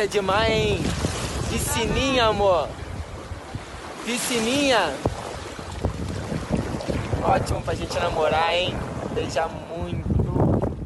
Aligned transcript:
delícia 0.00 0.08
demais, 0.08 0.52
hein? 0.52 0.80
Piscininha, 1.50 2.26
amor. 2.26 2.68
Piscininha. 4.04 4.94
Ótimo 7.22 7.60
pra 7.62 7.74
gente 7.74 7.98
namorar, 7.98 8.54
hein? 8.54 8.74
Beijar 9.14 9.48
muito. 9.48 10.80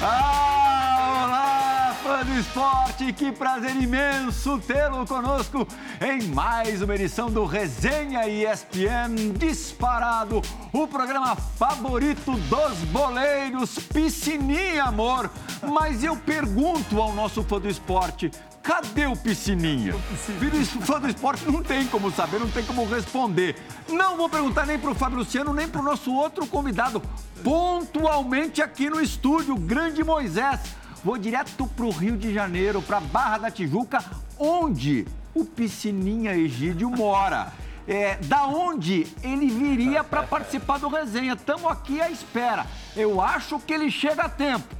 Ah, 0.00 1.24
olá, 1.26 1.96
fã 2.02 2.24
do 2.24 2.40
esporte! 2.40 3.12
Que 3.12 3.30
prazer 3.30 3.76
imenso 3.76 4.58
tê-lo 4.66 5.06
conosco 5.06 5.66
em 6.00 6.22
mais 6.28 6.82
uma 6.82 6.94
edição 6.94 7.30
do 7.30 7.44
Resenha 7.44 8.26
ESPN 8.28 9.32
Disparado, 9.36 10.42
o 10.72 10.86
programa 10.86 11.36
favorito 11.36 12.32
dos 12.32 12.78
boleiros, 12.90 13.78
Piscininha, 13.78 14.84
amor. 14.84 15.30
Mas 15.62 16.04
eu 16.04 16.16
pergunto 16.16 17.00
ao 17.00 17.12
nosso 17.12 17.42
fã 17.42 17.58
do 17.60 17.68
esporte, 17.68 18.30
cadê 18.62 19.06
o 19.06 19.16
Piscininha? 19.16 19.94
O 19.94 20.82
fã 20.82 21.00
do 21.00 21.08
esporte 21.08 21.44
não 21.50 21.62
tem 21.62 21.86
como 21.86 22.10
saber, 22.10 22.38
não 22.38 22.50
tem 22.50 22.64
como 22.64 22.84
responder. 22.84 23.56
Não 23.88 24.16
vou 24.16 24.28
perguntar 24.28 24.66
nem 24.66 24.78
para 24.78 24.90
o 24.90 24.94
Fábio 24.94 25.18
Luciano, 25.18 25.52
nem 25.52 25.68
para 25.68 25.80
o 25.80 25.84
nosso 25.84 26.14
outro 26.14 26.46
convidado, 26.46 27.02
pontualmente 27.42 28.62
aqui 28.62 28.88
no 28.88 29.00
estúdio, 29.00 29.56
grande 29.56 30.04
Moisés. 30.04 30.60
Vou 31.04 31.16
direto 31.16 31.66
para 31.66 31.84
o 31.86 31.90
Rio 31.90 32.16
de 32.16 32.32
Janeiro, 32.32 32.82
para 32.82 33.00
Barra 33.00 33.38
da 33.38 33.50
Tijuca, 33.50 34.04
onde 34.38 35.06
o 35.34 35.44
Piscininha 35.44 36.36
Egídio 36.36 36.90
mora. 36.90 37.52
É, 37.90 38.16
da 38.24 38.44
onde 38.44 39.06
ele 39.22 39.48
viria 39.48 40.04
para 40.04 40.22
participar 40.28 40.78
do 40.78 40.88
resenha. 40.88 41.32
Estamos 41.32 41.64
aqui 41.72 42.02
à 42.02 42.10
espera. 42.10 42.66
Eu 42.94 43.18
acho 43.18 43.58
que 43.60 43.72
ele 43.72 43.90
chega 43.90 44.24
a 44.24 44.28
tempo. 44.28 44.76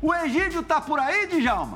O 0.00 0.14
Egídio 0.14 0.62
tá 0.62 0.80
por 0.80 0.98
aí, 0.98 1.26
Djalma? 1.26 1.74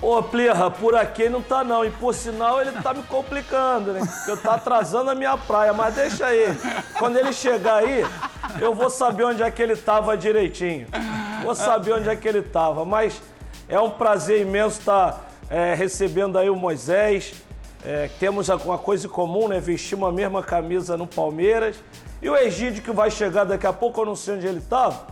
Ô, 0.00 0.22
Plirra, 0.22 0.70
por 0.70 0.94
aqui 0.94 1.30
não 1.30 1.40
tá 1.40 1.64
não. 1.64 1.82
E 1.84 1.90
por 1.90 2.14
sinal 2.14 2.60
ele 2.60 2.72
tá 2.72 2.92
me 2.92 3.02
complicando, 3.04 3.94
né? 3.94 4.02
Eu 4.28 4.36
tá 4.36 4.54
atrasando 4.54 5.10
a 5.10 5.14
minha 5.14 5.36
praia. 5.36 5.72
Mas 5.72 5.94
deixa 5.94 6.26
aí. 6.26 6.44
Quando 6.98 7.16
ele 7.16 7.32
chegar 7.32 7.76
aí, 7.76 8.04
eu 8.60 8.74
vou 8.74 8.90
saber 8.90 9.24
onde 9.24 9.42
é 9.42 9.50
que 9.50 9.62
ele 9.62 9.74
tava 9.74 10.14
direitinho. 10.14 10.88
Vou 11.42 11.54
saber 11.54 11.94
onde 11.94 12.08
é 12.08 12.14
que 12.14 12.28
ele 12.28 12.42
tava. 12.42 12.84
Mas 12.84 13.20
é 13.66 13.80
um 13.80 13.90
prazer 13.90 14.42
imenso 14.42 14.78
estar 14.78 15.24
é, 15.48 15.74
recebendo 15.74 16.38
aí 16.38 16.50
o 16.50 16.56
Moisés. 16.56 17.34
É, 17.82 18.10
temos 18.20 18.50
alguma 18.50 18.76
coisa 18.76 19.06
em 19.06 19.10
comum, 19.10 19.48
né? 19.48 19.58
Vestimos 19.58 20.06
a 20.06 20.12
mesma 20.12 20.42
camisa 20.42 20.98
no 20.98 21.06
Palmeiras. 21.06 21.76
E 22.24 22.28
o 22.30 22.34
Egídio, 22.34 22.82
que 22.82 22.90
vai 22.90 23.10
chegar 23.10 23.44
daqui 23.44 23.66
a 23.66 23.72
pouco, 23.72 24.00
eu 24.00 24.06
não 24.06 24.16
sei 24.16 24.36
onde 24.36 24.46
ele 24.46 24.58
estava, 24.58 25.08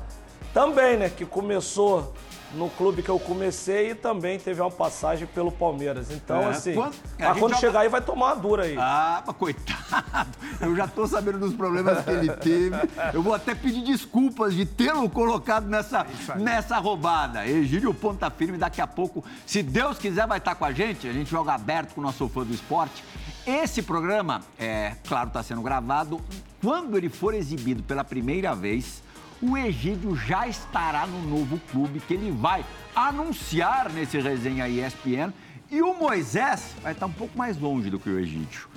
também, 0.55 0.97
né? 0.97 1.11
Que 1.11 1.27
começou 1.27 2.15
no 2.55 2.71
clube 2.71 3.03
que 3.03 3.11
eu 3.11 3.19
comecei 3.19 3.91
e 3.91 3.95
também 3.95 4.39
teve 4.39 4.63
uma 4.63 4.71
passagem 4.71 5.27
pelo 5.27 5.53
Palmeiras. 5.53 6.11
Então, 6.11 6.41
é, 6.41 6.47
assim, 6.47 6.73
quando, 6.73 6.95
mas 7.19 7.39
quando 7.39 7.51
joga... 7.51 7.61
chegar 7.61 7.81
aí 7.81 7.91
vai 7.91 8.01
tomar 8.01 8.29
uma 8.29 8.35
dura 8.37 8.63
aí. 8.65 8.77
Ah, 8.79 9.23
mas 9.27 9.37
coitado. 9.37 10.31
Eu 10.59 10.75
já 10.75 10.89
tô 10.89 11.07
sabendo 11.07 11.39
dos 11.39 11.53
problemas 11.53 12.03
que 12.03 12.11
ele 12.11 12.33
teve. 12.33 12.77
Eu 13.13 13.23
vou 13.23 13.35
até 13.35 13.55
pedir 13.55 13.83
desculpas 13.83 14.55
de 14.55 14.65
tê-lo 14.65 15.11
colocado 15.11 15.69
nessa, 15.69 16.07
nessa 16.37 16.79
roubada. 16.79 17.47
Egílio 17.47 17.93
Ponta 17.93 18.31
Firme, 18.31 18.57
daqui 18.57 18.81
a 18.81 18.87
pouco, 18.87 19.23
se 19.47 19.63
Deus 19.63 19.99
quiser, 19.99 20.27
vai 20.27 20.39
estar 20.39 20.55
com 20.55 20.65
a 20.65 20.73
gente. 20.73 21.07
A 21.07 21.13
gente 21.13 21.31
joga 21.31 21.53
aberto 21.53 21.93
com 21.93 22.01
o 22.01 22.05
nosso 22.05 22.27
fã 22.31 22.43
do 22.43 22.55
esporte. 22.55 23.05
Esse 23.47 23.83
programa, 23.83 24.41
é 24.57 24.95
claro, 25.07 25.29
está 25.29 25.43
sendo 25.43 25.63
gravado. 25.63 26.21
Quando 26.61 26.97
ele 26.97 27.09
for 27.09 27.35
exibido 27.35 27.83
pela 27.83 28.05
primeira 28.05 28.55
vez, 28.55 29.03
o 29.43 29.59
Egídio 29.59 30.15
já 30.15 30.47
estará 30.47 31.07
no 31.09 31.21
novo 31.23 31.61
clube 31.73 31.99
que 31.99 32.15
ele 32.15 32.31
vai 32.31 32.65
anunciar 32.95 33.91
nesse 33.91 34.21
resenha 34.21 34.69
ESPN. 34.69 35.33
E 35.69 35.83
o 35.83 35.93
Moisés 35.95 36.73
vai 36.83 36.93
estar 36.93 37.07
um 37.07 37.13
pouco 37.13 37.37
mais 37.37 37.59
longe 37.59 37.91
do 37.91 37.99
que 37.99 38.09
o 38.09 38.19
Egídio. 38.19 38.69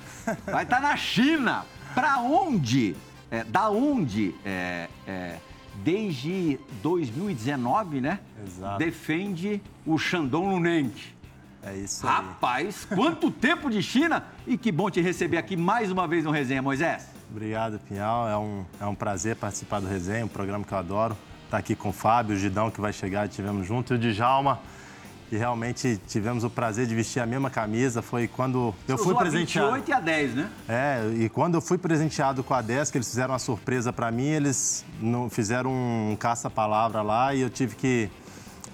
Vai 0.46 0.64
estar 0.64 0.82
na 0.82 0.98
China. 0.98 1.64
Para 1.94 2.20
onde? 2.20 2.96
É, 3.30 3.44
da 3.44 3.70
onde? 3.70 4.34
É, 4.44 4.90
é, 5.06 5.38
desde 5.84 6.60
2019, 6.82 8.02
né? 8.02 8.20
Exato. 8.44 8.80
Defende 8.80 9.62
o 9.86 9.98
Shandong 9.98 10.48
Luneng. 10.48 10.92
É 11.66 11.76
isso 11.76 12.06
aí. 12.08 12.14
Rapaz, 12.14 12.86
quanto 12.86 13.32
tempo 13.32 13.72
de 13.72 13.82
China! 13.82 14.24
E 14.46 14.56
que 14.56 14.72
bom 14.72 14.90
te 14.90 15.02
receber 15.02 15.38
aqui 15.38 15.58
mais 15.58 15.92
uma 15.92 16.08
vez 16.08 16.24
no 16.24 16.30
Resenha, 16.30 16.62
Moisés. 16.62 17.08
Obrigado, 17.32 17.80
Pinhal. 17.80 18.30
É 18.30 18.38
um, 18.38 18.66
é 18.80 18.86
um 18.86 18.94
prazer 18.94 19.36
participar 19.36 19.80
do 19.80 19.88
Resenha, 19.88 20.24
um 20.24 20.30
programa 20.30 20.64
que 20.64 20.72
eu 20.72 20.78
adoro. 20.78 21.18
Estar 21.46 21.52
tá 21.52 21.58
aqui 21.58 21.76
com 21.76 21.90
o 21.90 21.92
Fábio, 21.92 22.36
o 22.36 22.40
Gidão, 22.40 22.70
que 22.70 22.80
vai 22.80 22.94
chegar, 22.94 23.28
tivemos 23.28 23.66
junto, 23.66 23.94
e 23.94 23.98
o 23.98 24.00
Djalma. 24.00 24.60
E 25.32 25.38
realmente 25.38 26.00
tivemos 26.08 26.44
o 26.44 26.52
prazer 26.52 26.86
de 26.86 26.94
vestir 26.94 27.20
a 27.20 27.26
mesma 27.26 27.50
camisa. 27.50 28.04
Foi 28.04 28.28
quando 28.28 28.76
eu 28.88 28.96
fui 28.96 29.16
presenteado. 29.16 29.70
A 29.70 29.78
28 29.78 29.90
e 29.90 29.94
a 29.94 30.00
10, 30.00 30.36
né? 30.36 30.50
É, 30.70 31.12
e 31.16 31.30
quando 31.30 31.56
eu 31.56 31.62
fui 31.62 31.80
presenteado 31.80 32.44
com 32.44 32.54
a 32.54 32.62
10, 32.62 32.92
que 32.92 32.98
eles 33.00 33.08
fizeram 33.08 33.34
uma 33.34 33.40
surpresa 33.40 33.92
para 33.92 34.12
mim, 34.12 34.28
eles 34.28 34.86
não, 35.02 35.28
fizeram 35.28 35.72
um 35.72 36.16
caça-palavra 36.16 37.02
lá 37.02 37.34
e 37.34 37.42
eu 37.42 37.50
tive 37.50 37.76
que 37.76 38.10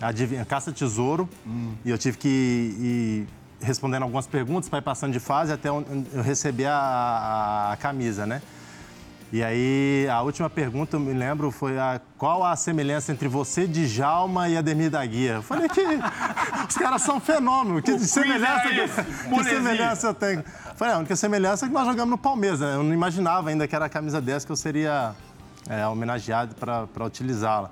adivinha, 0.01 0.43
caça-tesouro. 0.43 1.29
Hum. 1.45 1.73
E 1.85 1.89
eu 1.89 1.97
tive 1.97 2.17
que 2.17 2.27
ir 2.27 3.27
respondendo 3.65 4.03
algumas 4.03 4.27
perguntas 4.27 4.69
para 4.69 4.79
ir 4.79 4.81
passando 4.81 5.13
de 5.13 5.19
fase 5.19 5.53
até 5.53 5.69
eu 5.69 5.85
receber 6.23 6.65
a, 6.65 7.71
a, 7.73 7.77
camisa, 7.77 8.25
né? 8.25 8.41
E 9.31 9.41
aí, 9.41 10.09
a 10.11 10.21
última 10.21 10.49
pergunta, 10.49 10.97
eu 10.97 10.99
me 10.99 11.13
lembro, 11.13 11.51
foi 11.51 11.79
a, 11.79 12.01
qual 12.17 12.43
a 12.43 12.53
semelhança 12.57 13.13
entre 13.13 13.29
você, 13.29 13.65
Djalma 13.65 14.49
e 14.49 14.57
Ademir 14.57 14.89
da 14.89 15.05
Guia? 15.05 15.35
Eu 15.35 15.41
falei 15.41 15.69
que 15.69 15.79
os 16.67 16.75
caras 16.75 17.01
são 17.01 17.17
fenômenos. 17.17 17.81
Que, 17.81 17.97
semelhança, 17.99 18.67
é 18.67 18.87
que, 18.87 19.29
que 19.29 19.43
semelhança 19.45 20.07
eu 20.07 20.13
tenho? 20.13 20.39
Eu 20.39 20.75
falei, 20.75 20.95
a 20.95 20.97
única 20.97 21.15
semelhança 21.15 21.65
é 21.65 21.69
que 21.69 21.73
nós 21.73 21.87
jogamos 21.87 22.09
no 22.09 22.17
Palmeiras, 22.17 22.59
né? 22.59 22.75
Eu 22.75 22.83
não 22.83 22.93
imaginava 22.93 23.49
ainda 23.49 23.65
que 23.69 23.75
era 23.75 23.85
a 23.85 23.89
camisa 23.89 24.19
10 24.19 24.43
que 24.43 24.51
eu 24.51 24.55
seria 24.57 25.15
é, 25.69 25.87
homenageado 25.87 26.53
para 26.55 27.05
utilizá-la. 27.05 27.71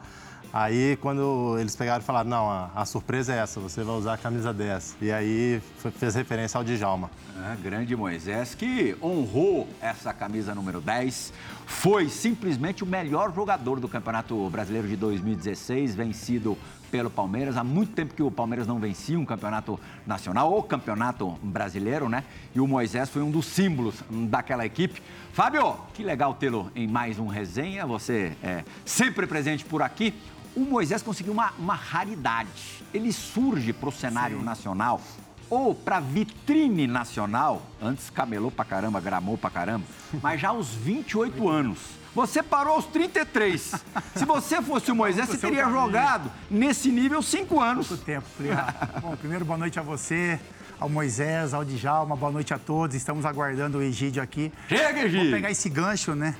Aí, 0.51 0.97
quando 0.99 1.57
eles 1.59 1.75
pegaram 1.75 2.01
e 2.01 2.03
falaram, 2.03 2.27
não, 2.27 2.49
a, 2.49 2.71
a, 2.75 2.83
surpresa 2.83 3.33
é 3.33 3.37
essa, 3.37 3.59
você 3.59 3.83
vai 3.83 3.95
usar 3.95 4.13
a 4.15 4.17
camisa 4.17 4.51
10. 4.51 4.97
E 4.99 5.11
aí, 5.11 5.61
fez 5.99 6.15
referência 6.15 6.57
ao 6.57 6.63
Djalma. 6.63 7.11
É, 7.51 7.55
grande 7.55 7.95
Moisés, 7.95 8.55
que 8.55 8.97
honrou 9.01 9.67
essa 9.79 10.11
camisa 10.11 10.55
número 10.55 10.81
10. 10.81 11.31
Foi 11.67 12.09
simplesmente 12.09 12.83
o 12.83 12.87
melhor 12.87 13.31
jogador 13.33 13.79
do 13.79 13.87
Campeonato 13.87 14.49
Brasileiro 14.49 14.87
de 14.87 14.95
2016, 14.95 15.93
vencido 15.93 16.57
pelo 16.89 17.11
Palmeiras. 17.11 17.55
Há 17.55 17.63
muito 17.63 17.93
tempo 17.93 18.15
que 18.15 18.23
o 18.23 18.31
Palmeiras 18.31 18.65
não 18.65 18.79
vencia 18.79 19.19
um 19.19 19.25
campeonato 19.25 19.79
nacional 20.05 20.51
ou 20.51 20.63
campeonato 20.63 21.29
brasileiro, 21.43 22.09
né? 22.09 22.23
E 22.55 22.59
o 22.59 22.67
Moisés 22.67 23.07
foi 23.07 23.21
um 23.21 23.29
dos 23.29 23.45
símbolos 23.45 24.03
daquela 24.09 24.65
equipe. 24.65 24.99
Fábio, 25.31 25.75
que 25.93 26.03
legal 26.03 26.33
tê-lo 26.33 26.71
em 26.75 26.87
mais 26.87 27.19
um 27.19 27.27
resenha. 27.27 27.85
Você 27.85 28.35
é 28.41 28.63
sempre 28.83 29.27
presente 29.27 29.63
por 29.63 29.83
aqui 29.83 30.15
o 30.55 30.61
Moisés 30.61 31.01
conseguiu 31.01 31.33
uma, 31.33 31.51
uma 31.57 31.75
raridade. 31.75 32.83
Ele 32.93 33.11
surge 33.11 33.73
para 33.73 33.89
o 33.89 33.91
cenário 33.91 34.39
Sim. 34.39 34.43
nacional 34.43 35.01
ou 35.49 35.73
para 35.73 35.99
vitrine 35.99 36.85
nacional, 36.85 37.63
antes 37.81 38.09
camelou 38.09 38.51
pra 38.51 38.63
caramba, 38.63 38.99
gramou 38.99 39.37
pra 39.37 39.49
caramba, 39.49 39.85
mas 40.21 40.39
já 40.39 40.49
aos 40.49 40.69
28 40.69 41.49
anos. 41.49 41.79
Você 42.13 42.41
parou 42.41 42.73
aos 42.73 42.85
33. 42.85 43.75
Se 44.15 44.25
você 44.25 44.61
fosse 44.61 44.91
o 44.91 44.95
Moisés, 44.95 45.27
você 45.27 45.37
teria 45.37 45.69
jogado 45.69 46.31
nesse 46.49 46.91
nível 46.91 47.21
5 47.21 47.59
anos. 47.59 47.89
Muito 47.89 48.03
tempo, 48.03 48.25
Bom, 49.01 49.15
primeiro, 49.15 49.45
boa 49.45 49.57
noite 49.57 49.79
a 49.79 49.83
você, 49.83 50.39
ao 50.79 50.89
Moisés, 50.89 51.53
ao 51.53 51.63
Djalma, 51.63 52.15
boa 52.15 52.31
noite 52.31 52.53
a 52.53 52.57
todos. 52.57 52.95
Estamos 52.95 53.25
aguardando 53.25 53.77
o 53.77 53.81
Egídio 53.81 54.23
aqui. 54.23 54.51
Chega, 54.67 55.01
Egídio! 55.01 55.21
Vou 55.21 55.31
pegar 55.31 55.51
esse 55.51 55.69
gancho, 55.69 56.15
né? 56.15 56.35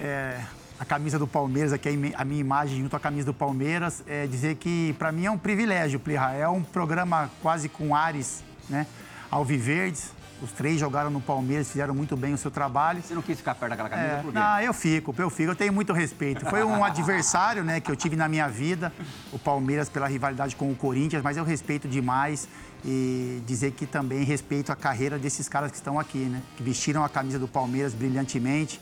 É, 0.00 0.40
a 0.82 0.84
camisa 0.84 1.16
do 1.16 1.28
Palmeiras, 1.28 1.72
aqui 1.72 1.88
a 2.16 2.24
minha 2.24 2.40
imagem 2.40 2.80
junto 2.80 2.96
à 2.96 2.98
camisa 2.98 3.26
do 3.26 3.32
Palmeiras, 3.32 4.02
é 4.04 4.26
dizer 4.26 4.56
que 4.56 4.92
para 4.98 5.12
mim 5.12 5.26
é 5.26 5.30
um 5.30 5.38
privilégio, 5.38 6.00
Plirra. 6.00 6.32
É 6.32 6.48
um 6.48 6.60
programa 6.60 7.30
quase 7.40 7.68
com 7.68 7.94
ares, 7.94 8.42
né? 8.68 8.84
Alviverdes. 9.30 10.10
Os 10.42 10.50
três 10.50 10.80
jogaram 10.80 11.08
no 11.08 11.20
Palmeiras, 11.20 11.68
fizeram 11.68 11.94
muito 11.94 12.16
bem 12.16 12.34
o 12.34 12.36
seu 12.36 12.50
trabalho. 12.50 13.00
Você 13.00 13.14
não 13.14 13.22
quis 13.22 13.38
ficar 13.38 13.54
perto 13.54 13.70
daquela 13.70 13.88
camisa? 13.88 14.08
É, 14.08 14.22
por 14.22 14.32
quê? 14.32 14.38
Não, 14.40 14.60
eu 14.60 14.74
fico, 14.74 15.14
eu 15.16 15.30
fico. 15.30 15.52
Eu 15.52 15.54
tenho 15.54 15.72
muito 15.72 15.92
respeito. 15.92 16.44
Foi 16.46 16.64
um 16.64 16.82
adversário, 16.82 17.62
né, 17.62 17.78
que 17.78 17.88
eu 17.88 17.94
tive 17.94 18.16
na 18.16 18.28
minha 18.28 18.48
vida, 18.48 18.92
o 19.32 19.38
Palmeiras 19.38 19.88
pela 19.88 20.08
rivalidade 20.08 20.56
com 20.56 20.68
o 20.68 20.74
Corinthians, 20.74 21.22
mas 21.22 21.36
eu 21.36 21.44
respeito 21.44 21.86
demais 21.86 22.48
e 22.84 23.40
dizer 23.46 23.70
que 23.70 23.86
também 23.86 24.24
respeito 24.24 24.72
a 24.72 24.74
carreira 24.74 25.16
desses 25.16 25.48
caras 25.48 25.70
que 25.70 25.76
estão 25.76 25.96
aqui, 25.96 26.18
né? 26.18 26.42
Que 26.56 26.62
vestiram 26.64 27.04
a 27.04 27.08
camisa 27.08 27.38
do 27.38 27.46
Palmeiras 27.46 27.94
brilhantemente 27.94 28.80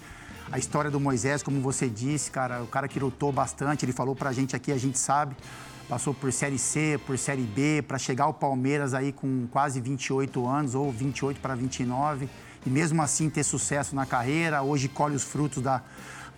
a 0.52 0.58
história 0.58 0.90
do 0.90 0.98
Moisés, 0.98 1.42
como 1.42 1.60
você 1.60 1.88
disse, 1.88 2.30
cara, 2.30 2.62
o 2.62 2.66
cara 2.66 2.88
que 2.88 2.98
lutou 2.98 3.30
bastante, 3.30 3.84
ele 3.84 3.92
falou 3.92 4.16
pra 4.16 4.32
gente 4.32 4.56
aqui, 4.56 4.72
a 4.72 4.76
gente 4.76 4.98
sabe, 4.98 5.36
passou 5.88 6.12
por 6.12 6.32
Série 6.32 6.58
C, 6.58 6.98
por 7.06 7.16
Série 7.16 7.42
B, 7.42 7.82
para 7.86 7.98
chegar 7.98 8.24
ao 8.24 8.34
Palmeiras 8.34 8.92
aí 8.92 9.12
com 9.12 9.46
quase 9.50 9.80
28 9.80 10.46
anos, 10.46 10.74
ou 10.74 10.90
28 10.90 11.40
para 11.40 11.54
29, 11.54 12.28
e 12.66 12.70
mesmo 12.70 13.00
assim 13.00 13.30
ter 13.30 13.44
sucesso 13.44 13.94
na 13.94 14.04
carreira, 14.04 14.60
hoje 14.60 14.88
colhe 14.88 15.14
os 15.14 15.22
frutos 15.22 15.62
da, 15.62 15.82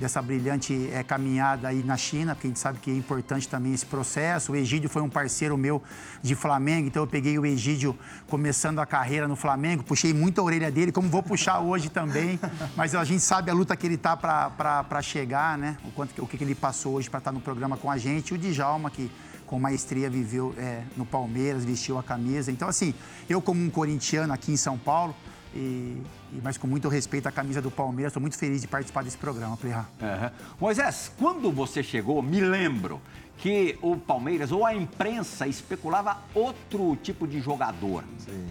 dessa 0.02 0.20
brilhante 0.20 0.90
é, 0.93 1.02
caminhada 1.04 1.69
aí 1.69 1.82
na 1.84 1.96
China, 1.96 2.34
porque 2.34 2.49
a 2.49 2.50
gente 2.50 2.58
sabe 2.58 2.81
que 2.81 2.90
é 2.90 2.94
importante 2.94 3.49
também 3.49 3.72
esse 3.72 3.87
processo. 3.87 4.52
O 4.52 4.56
Egídio 4.56 4.90
foi 4.90 5.00
um 5.00 5.08
parceiro 5.08 5.56
meu 5.56 5.81
de 6.20 6.34
Flamengo, 6.34 6.88
então 6.88 7.04
eu 7.04 7.06
peguei 7.06 7.38
o 7.38 7.46
Egídio 7.46 7.96
começando 8.26 8.81
a 8.81 8.87
carreira 8.87 9.28
no 9.28 9.37
Flamengo, 9.37 9.84
puxei 9.84 10.12
muito 10.12 10.40
a 10.40 10.44
orelha 10.44 10.70
dele, 10.72 10.90
como 10.90 11.08
vou 11.08 11.22
puxar 11.22 11.60
hoje 11.64 11.88
também, 11.88 12.38
mas 12.76 12.96
a 12.96 13.04
gente 13.04 13.20
sabe 13.20 13.49
a 13.50 13.54
luta 13.54 13.76
que 13.76 13.87
ele 13.87 13.96
tá 13.96 14.16
para 14.16 15.02
chegar, 15.02 15.56
né? 15.56 15.76
O, 15.84 15.93
quanto, 15.93 16.20
o 16.22 16.26
que, 16.26 16.37
que 16.37 16.43
ele 16.43 16.54
passou 16.54 16.94
hoje 16.94 17.08
para 17.08 17.19
estar 17.19 17.31
tá 17.31 17.34
no 17.34 17.40
programa 17.40 17.76
com 17.76 17.88
a 17.88 17.96
gente. 17.96 18.34
O 18.34 18.38
Djalma, 18.38 18.90
que 18.90 19.08
com 19.46 19.60
maestria 19.60 20.10
viveu 20.10 20.54
é, 20.58 20.82
no 20.96 21.06
Palmeiras, 21.06 21.64
vestiu 21.64 21.96
a 21.96 22.02
camisa. 22.02 22.50
Então, 22.50 22.69
assim, 22.69 22.93
eu 23.28 23.40
como 23.40 23.62
um 23.62 23.70
corintiano 23.70 24.32
aqui 24.32 24.50
em 24.50 24.56
São 24.56 24.76
Paulo, 24.76 25.14
e, 25.54 26.02
e, 26.32 26.40
mas 26.43 26.56
com 26.56 26.66
muito 26.66 26.88
respeito 26.88 27.26
à 27.26 27.32
camisa 27.32 27.60
do 27.60 27.70
Palmeiras, 27.70 28.10
estou 28.10 28.20
muito 28.20 28.38
feliz 28.38 28.62
de 28.62 28.69
participar 28.69 29.04
desse 29.04 29.19
programa, 29.19 29.56
Plirra. 29.56 29.88
Uhum. 30.00 30.31
Moisés, 30.60 31.12
quando 31.19 31.50
você 31.50 31.82
chegou, 31.82 32.22
me 32.22 32.40
lembro 32.40 33.00
que 33.38 33.78
o 33.82 33.96
Palmeiras 33.96 34.52
ou 34.52 34.64
a 34.64 34.75
imprensa 34.75 35.46
especulava 35.46 36.19
outro 36.34 36.96
tipo 37.02 37.26
de 37.26 37.40
jogador 37.40 38.04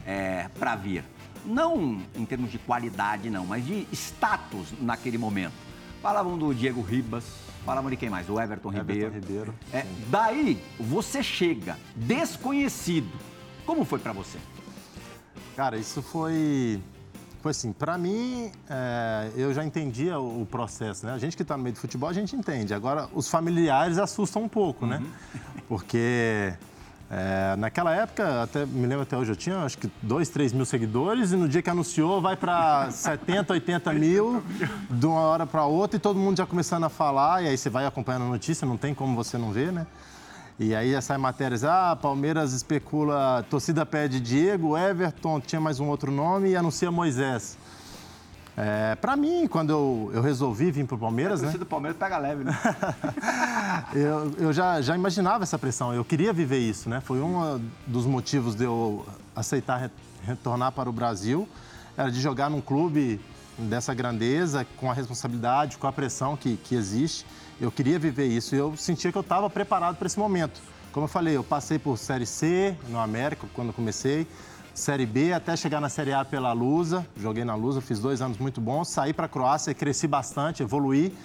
é, 0.06 0.50
para 0.60 0.76
vir. 0.76 1.04
Não 1.46 2.02
em 2.16 2.26
termos 2.26 2.52
de 2.52 2.60
qualidade, 2.60 3.30
não, 3.30 3.46
mas 3.46 3.66
de 3.66 3.88
status 3.92 4.74
naquele 4.80 5.18
momento. 5.18 5.54
Falavam 6.02 6.38
do 6.38 6.54
Diego 6.54 6.82
Ribas, 6.82 7.24
falavam 7.66 7.90
de 7.90 7.96
quem 7.96 8.10
mais? 8.10 8.30
O 8.30 8.40
Everton, 8.40 8.70
Everton 8.70 8.94
Ribeiro. 8.94 9.14
Ribeiro 9.14 9.56
é, 9.72 9.86
daí 10.10 10.62
você 10.80 11.24
chega 11.24 11.78
desconhecido. 11.96 13.12
Como 13.66 13.86
foi 13.86 14.00
para 14.00 14.12
você? 14.12 14.40
Cara, 15.56 15.78
isso 15.78 16.02
foi. 16.02 16.82
Foi 17.42 17.52
assim, 17.52 17.74
para 17.74 17.98
mim, 17.98 18.52
é, 18.70 19.32
eu 19.36 19.52
já 19.52 19.66
entendia 19.66 20.20
o, 20.20 20.44
o, 20.44 20.46
processo, 20.46 21.08
né? 21.08 21.14
A 21.14 21.18
gente 21.18 21.36
que 21.36 21.42
está 21.42 21.58
no 21.58 21.64
meio 21.64 21.74
do 21.74 21.80
futebol, 21.80 22.08
a 22.08 22.14
gente 22.14 22.36
entende. 22.36 22.72
Agora, 22.72 23.10
os 23.14 23.28
familiares 23.28 23.98
assustam 23.98 24.44
um 24.44 24.48
pouco, 24.48 24.86
né? 24.86 24.98
uhum. 24.98 25.04
né? 25.04 25.42
Porque 25.68 26.54
é, 27.10 27.56
naquela 27.58 27.96
época, 27.96 28.44
até 28.44 28.64
me 28.64 28.86
lembro 28.86 29.02
até 29.02 29.18
hoje, 29.18 29.32
eu 29.32 29.36
tinha 29.36 29.58
acho 29.64 29.78
que 29.78 29.92
2, 30.04 30.30
3 30.30 30.54
mil 30.54 30.66
seguidores 30.66 31.32
e 31.32 31.36
no 31.36 31.50
dia 31.50 31.64
que 31.64 31.70
anunciou 31.70 32.22
vai 32.22 32.38
para 32.38 32.92
70, 32.92 33.54
80 33.54 33.92
mil, 33.94 34.44
de 34.90 35.06
uma 35.08 35.20
hora 35.20 35.48
para 35.48 35.66
outra 35.66 35.98
e 35.98 36.00
todo 36.00 36.20
mundo 36.20 36.38
já 36.38 36.46
começando 36.46 36.84
a 36.84 36.90
falar. 36.90 37.44
E 37.44 37.48
aí 37.48 37.58
você 37.58 37.72
vai 37.72 37.88
acompanhando 37.88 38.26
a 38.26 38.30
notícia, 38.30 38.68
não 38.68 38.78
tem 38.78 38.94
como 38.94 39.16
você 39.16 39.38
não 39.38 39.52
ver, 39.52 39.72
né? 39.72 39.88
E 40.64 40.76
aí 40.76 41.02
sai 41.02 41.18
matérias, 41.18 41.64
ah, 41.64 41.98
Palmeiras 42.00 42.54
especula, 42.54 43.44
torcida 43.50 43.84
pede 43.84 44.20
Diego, 44.20 44.78
Everton, 44.78 45.42
tinha 45.42 45.60
mais 45.60 45.80
um 45.80 45.88
outro 45.88 46.12
nome 46.12 46.50
e 46.50 46.56
anuncia 46.56 46.92
Moisés. 46.92 47.58
É, 48.56 48.94
para 48.94 49.16
mim, 49.16 49.48
quando 49.48 49.72
eu, 49.72 50.12
eu 50.14 50.22
resolvi 50.22 50.70
vir 50.70 50.86
para 50.86 50.94
o 50.94 51.00
Palmeiras, 51.00 51.42
é, 51.42 51.48
né? 51.48 51.54
do 51.54 51.66
Palmeiras 51.66 51.98
pega 51.98 52.16
leve, 52.20 52.44
né? 52.44 52.56
eu 53.96 54.32
eu 54.38 54.54
já, 54.54 54.80
já 54.84 54.96
imaginava 54.96 55.44
essa 55.44 55.58
pressão, 55.58 55.96
eu 55.96 56.06
queria 56.06 56.32
viver 56.32 56.60
isso, 56.60 56.88
né? 56.88 57.02
Foi 57.02 57.20
um 57.20 57.60
dos 57.88 58.06
motivos 58.06 58.54
de 58.54 58.66
eu 58.66 59.04
aceitar 59.36 59.90
retornar 60.22 60.74
para 60.74 60.88
o 60.88 60.94
Brasil, 60.94 61.50
era 61.98 62.12
de 62.12 62.22
jogar 62.22 62.52
num 62.52 62.62
clube 62.62 63.20
dessa 63.58 63.96
grandeza, 63.96 64.64
com 64.78 64.92
a 64.92 64.94
responsabilidade, 64.94 65.80
com 65.80 65.88
a 65.88 65.92
pressão 65.92 66.38
que, 66.38 66.56
que 66.58 66.76
existe. 66.76 67.26
Eu 67.62 67.72
queria 67.72 68.00
viver 68.00 68.26
isso 68.26 68.56
e 68.56 68.58
eu 68.58 68.76
sentia 68.76 69.12
que 69.12 69.18
eu 69.20 69.22
estava 69.22 69.48
preparado 69.48 69.96
para 69.96 70.08
esse 70.08 70.18
momento. 70.18 70.60
Como 70.92 71.04
eu 71.04 71.08
falei, 71.08 71.38
eu 71.38 71.44
passei 71.44 71.78
por 71.78 71.96
Série 71.96 72.26
C 72.26 72.76
no 72.90 72.98
América 72.98 73.46
quando 73.54 73.72
comecei, 73.72 74.26
Série 74.74 75.06
B 75.06 75.32
até 75.32 75.56
chegar 75.56 75.80
na 75.80 75.88
Série 75.88 76.12
A 76.12 76.26
pela 76.26 76.54
Lusa. 76.54 77.06
Joguei 77.16 77.46
na 77.46 77.54
Lusa, 77.54 77.80
fiz 77.80 78.00
dois 78.00 78.20
anos 78.20 78.40
muito 78.40 78.60
bons. 78.60 78.88
Saí 78.88 79.14
para 79.14 79.28
a 79.28 79.30
Croácia, 79.30 79.76
cresci 79.76 80.08
bastante, 80.08 80.64
evoluí. 80.64 81.16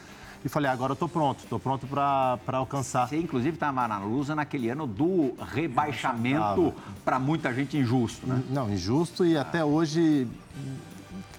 E 0.44 0.49
falei, 0.50 0.71
agora 0.71 0.91
eu 0.91 0.94
estou 0.94 1.09
pronto, 1.09 1.38
estou 1.43 1.59
pronto 1.59 1.87
para 1.87 2.38
alcançar. 2.53 3.09
Você, 3.09 3.17
inclusive, 3.17 3.55
estava 3.55 3.88
na 3.88 3.99
Lusa 3.99 4.35
naquele 4.35 4.69
ano 4.69 4.87
do 4.87 5.35
rebaixamento, 5.41 6.75
para 7.03 7.19
muita 7.19 7.53
gente 7.55 7.79
injusto, 7.79 8.27
né? 8.27 8.43
Não, 8.50 8.71
injusto 8.71 9.25
e 9.25 9.38
até 9.38 9.65
hoje 9.65 10.29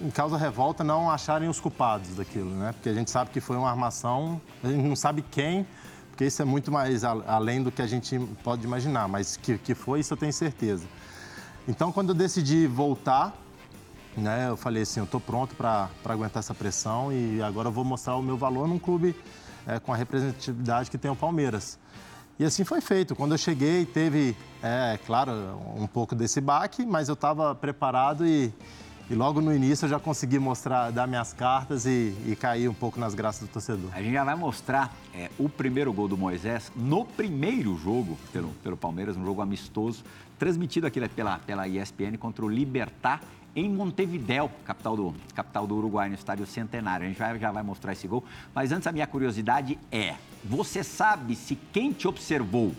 em 0.00 0.10
causa 0.10 0.36
revolta, 0.36 0.84
não 0.84 1.10
acharem 1.10 1.48
os 1.48 1.58
culpados 1.58 2.16
daquilo, 2.16 2.50
né? 2.50 2.72
Porque 2.72 2.88
a 2.88 2.94
gente 2.94 3.10
sabe 3.10 3.30
que 3.30 3.40
foi 3.40 3.56
uma 3.56 3.68
armação, 3.68 4.40
a 4.62 4.68
gente 4.68 4.82
não 4.82 4.96
sabe 4.96 5.22
quem, 5.22 5.66
porque 6.10 6.24
isso 6.24 6.40
é 6.40 6.44
muito 6.44 6.70
mais 6.70 7.04
além 7.04 7.62
do 7.62 7.70
que 7.70 7.82
a 7.82 7.86
gente 7.86 8.18
pode 8.42 8.64
imaginar, 8.64 9.08
mas 9.08 9.36
que, 9.36 9.58
que 9.58 9.74
foi, 9.74 10.00
isso 10.00 10.12
eu 10.12 10.16
tenho 10.16 10.32
certeza. 10.32 10.86
Então, 11.66 11.92
quando 11.92 12.10
eu 12.10 12.14
decidi 12.14 12.66
voltar, 12.66 13.36
né, 14.16 14.48
eu 14.48 14.56
falei 14.56 14.82
assim, 14.82 15.00
eu 15.00 15.04
estou 15.04 15.20
pronto 15.20 15.54
para 15.54 15.90
aguentar 16.04 16.40
essa 16.40 16.54
pressão 16.54 17.12
e 17.12 17.42
agora 17.42 17.68
eu 17.68 17.72
vou 17.72 17.84
mostrar 17.84 18.16
o 18.16 18.22
meu 18.22 18.36
valor 18.36 18.66
num 18.66 18.78
clube 18.78 19.14
é, 19.66 19.78
com 19.78 19.92
a 19.92 19.96
representatividade 19.96 20.90
que 20.90 20.98
tem 20.98 21.10
o 21.10 21.16
Palmeiras. 21.16 21.78
E 22.38 22.44
assim 22.44 22.64
foi 22.64 22.80
feito. 22.80 23.16
Quando 23.16 23.32
eu 23.32 23.38
cheguei, 23.38 23.84
teve, 23.84 24.36
é 24.62 24.98
claro, 25.04 25.32
um 25.76 25.88
pouco 25.88 26.14
desse 26.14 26.40
baque, 26.40 26.86
mas 26.86 27.08
eu 27.08 27.14
estava 27.14 27.54
preparado 27.54 28.24
e, 28.24 28.52
e 29.10 29.14
logo 29.14 29.40
no 29.40 29.54
início 29.54 29.86
eu 29.86 29.88
já 29.88 29.98
consegui 29.98 30.38
mostrar, 30.38 30.90
dar 30.90 31.06
minhas 31.06 31.32
cartas 31.32 31.86
e, 31.86 32.14
e 32.26 32.36
cair 32.38 32.68
um 32.68 32.74
pouco 32.74 33.00
nas 33.00 33.14
graças 33.14 33.48
do 33.48 33.50
torcedor. 33.50 33.90
A 33.94 34.02
gente 34.02 34.12
já 34.12 34.22
vai 34.22 34.34
mostrar 34.34 34.94
é, 35.14 35.30
o 35.38 35.48
primeiro 35.48 35.90
gol 35.94 36.06
do 36.06 36.16
Moisés 36.16 36.70
no 36.76 37.06
primeiro 37.06 37.74
jogo 37.78 38.18
pelo, 38.32 38.50
pelo 38.62 38.76
Palmeiras, 38.76 39.16
um 39.16 39.24
jogo 39.24 39.40
amistoso, 39.40 40.04
transmitido 40.38 40.86
aqui 40.86 41.00
pela, 41.08 41.38
pela 41.38 41.66
ESPN 41.66 42.18
contra 42.18 42.44
o 42.44 42.48
Libertar 42.48 43.22
em 43.56 43.70
Montevidéu, 43.70 44.50
capital 44.64 44.94
do, 44.94 45.14
capital 45.34 45.66
do 45.66 45.76
Uruguai, 45.76 46.10
no 46.10 46.14
estádio 46.14 46.46
Centenário. 46.46 47.06
A 47.06 47.08
gente 47.08 47.18
vai, 47.18 47.38
já 47.38 47.50
vai 47.50 47.62
mostrar 47.62 47.92
esse 47.92 48.06
gol. 48.06 48.22
Mas 48.54 48.72
antes, 48.72 48.86
a 48.86 48.92
minha 48.92 49.06
curiosidade 49.06 49.78
é: 49.90 50.16
você 50.44 50.84
sabe 50.84 51.34
se 51.34 51.56
quem 51.72 51.92
te 51.92 52.06
observou, 52.06 52.74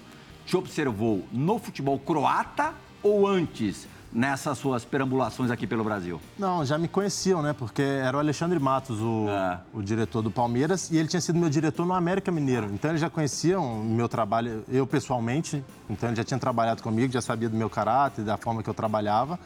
te 0.46 0.56
observou 0.56 1.26
no 1.32 1.58
futebol 1.58 1.98
croata 1.98 2.76
ou 3.02 3.26
antes? 3.26 3.88
Nessas 4.12 4.58
suas 4.58 4.84
perambulações 4.84 5.52
aqui 5.52 5.68
pelo 5.68 5.84
Brasil? 5.84 6.20
Não, 6.38 6.66
já 6.66 6.78
me 6.78 6.88
conheciam, 6.88 7.42
né? 7.42 7.54
Porque 7.54 7.82
era 7.82 8.18
o 8.18 8.20
Alexandre 8.20 8.60
Matos, 8.60 9.00
o, 9.00 9.28
é. 9.30 9.60
o 9.74 9.82
diretor 9.82 10.22
do 10.22 10.32
Palmeiras, 10.32 10.90
e 10.92 10.98
ele 10.98 11.08
tinha 11.08 11.22
sido 11.22 11.38
meu 11.38 11.50
diretor 11.50 11.86
no 11.86 11.94
América 11.94 12.32
Mineiro. 12.32 12.68
Então 12.74 12.92
eles 12.92 13.02
já 13.02 13.10
conheciam 13.10 13.82
o 13.82 13.86
meu 13.86 14.10
trabalho, 14.10 14.64
eu 14.70 14.86
pessoalmente. 14.88 15.64
Então 15.90 16.10
ele 16.10 16.16
já 16.16 16.24
tinha 16.24 16.40
trabalhado 16.40 16.82
comigo, 16.82 17.14
já 17.14 17.22
sabia 17.22 17.50
do 17.50 17.56
meu 17.56 17.70
caráter, 17.70 18.24
da 18.24 18.38
forma 18.38 18.64
que 18.64 18.70
eu 18.70 18.74
trabalhava. 18.74 19.40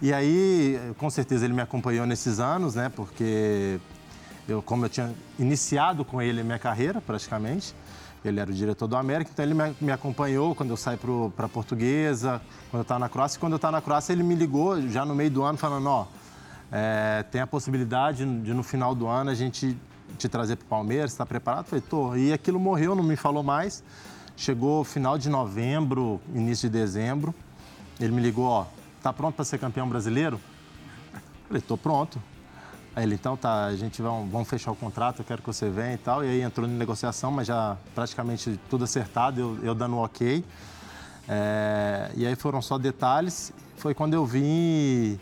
E 0.00 0.12
aí, 0.12 0.80
com 0.98 1.08
certeza, 1.08 1.44
ele 1.44 1.54
me 1.54 1.62
acompanhou 1.62 2.04
nesses 2.04 2.40
anos, 2.40 2.74
né? 2.74 2.88
Porque 2.88 3.78
eu, 4.48 4.60
como 4.60 4.84
eu 4.84 4.88
tinha 4.88 5.12
iniciado 5.38 6.04
com 6.04 6.20
ele 6.20 6.40
a 6.40 6.44
minha 6.44 6.58
carreira, 6.58 7.00
praticamente, 7.00 7.72
ele 8.24 8.38
era 8.38 8.50
o 8.50 8.54
diretor 8.54 8.86
do 8.86 8.96
América, 8.96 9.30
então 9.32 9.44
ele 9.44 9.54
me, 9.54 9.74
me 9.80 9.90
acompanhou 9.90 10.54
quando 10.54 10.70
eu 10.70 10.76
saí 10.76 10.96
para 11.36 11.48
Portuguesa, 11.48 12.40
quando 12.70 12.80
eu 12.80 12.82
estava 12.82 13.00
na 13.00 13.08
Croácia. 13.08 13.36
E 13.36 13.40
quando 13.40 13.52
eu 13.52 13.56
estava 13.56 13.72
na 13.72 13.80
Croácia, 13.80 14.12
ele 14.12 14.22
me 14.22 14.34
ligou 14.34 14.80
já 14.88 15.04
no 15.04 15.14
meio 15.14 15.30
do 15.30 15.42
ano, 15.42 15.58
falando: 15.58 15.86
Ó, 15.86 16.06
é, 16.70 17.24
tem 17.30 17.40
a 17.40 17.46
possibilidade 17.46 18.24
de 18.42 18.54
no 18.54 18.62
final 18.62 18.94
do 18.94 19.06
ano 19.06 19.30
a 19.30 19.34
gente 19.34 19.76
te 20.16 20.28
trazer 20.28 20.56
para 20.56 20.64
o 20.64 20.68
Palmeiras, 20.68 21.10
está 21.10 21.26
preparado? 21.26 21.64
Eu 21.64 21.70
falei: 21.70 21.84
tô. 21.88 22.16
E 22.16 22.32
aquilo 22.32 22.60
morreu, 22.60 22.94
não 22.94 23.02
me 23.02 23.16
falou 23.16 23.42
mais. 23.42 23.82
Chegou 24.36 24.84
final 24.84 25.18
de 25.18 25.28
novembro, 25.28 26.20
início 26.34 26.70
de 26.70 26.78
dezembro. 26.78 27.34
Ele 28.00 28.12
me 28.12 28.22
ligou: 28.22 28.44
Ó, 28.44 28.66
tá 29.02 29.12
pronto 29.12 29.34
para 29.34 29.44
ser 29.44 29.58
campeão 29.58 29.88
brasileiro? 29.88 30.40
Eu 31.12 31.20
falei: 31.48 31.62
tô 31.62 31.76
pronto. 31.76 32.22
Aí 32.94 33.04
ele, 33.04 33.14
então 33.14 33.36
tá, 33.36 33.66
a 33.66 33.76
gente 33.76 34.02
vai, 34.02 34.10
vamos 34.30 34.48
fechar 34.48 34.70
o 34.70 34.76
contrato, 34.76 35.20
eu 35.20 35.24
quero 35.24 35.40
que 35.40 35.46
você 35.46 35.70
venha 35.70 35.94
e 35.94 35.98
tal. 35.98 36.24
E 36.24 36.28
aí 36.28 36.42
entrou 36.42 36.68
em 36.68 36.72
negociação, 36.72 37.30
mas 37.30 37.46
já 37.46 37.76
praticamente 37.94 38.58
tudo 38.68 38.84
acertado, 38.84 39.40
eu, 39.40 39.58
eu 39.62 39.74
dando 39.74 39.96
um 39.96 40.00
ok. 40.00 40.44
É, 41.28 42.10
e 42.14 42.26
aí 42.26 42.36
foram 42.36 42.60
só 42.60 42.76
detalhes. 42.76 43.52
Foi 43.76 43.94
quando 43.94 44.14
eu 44.14 44.26
vim 44.26 44.44
e, 44.44 45.20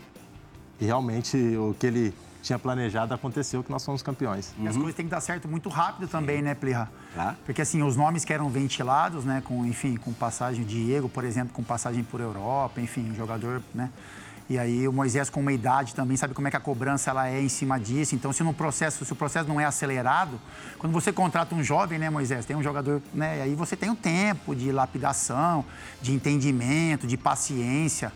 e 0.81 0.85
realmente 0.85 1.37
o 1.55 1.73
que 1.79 1.87
ele 1.87 2.13
tinha 2.41 2.57
planejado 2.57 3.13
aconteceu, 3.13 3.63
que 3.63 3.71
nós 3.71 3.83
somos 3.83 4.01
campeões. 4.01 4.53
E 4.57 4.67
as 4.67 4.75
coisas 4.75 4.95
têm 4.95 5.05
que 5.05 5.11
dar 5.11 5.21
certo 5.21 5.47
muito 5.47 5.69
rápido 5.69 6.07
também, 6.07 6.37
Sim. 6.37 6.43
né, 6.43 6.55
Plirra? 6.55 6.91
Tá. 7.15 7.35
Porque 7.45 7.61
assim, 7.61 7.83
os 7.83 7.95
nomes 7.95 8.25
que 8.25 8.33
eram 8.33 8.49
ventilados, 8.49 9.23
né, 9.23 9.41
com, 9.45 9.65
enfim, 9.65 9.95
com 9.95 10.11
passagem 10.11 10.65
de 10.65 10.85
Diego, 10.85 11.07
por 11.07 11.23
exemplo, 11.23 11.53
com 11.53 11.63
passagem 11.63 12.03
por 12.03 12.19
Europa, 12.19 12.81
enfim, 12.81 13.11
um 13.11 13.15
jogador, 13.15 13.61
né, 13.73 13.89
e 14.51 14.59
aí 14.59 14.85
o 14.85 14.91
Moisés 14.91 15.29
com 15.29 15.39
uma 15.39 15.53
idade 15.53 15.95
também 15.95 16.17
sabe 16.17 16.33
como 16.33 16.45
é 16.45 16.51
que 16.51 16.57
a 16.57 16.59
cobrança 16.59 17.09
ela 17.09 17.29
é 17.29 17.41
em 17.41 17.47
cima 17.47 17.79
disso. 17.79 18.15
Então, 18.15 18.33
se 18.33 18.43
no 18.43 18.53
processo, 18.53 19.05
se 19.05 19.13
o 19.13 19.15
processo 19.15 19.47
não 19.47 19.61
é 19.61 19.63
acelerado, 19.63 20.37
quando 20.77 20.91
você 20.91 21.13
contrata 21.13 21.55
um 21.55 21.63
jovem, 21.63 21.97
né, 21.97 22.09
Moisés, 22.09 22.45
tem 22.45 22.53
um 22.53 22.61
jogador, 22.61 23.01
né, 23.13 23.37
e 23.37 23.41
aí 23.43 23.55
você 23.55 23.77
tem 23.77 23.89
um 23.89 23.95
tempo 23.95 24.53
de 24.53 24.69
lapidação, 24.69 25.63
de 26.01 26.11
entendimento, 26.11 27.07
de 27.07 27.15
paciência. 27.15 28.11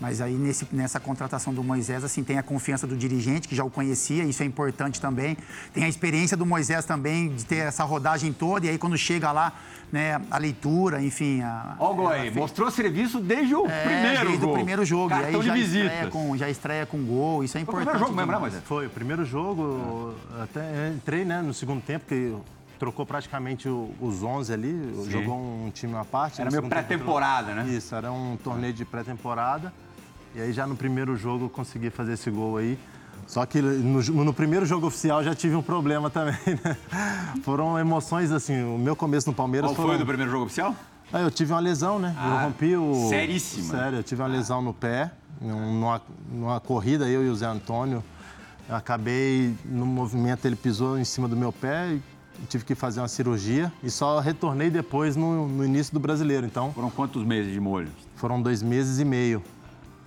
Mas 0.00 0.20
aí 0.20 0.34
nesse, 0.34 0.64
nessa 0.70 1.00
contratação 1.00 1.52
do 1.52 1.64
Moisés, 1.64 2.04
assim, 2.04 2.22
tem 2.22 2.38
a 2.38 2.42
confiança 2.42 2.86
do 2.86 2.96
dirigente, 2.96 3.48
que 3.48 3.56
já 3.56 3.64
o 3.64 3.68
conhecia, 3.68 4.22
isso 4.22 4.44
é 4.44 4.46
importante 4.46 5.00
também. 5.00 5.36
Tem 5.74 5.82
a 5.82 5.88
experiência 5.88 6.36
do 6.36 6.46
Moisés 6.46 6.84
também, 6.84 7.34
de 7.34 7.44
ter 7.44 7.56
essa 7.56 7.82
rodagem 7.82 8.32
toda, 8.32 8.64
e 8.64 8.68
aí 8.70 8.78
quando 8.78 8.96
chega 8.96 9.32
lá, 9.32 9.52
né, 9.92 10.20
a 10.30 10.38
leitura, 10.38 11.02
enfim. 11.02 11.42
A, 11.42 11.76
Ó 11.78 11.92
o 11.92 11.94
gol 11.94 12.08
aí, 12.08 12.30
mostrou 12.30 12.70
serviço 12.70 13.20
desde 13.20 13.54
o 13.54 13.66
é, 13.66 13.84
primeiro 13.84 14.28
desde 14.28 14.36
gol. 14.38 14.50
o 14.50 14.54
primeiro 14.54 14.84
jogo. 14.84 15.08
Cartão 15.08 15.30
e 15.30 15.34
aí 15.34 15.40
de 15.40 15.46
já 15.46 15.54
visita. 15.54 15.84
estreia, 15.86 16.10
com, 16.10 16.36
já 16.36 16.48
estreia 16.50 16.86
com 16.86 17.02
gol, 17.04 17.44
isso 17.44 17.58
é 17.58 17.64
Foi 17.64 17.74
o 17.74 17.82
importante. 17.82 17.90
primeiro 17.90 17.98
jogo 18.06 18.16
mesmo, 18.16 18.32
né. 18.32 18.38
Moisés? 18.38 18.62
Foi 18.64 18.86
o 18.86 18.90
primeiro 18.90 19.24
jogo, 19.24 20.14
até 20.42 20.88
entrei 20.88 21.24
né, 21.24 21.42
no 21.42 21.52
segundo 21.52 21.82
tempo, 21.82 22.04
que 22.06 22.34
trocou 22.78 23.04
praticamente 23.04 23.68
os 23.68 24.22
11 24.22 24.52
ali, 24.52 25.04
jogou 25.10 25.36
um 25.36 25.70
time 25.70 25.94
à 25.96 26.04
parte. 26.04 26.40
Era 26.40 26.50
meio 26.50 26.62
pré-temporada, 26.62 27.52
né? 27.54 27.68
Isso, 27.68 27.94
era 27.94 28.10
um 28.10 28.36
torneio 28.36 28.72
de 28.72 28.84
pré-temporada. 28.84 29.72
E 30.34 30.40
aí 30.40 30.52
já 30.52 30.66
no 30.66 30.76
primeiro 30.76 31.16
jogo 31.16 31.46
eu 31.46 31.50
consegui 31.50 31.90
fazer 31.90 32.12
esse 32.14 32.30
gol 32.30 32.56
aí. 32.56 32.78
Só 33.30 33.46
que 33.46 33.62
no, 33.62 34.02
no 34.02 34.34
primeiro 34.34 34.66
jogo 34.66 34.88
oficial 34.88 35.22
já 35.22 35.32
tive 35.36 35.54
um 35.54 35.62
problema 35.62 36.10
também, 36.10 36.34
né? 36.64 36.76
Foram 37.44 37.78
emoções 37.78 38.32
assim, 38.32 38.60
o 38.64 38.76
meu 38.76 38.96
começo 38.96 39.28
no 39.30 39.34
Palmeiras 39.34 39.68
Qual 39.70 39.76
foram... 39.76 39.88
foi 39.90 39.98
do 39.98 40.04
primeiro 40.04 40.32
jogo 40.32 40.46
oficial? 40.46 40.74
Ah, 41.12 41.20
eu 41.20 41.30
tive 41.30 41.52
uma 41.52 41.60
lesão, 41.60 42.00
né? 42.00 42.12
eu 42.16 42.22
Ah, 42.32 42.42
rompi 42.42 42.74
o. 42.76 43.08
seríssima. 43.08 43.78
Sério, 43.78 43.98
eu 43.98 44.02
tive 44.02 44.20
uma 44.20 44.26
lesão 44.28 44.60
no 44.60 44.74
pé, 44.74 45.12
num- 45.40 45.74
numa, 45.80 46.02
numa 46.28 46.58
corrida, 46.60 47.08
eu 47.08 47.24
e 47.24 47.28
o 47.28 47.34
Zé 47.36 47.46
Antônio. 47.46 48.02
Eu 48.68 48.74
acabei, 48.74 49.54
no 49.64 49.86
movimento, 49.86 50.44
ele 50.46 50.56
pisou 50.56 50.98
em 50.98 51.04
cima 51.04 51.28
do 51.28 51.36
meu 51.36 51.52
pé 51.52 51.92
e 51.94 52.46
tive 52.48 52.64
que 52.64 52.74
fazer 52.74 53.00
uma 53.00 53.06
cirurgia. 53.08 53.72
E 53.82 53.90
só 53.90 54.18
retornei 54.18 54.70
depois 54.70 55.14
no, 55.14 55.46
no 55.48 55.64
início 55.64 55.92
do 55.94 56.00
brasileiro. 56.00 56.46
Então, 56.46 56.72
Foram 56.72 56.90
quantos 56.90 57.24
meses 57.24 57.52
de 57.52 57.60
molho? 57.60 57.90
foram 58.16 58.42
dois 58.42 58.60
meses 58.60 58.98
e 58.98 59.04
meio. 59.04 59.40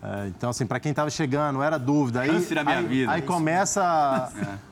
É, 0.05 0.27
então, 0.27 0.50
assim, 0.50 0.65
para 0.65 0.79
quem 0.81 0.89
estava 0.89 1.10
chegando, 1.10 1.63
era 1.63 1.77
dúvida. 1.79 2.22
Aí, 2.22 2.29
Chance 2.29 2.53
da 2.53 2.63
minha 2.63 2.79
aí, 2.79 2.86
vida. 2.88 3.12
Aí 3.12 3.22
começa, 3.22 4.29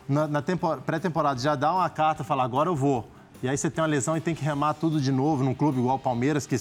na, 0.07 0.27
na 0.27 0.41
tempo- 0.41 0.75
pré-temporada, 0.85 1.39
já 1.39 1.55
dá 1.55 1.73
uma 1.73 1.89
carta, 1.89 2.23
fala, 2.23 2.43
agora 2.43 2.67
eu 2.69 2.75
vou. 2.75 3.09
E 3.41 3.47
aí 3.47 3.57
você 3.57 3.69
tem 3.69 3.81
uma 3.81 3.87
lesão 3.87 4.15
e 4.17 4.21
tem 4.21 4.35
que 4.35 4.43
remar 4.43 4.73
tudo 4.73 4.99
de 4.99 5.11
novo 5.11 5.43
num 5.43 5.53
clube 5.53 5.79
igual 5.79 5.95
o 5.95 5.99
Palmeiras, 5.99 6.45
que 6.45 6.57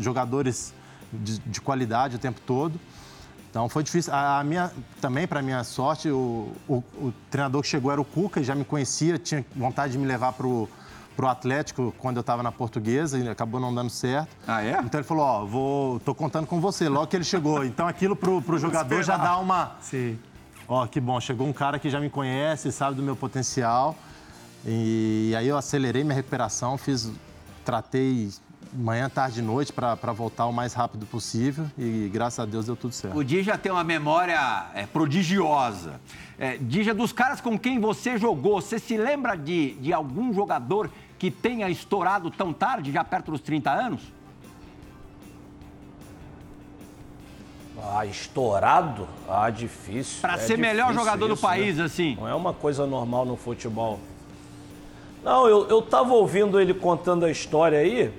jogadores 0.00 0.72
de, 1.12 1.38
de 1.38 1.60
qualidade 1.60 2.16
o 2.16 2.18
tempo 2.18 2.40
todo. 2.46 2.80
Então 3.50 3.68
foi 3.68 3.82
difícil. 3.84 4.12
A, 4.12 4.40
a 4.40 4.44
minha, 4.44 4.72
também, 5.00 5.28
para 5.28 5.42
minha 5.42 5.62
sorte, 5.62 6.08
o, 6.08 6.50
o- 6.66 6.82
o 6.96 7.12
treinador 7.30 7.60
que 7.62 7.68
chegou 7.68 7.92
era 7.92 8.00
o 8.00 8.04
Cuca, 8.04 8.42
já 8.42 8.54
me 8.54 8.64
conhecia, 8.64 9.18
tinha 9.18 9.44
vontade 9.54 9.92
de 9.92 9.98
me 9.98 10.06
levar 10.06 10.32
pro 10.32 10.68
pro 11.16 11.28
Atlético 11.28 11.94
quando 11.98 12.16
eu 12.16 12.20
estava 12.20 12.42
na 12.42 12.52
Portuguesa 12.52 13.18
e 13.18 13.28
acabou 13.28 13.60
não 13.60 13.74
dando 13.74 13.90
certo. 13.90 14.28
Ah, 14.46 14.62
é? 14.62 14.78
Então 14.82 15.00
ele 15.00 15.06
falou, 15.06 15.24
ó, 15.24 15.44
vou, 15.44 16.00
tô 16.00 16.14
contando 16.14 16.46
com 16.46 16.60
você, 16.60 16.88
logo 16.88 17.06
que 17.06 17.16
ele 17.16 17.24
chegou. 17.24 17.64
Então 17.64 17.86
aquilo 17.86 18.16
pro, 18.16 18.42
pro 18.42 18.58
jogador 18.58 19.02
já 19.02 19.16
dá 19.16 19.38
uma... 19.38 19.76
Sim. 19.80 20.18
Ó, 20.66 20.86
que 20.86 21.00
bom, 21.00 21.20
chegou 21.20 21.46
um 21.46 21.52
cara 21.52 21.78
que 21.78 21.90
já 21.90 22.00
me 22.00 22.08
conhece, 22.08 22.72
sabe 22.72 22.96
do 22.96 23.02
meu 23.02 23.14
potencial. 23.14 23.94
E 24.66 25.34
aí 25.36 25.46
eu 25.46 25.58
acelerei 25.58 26.02
minha 26.02 26.14
recuperação, 26.14 26.78
fiz, 26.78 27.12
tratei 27.64 28.30
manhã, 28.74 29.08
tarde 29.08 29.40
e 29.40 29.42
noite 29.42 29.72
para 29.72 30.12
voltar 30.12 30.46
o 30.46 30.52
mais 30.52 30.74
rápido 30.74 31.06
possível 31.06 31.66
e 31.78 32.10
graças 32.12 32.40
a 32.40 32.44
Deus 32.44 32.66
deu 32.66 32.74
tudo 32.74 32.92
certo. 32.92 33.16
O 33.16 33.24
Dija 33.24 33.56
tem 33.56 33.70
uma 33.70 33.84
memória 33.84 34.66
é, 34.74 34.84
prodigiosa. 34.86 36.00
É, 36.38 36.56
Dija, 36.56 36.92
dos 36.92 37.12
caras 37.12 37.40
com 37.40 37.58
quem 37.58 37.78
você 37.78 38.18
jogou, 38.18 38.60
você 38.60 38.78
se 38.78 38.96
lembra 38.96 39.36
de, 39.36 39.74
de 39.74 39.92
algum 39.92 40.32
jogador 40.32 40.90
que 41.18 41.30
tenha 41.30 41.68
estourado 41.68 42.30
tão 42.30 42.52
tarde, 42.52 42.92
já 42.92 43.04
perto 43.04 43.30
dos 43.30 43.40
30 43.40 43.70
anos? 43.70 44.00
Ah, 47.82 48.06
estourado? 48.06 49.06
Ah, 49.28 49.50
difícil. 49.50 50.20
Para 50.20 50.34
É 50.34 50.38
ser 50.38 50.56
melhor 50.56 50.92
jogador 50.94 51.26
do 51.28 51.34
isso, 51.34 51.42
né? 51.44 51.48
país, 51.48 51.78
assim. 51.80 52.16
Não 52.16 52.28
é 52.28 52.34
uma 52.34 52.52
coisa 52.52 52.86
normal 52.86 53.24
no 53.26 53.36
futebol. 53.36 53.98
Não, 55.22 55.46
eu, 55.48 55.68
eu 55.68 55.82
tava 55.82 56.12
ouvindo 56.14 56.60
ele 56.60 56.72
contando 56.72 57.24
a 57.24 57.30
história 57.30 57.78
aí. 57.78 58.12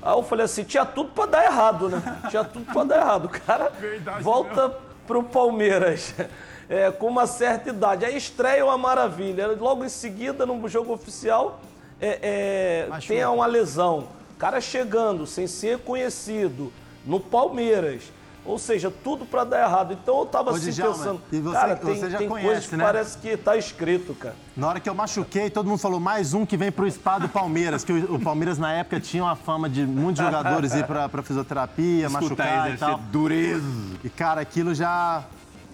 Aí 0.00 0.12
eu 0.12 0.22
falei 0.22 0.44
assim, 0.44 0.64
tinha 0.64 0.84
tudo 0.86 1.10
pra 1.10 1.26
dar 1.26 1.44
errado, 1.44 1.88
né? 1.88 2.00
Tinha 2.30 2.44
tudo 2.44 2.64
pra 2.72 2.84
dar 2.84 2.98
errado. 2.98 3.24
O 3.24 3.28
cara 3.28 3.72
volta 4.20 4.70
pro 5.06 5.24
Palmeiras 5.24 6.14
é, 6.68 6.90
com 6.90 7.08
uma 7.08 7.26
certa 7.26 7.70
idade. 7.70 8.04
Aí 8.04 8.16
estreia 8.16 8.64
uma 8.64 8.78
maravilha. 8.78 9.48
Logo 9.58 9.84
em 9.84 9.88
seguida, 9.88 10.46
no 10.46 10.68
jogo 10.68 10.92
oficial, 10.92 11.60
é, 12.00 12.86
é, 12.90 12.98
tem 13.06 13.24
uma 13.26 13.46
lesão. 13.46 14.08
O 14.34 14.38
cara 14.38 14.60
chegando 14.60 15.26
sem 15.26 15.46
ser 15.46 15.78
conhecido 15.80 16.72
no 17.04 17.18
Palmeiras. 17.20 18.02
Ou 18.46 18.58
seja, 18.58 18.90
tudo 19.04 19.26
pra 19.26 19.44
dar 19.44 19.60
errado. 19.66 19.92
Então 19.92 20.20
eu 20.20 20.24
tava 20.26 20.52
Ô, 20.52 20.54
assim 20.54 20.70
Djalma, 20.70 20.94
pensando, 20.94 21.20
e 21.30 21.38
você- 21.38 21.54
cara, 21.54 21.76
tem, 21.76 21.94
você 21.96 22.08
já 22.08 22.18
tem 22.18 22.28
conhece, 22.28 22.46
coisas 22.48 22.66
que 22.66 22.76
né? 22.76 22.84
parece 22.84 23.18
que 23.18 23.36
tá 23.36 23.56
escrito, 23.58 24.14
cara. 24.14 24.34
Na 24.56 24.68
hora 24.68 24.80
que 24.80 24.88
eu 24.88 24.94
machuquei, 24.94 25.50
todo 25.50 25.68
mundo 25.68 25.78
falou, 25.78 26.00
mais 26.00 26.32
um 26.32 26.46
que 26.46 26.56
vem 26.56 26.72
pro 26.72 26.90
spa 26.90 27.18
do 27.18 27.28
Palmeiras, 27.28 27.84
que 27.84 27.92
o, 27.92 28.14
o 28.14 28.18
Palmeiras 28.20 28.56
na 28.56 28.72
época 28.72 28.98
tinha 29.00 29.22
uma 29.22 29.36
fama 29.36 29.68
de 29.68 29.84
muitos 29.84 30.24
jogadores 30.24 30.72
ir 30.72 30.86
pra, 30.86 31.10
pra 31.10 31.22
fisioterapia, 31.22 32.06
Escuta 32.06 32.20
machucar 32.22 32.62
aí, 32.68 32.74
e 32.74 32.78
tal. 32.78 32.96
ser 32.96 33.04
dureza. 33.12 33.62
E, 34.02 34.08
cara, 34.08 34.40
aquilo 34.40 34.74
já, 34.74 35.24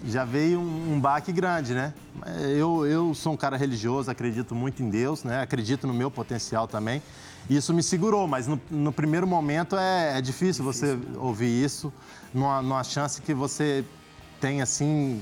já 0.03 0.25
veio 0.25 0.59
um, 0.59 0.93
um 0.93 0.99
baque 0.99 1.31
grande, 1.31 1.73
né? 1.73 1.93
Eu, 2.57 2.85
eu 2.85 3.13
sou 3.13 3.33
um 3.33 3.37
cara 3.37 3.57
religioso, 3.57 4.09
acredito 4.09 4.53
muito 4.53 4.83
em 4.83 4.89
Deus, 4.89 5.23
né? 5.23 5.41
Acredito 5.41 5.87
no 5.87 5.93
meu 5.93 6.11
potencial 6.11 6.67
também. 6.67 7.01
Isso 7.49 7.73
me 7.73 7.83
segurou, 7.83 8.27
mas 8.27 8.47
no, 8.47 8.59
no 8.69 8.91
primeiro 8.91 9.27
momento 9.27 9.75
é, 9.75 10.17
é 10.17 10.21
difícil 10.21 10.63
você 10.63 10.97
ouvir 11.17 11.63
isso, 11.63 11.93
numa, 12.33 12.61
numa 12.61 12.83
chance 12.83 13.21
que 13.21 13.33
você 13.33 13.85
tem, 14.41 14.61
assim, 14.61 15.21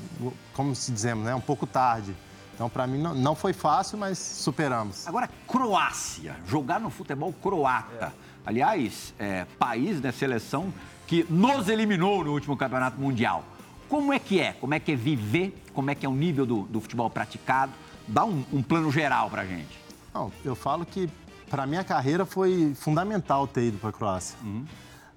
como 0.54 0.76
se 0.76 0.92
dizemos, 0.92 1.26
né? 1.26 1.36
Um 1.36 1.42
pouco 1.42 1.68
tarde. 1.68 2.16
Então, 2.54 2.70
para 2.70 2.86
mim, 2.86 3.00
não, 3.00 3.14
não 3.14 3.36
foi 3.36 3.52
fácil, 3.52 3.98
mas 3.98 4.18
superamos. 4.18 5.08
Agora, 5.08 5.30
Croácia, 5.48 6.36
jogar 6.46 6.80
no 6.80 6.90
futebol 6.90 7.34
croata. 7.34 8.14
Aliás, 8.46 9.14
é, 9.18 9.46
país, 9.58 10.00
né, 10.02 10.12
seleção 10.12 10.74
que 11.08 11.26
nos 11.30 11.68
eliminou 11.68 12.24
no 12.24 12.32
último 12.32 12.56
campeonato 12.56 13.00
mundial. 13.00 13.44
Como 13.94 14.12
é 14.12 14.18
que 14.18 14.40
é? 14.40 14.54
Como 14.54 14.74
é 14.74 14.80
que 14.80 14.92
é 14.92 14.96
viver? 14.96 15.56
Como 15.72 15.92
é 15.92 15.94
que 15.94 16.04
é 16.04 16.10
o 16.10 16.16
nível 16.16 16.48
do, 16.48 16.64
do 16.64 16.82
futebol 16.82 17.12
praticado? 17.12 17.72
Dá 18.08 18.26
um, 18.26 18.44
um 18.52 18.64
plano 18.64 18.92
geral 18.92 19.30
pra 19.30 19.46
gente. 19.46 19.80
Não, 20.12 20.32
eu 20.44 20.56
falo 20.56 20.84
que 20.84 21.08
para 21.48 21.68
minha 21.68 21.84
carreira 21.84 22.26
foi 22.26 22.74
fundamental 22.74 23.46
ter 23.46 23.68
ido 23.68 23.78
para 23.78 23.90
a 23.90 23.94
Croácia. 23.94 24.36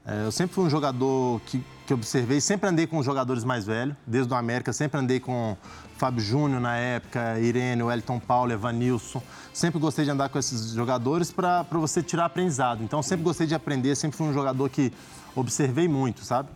É, 0.05 0.27
eu 0.27 0.31
sempre 0.31 0.55
fui 0.55 0.65
um 0.65 0.69
jogador 0.69 1.41
que, 1.47 1.65
que 1.87 1.95
observei, 1.95 2.39
sempre 2.39 2.69
andei 2.69 2.87
com 2.87 2.99
os 2.99 3.07
jogadores 3.07 3.45
mais 3.45 3.65
velhos, 3.65 3.97
desde 4.07 4.31
o 4.31 4.37
América, 4.37 4.75
sempre 4.75 5.01
andei 5.01 5.21
com 5.21 5.57
Fábio 5.97 6.23
Júnior 6.23 6.61
na 6.61 6.77
época, 6.77 7.41
Irene, 7.41 7.83
Wellington 7.83 8.21
Paulo, 8.21 8.53
Evanilson. 8.53 9.23
Sempre 9.55 9.81
gostei 9.81 10.05
de 10.05 10.11
andar 10.11 10.29
com 10.29 10.39
esses 10.39 10.73
jogadores 10.73 11.33
para 11.33 11.63
você 11.73 12.03
tirar 12.03 12.27
aprendizado. 12.27 12.85
Então, 12.85 13.03
sempre 13.03 13.25
gostei 13.25 13.47
de 13.47 13.55
aprender, 13.55 13.97
sempre 13.97 14.19
fui 14.19 14.27
um 14.27 14.35
jogador 14.35 14.69
que 14.69 14.93
observei 15.35 15.89
muito, 15.89 16.23
sabe? 16.27 16.51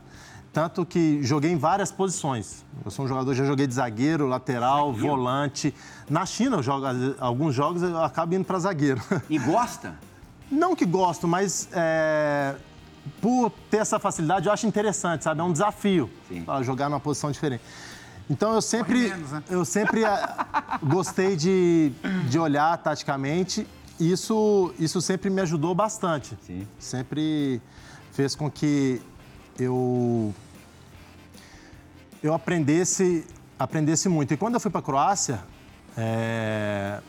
Tanto 0.52 0.85
que 0.85 1.23
joguei 1.23 1.52
em 1.52 1.57
várias 1.57 1.92
posições. 1.92 2.64
Eu 2.85 2.90
sou 2.90 3.04
um 3.04 3.09
jogador, 3.09 3.35
já 3.35 3.45
joguei 3.45 3.69
de 3.69 3.75
zagueiro, 3.75 4.26
lateral, 4.26 4.92
volante. 4.92 5.73
Na 6.09 6.26
China, 6.26 6.57
eu 6.57 6.62
jogo, 6.62 6.87
alguns 7.21 7.54
jogos 7.54 7.83
eu 7.83 8.02
acabo 8.02 8.35
indo 8.35 8.45
para 8.45 8.59
zagueiro. 8.59 9.00
E 9.28 9.38
gosta? 9.38 9.95
Não 10.50 10.75
que 10.75 10.85
gosto, 10.85 11.28
mas 11.28 11.69
é, 11.73 12.57
por 13.21 13.50
ter 13.71 13.76
essa 13.76 14.00
facilidade, 14.00 14.49
eu 14.49 14.52
acho 14.52 14.66
interessante, 14.66 15.23
sabe? 15.23 15.40
É 15.40 15.45
um 15.45 15.52
desafio 15.52 16.11
pra 16.45 16.62
jogar 16.62 16.88
numa 16.88 16.99
posição 16.99 17.30
diferente. 17.30 17.62
Então 18.28 18.52
eu 18.54 18.62
sempre, 18.62 19.09
menos, 19.09 19.30
né? 19.30 19.42
eu 19.49 19.64
sempre 19.64 20.04
ah, 20.04 20.78
gostei 20.83 21.37
de, 21.37 21.92
de 22.28 22.38
olhar 22.38 22.76
taticamente. 22.78 23.66
E 23.99 24.11
isso, 24.11 24.73
isso 24.78 25.00
sempre 25.00 25.30
me 25.30 25.40
ajudou 25.42 25.75
bastante. 25.75 26.37
Sim. 26.47 26.66
Sempre 26.78 27.61
fez 28.12 28.35
com 28.35 28.50
que 28.50 29.00
eu 29.59 30.35
eu 32.23 32.35
aprendesse, 32.35 33.26
aprendesse 33.59 34.09
muito. 34.09 34.35
E 34.35 34.37
quando 34.37 34.54
eu 34.54 34.61
fui 34.61 34.71
para 34.71 34.80
a 34.80 34.83
Croácia, 34.83 35.40
é, 35.97 37.00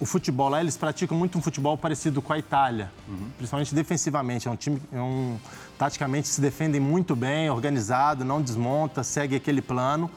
o 0.00 0.06
futebol 0.06 0.48
lá, 0.48 0.60
eles 0.60 0.76
praticam 0.76 1.16
muito 1.16 1.38
um 1.38 1.42
futebol 1.42 1.76
parecido 1.76 2.20
com 2.20 2.32
a 2.32 2.38
Itália, 2.38 2.90
principalmente 3.36 3.74
defensivamente. 3.74 4.48
É 4.48 4.50
um 4.50 4.56
time, 4.56 4.80
é 4.92 5.00
um, 5.00 5.38
taticamente 5.78 6.28
se 6.28 6.40
defendem 6.40 6.80
muito 6.80 7.14
bem, 7.14 7.50
organizado, 7.50 8.24
não 8.24 8.40
desmonta, 8.40 9.02
segue 9.02 9.36
aquele 9.36 9.60
plano. 9.60 10.10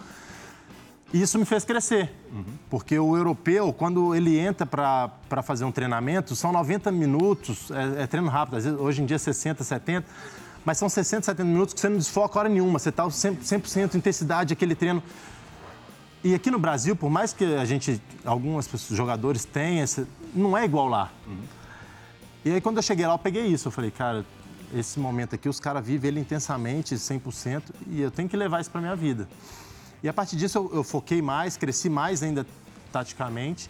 E 1.12 1.22
isso 1.22 1.40
me 1.40 1.46
fez 1.46 1.66
crescer, 1.66 2.14
porque 2.70 3.00
o 3.00 3.18
europeu, 3.18 3.74
quando 3.74 4.14
ele 4.14 4.38
entra 4.38 4.64
para 4.66 5.42
fazer 5.42 5.66
um 5.66 5.72
treinamento, 5.72 6.36
são 6.36 6.52
90 6.52 6.92
minutos, 6.92 7.72
é, 7.72 8.04
é 8.04 8.08
treino 8.08 8.30
rápido, 8.30 8.62
vezes, 8.62 8.80
hoje 8.80 9.02
em 9.02 9.08
dia 9.08 9.18
60, 9.18 9.64
70, 9.64 10.06
mas 10.66 10.78
são 10.78 10.90
60, 10.90 11.26
70 11.26 11.44
minutos 11.44 11.74
que 11.74 11.80
você 11.80 11.90
não 11.90 11.98
desfoca 11.98 12.40
hora 12.40 12.50
nenhuma, 12.50 12.80
você 12.80 12.90
está 12.90 13.06
100%, 13.06 13.40
100% 13.42 13.96
intensidade, 13.96 14.54
aquele 14.54 14.76
treino. 14.76 15.02
E 16.24 16.36
aqui 16.36 16.52
no 16.52 16.60
Brasil, 16.60 16.96
por 16.96 17.10
mais 17.10 17.32
que 17.32 17.46
a 17.56 17.64
gente, 17.66 18.02
pessoas, 18.70 18.98
jogadores 18.98 19.46
tenham, 19.46 19.84
esse, 19.84 20.06
não 20.34 20.58
é 20.58 20.66
igual 20.66 20.88
lá. 20.88 21.12
E 22.44 22.52
aí 22.52 22.62
quando 22.62 22.78
eu 22.78 22.84
cheguei 22.84 23.08
lá, 23.08 23.14
eu 23.14 23.20
peguei 23.20 23.46
isso, 23.48 23.68
eu 23.68 23.72
falei, 23.72 23.90
cara, 23.90 24.26
esse 24.74 25.00
momento 25.00 25.36
aqui, 25.36 25.48
os 25.48 25.60
caras 25.60 25.86
vivem 25.86 26.10
ele 26.10 26.20
intensamente, 26.20 26.96
100%, 26.96 27.64
e 27.88 28.02
eu 28.02 28.12
tenho 28.12 28.28
que 28.28 28.38
levar 28.38 28.60
isso 28.62 28.70
para 28.70 28.82
minha 28.82 28.96
vida. 28.96 29.28
E 30.04 30.10
a 30.10 30.14
partir 30.14 30.36
disso 30.36 30.58
eu, 30.58 30.72
eu 30.76 30.84
foquei 30.84 31.22
mais, 31.22 31.58
cresci 31.58 31.90
mais 31.90 32.22
ainda 32.22 32.46
taticamente. 32.92 33.70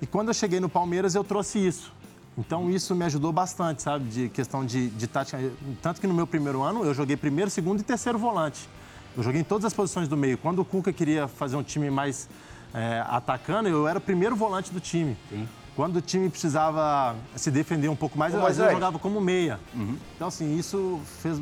E 0.00 0.06
quando 0.06 0.28
eu 0.28 0.34
cheguei 0.34 0.60
no 0.60 0.68
Palmeiras, 0.68 1.14
eu 1.14 1.22
trouxe 1.22 1.58
isso. 1.58 1.92
Então 2.40 2.70
isso 2.70 2.94
me 2.94 3.04
ajudou 3.04 3.30
bastante, 3.32 3.82
sabe? 3.82 4.08
De 4.08 4.28
questão 4.30 4.64
de, 4.64 4.88
de 4.88 5.06
tática. 5.06 5.38
Tanto 5.82 6.00
que 6.00 6.06
no 6.06 6.14
meu 6.14 6.26
primeiro 6.26 6.62
ano 6.62 6.84
eu 6.84 6.94
joguei 6.94 7.14
primeiro, 7.14 7.50
segundo 7.50 7.80
e 7.80 7.82
terceiro 7.82 8.18
volante. 8.18 8.66
Eu 9.14 9.22
joguei 9.22 9.42
em 9.42 9.44
todas 9.44 9.66
as 9.66 9.74
posições 9.74 10.08
do 10.08 10.16
meio. 10.16 10.38
Quando 10.38 10.60
o 10.60 10.64
Cuca 10.64 10.90
queria 10.90 11.28
fazer 11.28 11.56
um 11.56 11.62
time 11.62 11.90
mais 11.90 12.30
é, 12.72 13.04
atacando, 13.06 13.68
eu 13.68 13.86
era 13.86 13.98
o 13.98 14.00
primeiro 14.00 14.34
volante 14.34 14.72
do 14.72 14.80
time. 14.80 15.18
Sim. 15.28 15.46
Quando 15.76 15.96
o 15.96 16.00
time 16.00 16.30
precisava 16.30 17.14
se 17.36 17.50
defender 17.50 17.88
um 17.88 17.96
pouco 17.96 18.18
mais, 18.18 18.32
eu, 18.32 18.40
às 18.40 18.56
vezes, 18.56 18.62
eu 18.62 18.72
jogava 18.72 18.98
como 18.98 19.20
meia. 19.20 19.60
Uhum. 19.74 19.96
Então, 20.16 20.28
assim, 20.28 20.58
isso 20.58 21.00
fez 21.22 21.40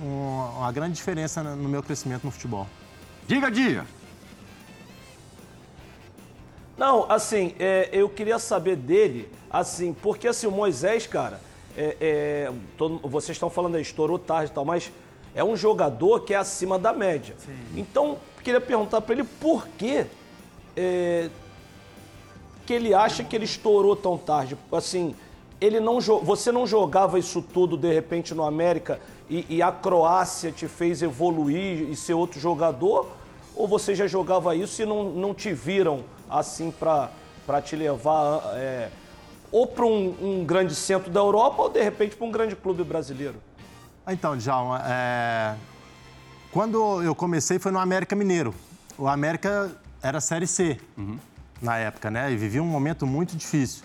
uma, 0.00 0.50
uma 0.50 0.72
grande 0.72 0.94
diferença 0.94 1.42
no 1.42 1.68
meu 1.68 1.82
crescimento 1.82 2.24
no 2.24 2.30
futebol. 2.30 2.66
Diga, 3.26 3.50
Dia! 3.50 3.84
Não, 6.78 7.10
assim, 7.10 7.54
é, 7.58 7.88
eu 7.92 8.08
queria 8.08 8.38
saber 8.38 8.76
dele, 8.76 9.28
assim, 9.50 9.92
porque 9.92 10.28
assim, 10.28 10.46
o 10.46 10.52
Moisés, 10.52 11.08
cara, 11.08 11.40
é, 11.76 11.96
é, 12.00 12.52
todo, 12.76 13.00
vocês 13.08 13.34
estão 13.34 13.50
falando 13.50 13.74
aí, 13.74 13.82
estourou 13.82 14.18
tarde 14.18 14.52
e 14.52 14.54
tal, 14.54 14.64
mas 14.64 14.92
é 15.34 15.42
um 15.42 15.56
jogador 15.56 16.20
que 16.20 16.32
é 16.32 16.36
acima 16.36 16.78
da 16.78 16.92
média. 16.92 17.34
Sim. 17.44 17.52
Então, 17.76 18.18
queria 18.44 18.60
perguntar 18.60 19.00
para 19.00 19.14
ele 19.14 19.24
por 19.24 19.66
que, 19.76 20.06
é, 20.76 21.28
que 22.64 22.72
ele 22.72 22.94
acha 22.94 23.24
que 23.24 23.34
ele 23.34 23.44
estourou 23.44 23.96
tão 23.96 24.16
tarde. 24.16 24.56
Assim, 24.70 25.16
ele 25.60 25.80
não 25.80 26.00
você 26.00 26.52
não 26.52 26.66
jogava 26.66 27.18
isso 27.18 27.42
tudo 27.42 27.76
de 27.76 27.92
repente 27.92 28.32
no 28.34 28.44
América 28.44 29.00
e, 29.28 29.44
e 29.48 29.60
a 29.60 29.72
Croácia 29.72 30.52
te 30.52 30.68
fez 30.68 31.02
evoluir 31.02 31.90
e 31.90 31.96
ser 31.96 32.14
outro 32.14 32.38
jogador? 32.38 33.17
Ou 33.58 33.66
você 33.66 33.92
já 33.92 34.06
jogava 34.06 34.54
isso 34.54 34.80
e 34.80 34.86
não, 34.86 35.10
não 35.10 35.34
te 35.34 35.52
viram 35.52 36.04
assim 36.30 36.70
para 36.70 37.10
te 37.60 37.74
levar 37.74 38.40
é, 38.54 38.88
ou 39.50 39.66
para 39.66 39.84
um, 39.84 40.14
um, 40.22 40.44
grande 40.44 40.76
centro 40.76 41.10
da 41.10 41.18
Europa 41.18 41.62
ou 41.62 41.68
de 41.68 41.82
repente 41.82 42.14
para 42.14 42.24
um 42.24 42.30
grande 42.30 42.54
clube 42.54 42.84
brasileiro? 42.84 43.34
Então, 44.06 44.36
Djalma, 44.36 44.80
é... 44.86 45.56
quando 46.52 47.02
eu 47.02 47.16
comecei 47.16 47.58
foi 47.58 47.72
no 47.72 47.80
América 47.80 48.14
Mineiro. 48.14 48.54
O 48.96 49.08
América 49.08 49.72
era 50.00 50.20
Série 50.20 50.46
C 50.46 50.78
uhum. 50.96 51.18
na 51.60 51.78
época, 51.78 52.12
né? 52.12 52.30
E 52.30 52.36
vivia 52.36 52.62
um 52.62 52.66
momento 52.66 53.08
muito 53.08 53.36
difícil. 53.36 53.82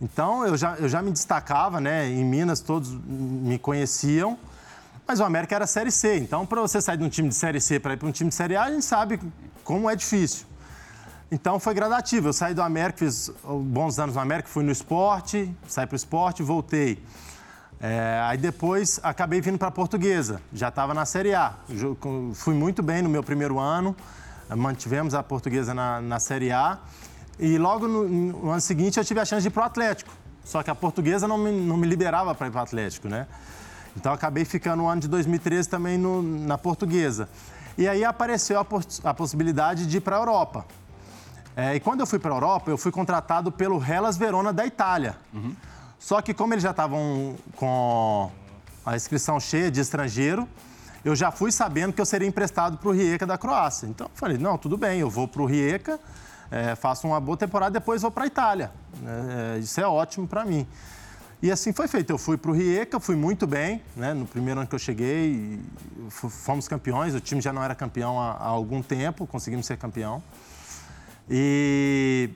Então, 0.00 0.46
eu 0.46 0.56
já, 0.56 0.76
eu 0.76 0.88
já 0.88 1.02
me 1.02 1.10
destacava, 1.10 1.78
né? 1.78 2.08
Em 2.08 2.24
Minas 2.24 2.60
todos 2.60 2.90
me 2.90 3.58
conheciam. 3.58 4.38
Mas 5.06 5.20
o 5.20 5.24
América 5.24 5.54
era 5.54 5.66
Série 5.66 5.90
C. 5.90 6.16
Então, 6.16 6.46
para 6.46 6.60
você 6.60 6.80
sair 6.80 6.96
de 6.96 7.04
um 7.04 7.08
time 7.08 7.28
de 7.28 7.34
Série 7.34 7.60
C 7.60 7.78
para 7.78 7.94
ir 7.94 7.96
para 7.96 8.08
um 8.08 8.12
time 8.12 8.30
de 8.30 8.34
Série 8.34 8.56
A, 8.56 8.64
a 8.64 8.70
gente 8.70 8.84
sabe 8.84 9.20
como 9.62 9.88
é 9.88 9.94
difícil. 9.94 10.46
Então 11.30 11.58
foi 11.58 11.74
gradativo. 11.74 12.28
Eu 12.28 12.32
saí 12.32 12.54
do 12.54 12.62
América, 12.62 12.98
fiz 12.98 13.30
bons 13.44 13.98
anos 13.98 14.14
no 14.14 14.20
América, 14.20 14.48
fui 14.48 14.62
no 14.62 14.70
esporte, 14.70 15.52
saí 15.66 15.86
para 15.86 15.94
o 15.94 15.96
esporte, 15.96 16.42
voltei. 16.42 17.02
É, 17.80 18.20
aí 18.24 18.38
depois 18.38 19.00
acabei 19.02 19.40
vindo 19.40 19.58
para 19.58 19.68
a 19.68 19.70
Portuguesa, 19.70 20.40
já 20.52 20.68
estava 20.68 20.94
na 20.94 21.04
Série 21.04 21.34
A. 21.34 21.54
Fui 22.34 22.54
muito 22.54 22.82
bem 22.82 23.02
no 23.02 23.08
meu 23.08 23.22
primeiro 23.22 23.58
ano, 23.58 23.96
mantivemos 24.56 25.12
a 25.12 25.22
Portuguesa 25.22 25.74
na, 25.74 26.00
na 26.00 26.20
Série 26.20 26.52
A. 26.52 26.78
E 27.38 27.58
logo 27.58 27.88
no, 27.88 28.08
no, 28.08 28.50
ano 28.50 28.60
seguinte 28.60 28.96
eu 28.96 29.04
tive 29.04 29.18
a 29.18 29.24
chance 29.24 29.42
de 29.42 29.48
ir 29.48 29.50
para 29.50 29.64
o 29.64 29.66
Atlético. 29.66 30.10
Só 30.44 30.62
que 30.62 30.70
a 30.70 30.74
Portuguesa 30.74 31.26
não 31.26 31.36
me, 31.36 31.50
não 31.50 31.76
me 31.76 31.86
liberava 31.86 32.34
para 32.34 32.46
ir 32.46 32.50
para 32.50 32.60
o 32.60 32.62
Atlético, 32.62 33.08
né? 33.08 33.26
Então 33.96 34.12
acabei 34.12 34.44
ficando 34.44 34.82
no 34.82 34.88
ano 34.88 35.00
de 35.00 35.08
2013 35.08 35.68
também 35.68 35.96
no, 35.96 36.22
na 36.22 36.58
Portuguesa. 36.58 37.28
E 37.76 37.88
aí 37.88 38.04
apareceu 38.04 38.60
a, 38.60 38.66
a 39.10 39.14
possibilidade 39.14 39.86
de 39.86 39.96
ir 39.96 40.00
para 40.00 40.16
a 40.16 40.18
Europa. 40.18 40.64
É, 41.56 41.74
e 41.74 41.80
quando 41.80 42.00
eu 42.00 42.06
fui 42.06 42.18
para 42.18 42.32
a 42.32 42.36
Europa, 42.36 42.70
eu 42.70 42.78
fui 42.78 42.90
contratado 42.90 43.52
pelo 43.52 43.82
Hellas 43.82 44.16
Verona 44.16 44.52
da 44.52 44.66
Itália. 44.66 45.16
Uhum. 45.32 45.54
Só 45.98 46.20
que 46.20 46.34
como 46.34 46.52
eles 46.52 46.62
já 46.62 46.72
estavam 46.72 47.36
com 47.56 48.30
a 48.84 48.96
inscrição 48.96 49.38
cheia 49.38 49.70
de 49.70 49.80
estrangeiro, 49.80 50.48
eu 51.04 51.14
já 51.14 51.30
fui 51.30 51.52
sabendo 51.52 51.92
que 51.92 52.00
eu 52.00 52.06
seria 52.06 52.26
emprestado 52.26 52.78
para 52.78 52.88
o 52.88 52.92
Rijeka 52.92 53.26
da 53.26 53.38
Croácia. 53.38 53.86
Então 53.86 54.06
eu 54.06 54.10
falei, 54.14 54.36
não, 54.36 54.58
tudo 54.58 54.76
bem, 54.76 55.00
eu 55.00 55.08
vou 55.08 55.28
para 55.28 55.42
o 55.42 55.46
Rijeka, 55.46 56.00
é, 56.50 56.74
faço 56.74 57.06
uma 57.06 57.20
boa 57.20 57.36
temporada, 57.36 57.72
depois 57.72 58.02
vou 58.02 58.10
para 58.10 58.24
a 58.24 58.26
Itália. 58.26 58.70
É, 59.54 59.58
isso 59.58 59.80
é 59.80 59.86
ótimo 59.86 60.26
para 60.26 60.44
mim. 60.44 60.66
E 61.44 61.52
assim 61.52 61.74
foi 61.74 61.86
feito. 61.86 62.08
Eu 62.08 62.16
fui 62.16 62.38
para 62.38 62.50
o 62.50 62.54
Rijeka, 62.54 62.98
fui 62.98 63.14
muito 63.14 63.46
bem. 63.46 63.82
Né? 63.94 64.14
No 64.14 64.24
primeiro 64.24 64.60
ano 64.60 64.66
que 64.66 64.74
eu 64.74 64.78
cheguei, 64.78 65.60
fomos 66.08 66.66
campeões. 66.66 67.14
O 67.14 67.20
time 67.20 67.38
já 67.38 67.52
não 67.52 67.62
era 67.62 67.74
campeão 67.74 68.18
há, 68.18 68.30
há 68.30 68.46
algum 68.46 68.80
tempo, 68.80 69.26
conseguimos 69.26 69.66
ser 69.66 69.76
campeão. 69.76 70.22
E, 71.28 72.30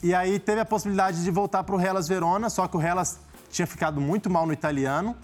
e 0.00 0.14
aí 0.14 0.38
teve 0.38 0.60
a 0.60 0.64
possibilidade 0.64 1.24
de 1.24 1.30
voltar 1.32 1.64
para 1.64 1.74
o 1.74 1.80
Hellas 1.80 2.06
Verona, 2.06 2.48
só 2.48 2.68
que 2.68 2.76
o 2.76 2.80
Hellas 2.80 3.18
tinha 3.50 3.66
ficado 3.66 4.00
muito 4.00 4.30
mal 4.30 4.46
no 4.46 4.52
italiano 4.52 5.16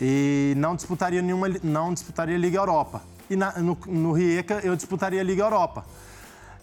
e 0.00 0.54
não 0.56 0.74
disputaria 0.74 1.20
nenhuma, 1.20 1.48
não 1.62 1.92
disputaria 1.92 2.38
Liga 2.38 2.56
Europa. 2.56 3.02
E 3.28 3.36
na, 3.36 3.58
no, 3.58 3.76
no 3.86 4.12
Rijeka 4.12 4.60
eu 4.64 4.74
disputaria 4.74 5.22
Liga 5.22 5.42
Europa. 5.42 5.84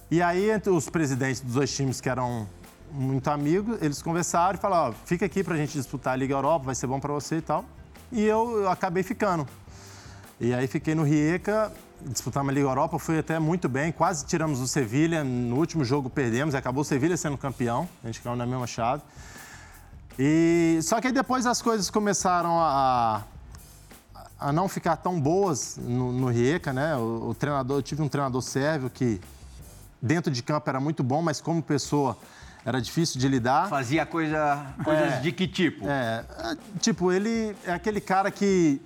E 0.09 0.19
aí 0.19 0.49
entre 0.49 0.71
os 0.71 0.89
presidentes 0.89 1.41
dos 1.41 1.53
dois 1.53 1.71
times 1.75 2.01
que 2.01 2.09
eram 2.09 2.47
muito 2.93 3.29
amigos, 3.29 3.82
eles 3.82 4.01
conversaram 4.01 4.56
e 4.56 4.62
falaram, 4.62 4.91
ó, 4.91 4.93
fica 5.06 5.25
aqui 5.25 5.43
para 5.43 5.56
a 5.56 5.58
gente 5.58 5.73
disputar 5.73 6.13
a 6.13 6.15
Liga 6.15 6.34
Europa, 6.34 6.65
vai 6.65 6.75
ser 6.75 6.88
bom 6.88 6.99
para 6.99 7.12
você 7.12 7.38
e 7.38 7.41
tal. 7.41 7.65
E 8.12 8.23
eu, 8.23 8.62
eu 8.62 8.69
acabei 8.69 9.03
ficando. 9.03 9.47
E 10.39 10.53
aí 10.53 10.67
fiquei 10.67 10.93
no 10.93 11.03
Rijeka 11.03 11.71
disputamos 12.06 12.49
a 12.49 12.53
Liga 12.53 12.67
Europa, 12.67 12.99
foi 12.99 13.19
até 13.19 13.39
muito 13.39 13.69
bem, 13.69 13.91
quase 13.91 14.25
tiramos 14.25 14.60
o 14.60 14.67
Sevilha, 14.67 15.23
no 15.23 15.56
último 15.56 15.86
jogo 15.86 16.10
perdemos, 16.10 16.53
acabou 16.53 16.82
o 16.82 16.86
Sevilha 16.86 17.15
sendo 17.15 17.38
campeão, 17.38 17.88
a 18.03 18.08
gente 18.08 18.21
caiu 18.21 18.36
na 18.36 18.45
mesma 18.45 18.67
chave. 18.67 19.01
E 20.19 20.79
só 20.84 20.99
que 20.99 21.08
aí 21.08 21.13
depois 21.13 21.45
as 21.45 21.62
coisas 21.62 21.89
começaram 21.89 22.60
a, 22.60 23.23
a 24.39 24.51
não 24.51 24.67
ficar 24.67 24.97
tão 24.97 25.19
boas 25.19 25.77
no, 25.82 26.12
no 26.12 26.27
Rijeka, 26.27 26.71
né? 26.71 26.95
O, 26.97 27.29
o, 27.29 27.36
treinador, 27.36 27.77
eu 27.77 27.82
tive 27.82 28.01
um 28.01 28.10
treinador 28.10 28.41
sérvio 28.41 28.89
que 28.89 29.19
dentro 30.01 30.32
de 30.32 30.43
campo 30.43 30.69
era 30.69 30.79
muito 30.79 31.03
bom, 31.03 31.21
mas 31.21 31.41
como 31.41 31.63
pessoa 31.63 32.17
era 32.65 32.82
difícil 32.82 33.19
de 33.19 33.28
lidar. 33.28 33.67
Fazia 33.69 34.06
coisa, 34.06 34.65
coisas 34.84 35.13
é, 35.13 35.19
de 35.19 35.32
que 35.32 35.47
tipo? 35.47 35.86
É, 35.88 36.23
tipo, 36.80 37.12
ele 37.12 37.56
é 37.65 37.73
aquele 37.73 37.99
cara 37.99 38.32
que 38.32 38.82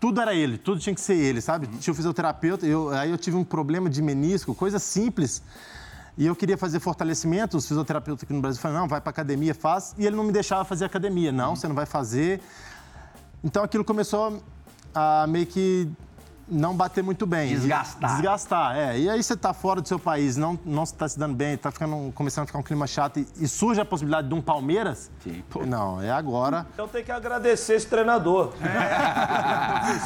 tudo 0.00 0.20
era 0.20 0.34
ele, 0.34 0.58
tudo 0.58 0.80
tinha 0.80 0.94
que 0.94 1.00
ser 1.00 1.16
ele, 1.16 1.40
sabe? 1.40 1.66
Uhum. 1.66 1.78
Tinha 1.78 1.92
o 1.92 1.96
fisioterapeuta, 1.96 2.66
eu, 2.66 2.90
aí 2.90 3.10
eu 3.10 3.18
tive 3.18 3.36
um 3.36 3.44
problema 3.44 3.88
de 3.88 4.02
menisco, 4.02 4.54
coisa 4.54 4.78
simples. 4.78 5.42
E 6.16 6.26
eu 6.26 6.36
queria 6.36 6.56
fazer 6.56 6.78
fortalecimento, 6.78 7.56
os 7.56 7.66
fisioterapeutas 7.66 8.22
aqui 8.22 8.32
no 8.32 8.40
Brasil 8.40 8.60
falaram, 8.60 8.82
não, 8.82 8.88
vai 8.88 9.00
para 9.00 9.10
academia, 9.10 9.54
faz. 9.54 9.94
E 9.98 10.06
ele 10.06 10.14
não 10.14 10.24
me 10.24 10.32
deixava 10.32 10.64
fazer 10.64 10.84
academia. 10.84 11.32
Não, 11.32 11.50
uhum. 11.50 11.56
você 11.56 11.66
não 11.66 11.74
vai 11.74 11.86
fazer. 11.86 12.40
Então 13.42 13.64
aquilo 13.64 13.84
começou 13.84 14.42
a 14.94 15.26
meio 15.26 15.46
que 15.46 15.88
não 16.48 16.76
bater 16.76 17.02
muito 17.02 17.26
bem. 17.26 17.48
Desgastar. 17.48 18.12
Desgastar, 18.12 18.76
é. 18.76 18.98
E 18.98 19.08
aí 19.08 19.22
você 19.22 19.34
está 19.34 19.52
fora 19.52 19.80
do 19.80 19.88
seu 19.88 19.98
país, 19.98 20.36
não, 20.36 20.58
não 20.64 20.82
está 20.82 21.08
se 21.08 21.18
dando 21.18 21.34
bem, 21.34 21.54
está 21.54 21.70
ficando, 21.70 22.12
começando 22.12 22.44
a 22.44 22.46
ficar 22.46 22.58
um 22.58 22.62
clima 22.62 22.86
chato 22.86 23.18
e, 23.18 23.26
e 23.40 23.48
surge 23.48 23.80
a 23.80 23.84
possibilidade 23.84 24.28
de 24.28 24.34
um 24.34 24.42
Palmeiras? 24.42 25.10
Sim. 25.22 25.42
Não, 25.66 26.00
é 26.00 26.10
agora. 26.10 26.66
Então 26.74 26.86
tem 26.86 27.02
que 27.02 27.12
agradecer 27.12 27.74
esse 27.74 27.86
treinador. 27.86 28.52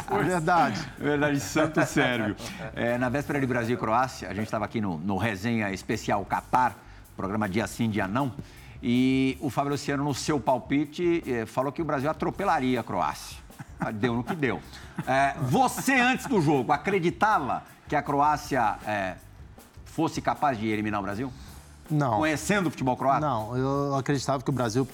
É. 0.09 0.23
Verdade. 0.23 0.81
Verdade, 0.99 1.41
santo 1.41 1.85
sérvio. 1.85 2.37
É, 2.75 2.99
na 2.99 3.09
véspera 3.09 3.41
de 3.41 3.47
Brasil 3.47 3.77
e 3.77 3.79
Croácia, 3.79 4.29
a 4.29 4.35
gente 4.35 4.45
estava 4.45 4.65
aqui 4.65 4.81
no, 4.81 4.99
no 4.99 5.17
Resenha 5.17 5.73
Especial 5.73 6.25
Qatar, 6.25 6.77
programa 7.17 7.49
dia 7.49 7.67
sim, 7.67 7.89
dia 7.89 8.07
não, 8.07 8.33
e 8.83 9.37
o 9.41 9.51
Fábio 9.51 9.73
Luciano, 9.73 10.05
no 10.05 10.15
seu 10.15 10.39
palpite, 10.39 11.23
eh, 11.27 11.47
falou 11.47 11.73
que 11.73 11.83
o 11.83 11.85
Brasil 11.85 12.09
atropelaria 12.09 12.81
a 12.81 12.83
Croácia. 12.83 13.39
Ah, 13.81 13.91
deu 13.91 14.15
no 14.15 14.25
que 14.25 14.35
deu. 14.35 14.61
É, 15.07 15.35
você, 15.41 15.95
antes 15.95 16.27
do 16.27 16.41
jogo, 16.41 16.73
acreditava 16.73 17.63
que 17.87 17.95
a 17.95 18.03
Croácia 18.03 18.77
é, 18.87 19.15
fosse 19.85 20.21
capaz 20.21 20.59
de 20.59 20.67
eliminar 20.67 21.01
o 21.01 21.03
Brasil? 21.03 21.33
Não. 21.91 22.19
Conhecendo 22.19 22.67
o 22.67 22.71
futebol 22.71 22.97
croata? 22.97 23.21
Não, 23.21 23.57
eu 23.57 23.95
acreditava 23.95 24.43
que 24.43 24.51
o 24.51 24.53
Brasil 24.53 24.87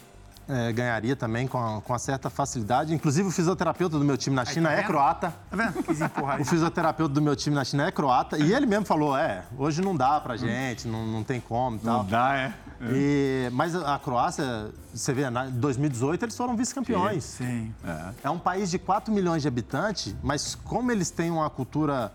é, 0.49 0.73
ganharia 0.73 1.17
também 1.17 1.47
com, 1.47 1.59
a, 1.59 1.81
com 1.81 1.93
uma 1.93 1.99
certa 1.99 2.29
facilidade. 2.29 2.95
Inclusive, 2.95 3.29
o 3.29 3.31
fisioterapeuta 3.31 3.99
do 3.99 4.05
meu 4.05 4.17
time 4.17 4.37
na 4.37 4.45
China 4.45 4.71
Aí, 4.71 4.77
tá 4.77 4.83
é 4.83 4.85
croata. 4.85 5.35
Tá 5.51 5.57
vendo? 5.57 5.83
Quis 5.83 6.01
empurrar 6.01 6.41
o 6.41 6.45
fisioterapeuta 6.45 7.15
do 7.15 7.23
meu 7.23 7.35
time 7.35 7.57
na 7.57 7.65
China 7.65 7.87
é 7.87 7.91
croata. 7.91 8.39
E 8.39 8.53
ele 8.53 8.67
mesmo 8.67 8.85
falou: 8.85 9.17
é, 9.17 9.45
hoje 9.59 9.81
não 9.81 9.97
dá 9.97 10.21
pra 10.21 10.37
gente, 10.37 10.87
não, 10.87 11.07
não 11.07 11.25
tem 11.25 11.41
como 11.41 11.77
e 11.77 11.81
tal. 11.81 11.99
Não 11.99 12.07
dá, 12.07 12.37
é. 12.37 12.53
E, 12.93 13.49
mas 13.53 13.75
a 13.75 13.99
Croácia, 13.99 14.71
você 14.93 15.13
vê, 15.13 15.23
em 15.23 15.51
2018 15.53 16.25
eles 16.25 16.37
foram 16.37 16.57
vice-campeões. 16.57 17.25
Sim. 17.25 17.45
sim. 17.45 17.75
É. 17.85 18.27
é. 18.27 18.31
um 18.31 18.39
país 18.39 18.71
de 18.71 18.79
4 18.79 19.13
milhões 19.13 19.43
de 19.43 19.49
habitantes, 19.49 20.15
mas 20.23 20.55
como 20.55 20.93
eles 20.93 21.11
têm 21.11 21.31
uma 21.31 21.49
cultura 21.49 22.13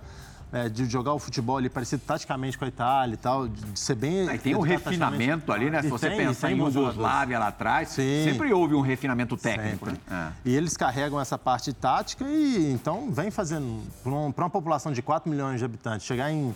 é, 0.51 0.67
de 0.67 0.85
jogar 0.85 1.13
o 1.13 1.19
futebol 1.19 1.57
ali 1.57 1.69
parecido 1.69 2.01
taticamente 2.05 2.57
com 2.57 2.65
a 2.65 2.67
Itália 2.67 3.13
e 3.13 3.17
tal, 3.17 3.47
de 3.47 3.79
ser 3.79 3.95
bem. 3.95 4.29
E 4.33 4.37
tem 4.37 4.55
um 4.55 4.61
refinamento 4.61 5.51
ali, 5.51 5.69
né? 5.69 5.81
Se 5.81 5.87
E 5.87 5.89
você 5.89 6.09
tem, 6.09 6.17
pensar 6.17 6.51
em. 6.51 6.59
Yugoslávia 6.59 7.39
lá 7.39 7.47
atrás, 7.47 7.89
Sim. 7.89 8.23
sempre 8.23 8.51
houve 8.51 8.75
um 8.75 8.81
refinamento 8.81 9.37
técnico. 9.37 9.87
Né? 9.87 10.33
E 10.43 10.55
eles 10.55 10.75
carregam 10.75 11.19
essa 11.19 11.37
parte 11.37 11.71
tática 11.73 12.25
e 12.25 12.71
então 12.71 13.11
vem 13.11 13.31
fazendo. 13.31 13.81
Para 14.03 14.43
uma 14.43 14.49
população 14.49 14.91
de 14.91 15.01
4 15.01 15.29
milhões 15.29 15.59
de 15.59 15.65
habitantes, 15.65 16.05
chegar 16.05 16.31
em 16.31 16.55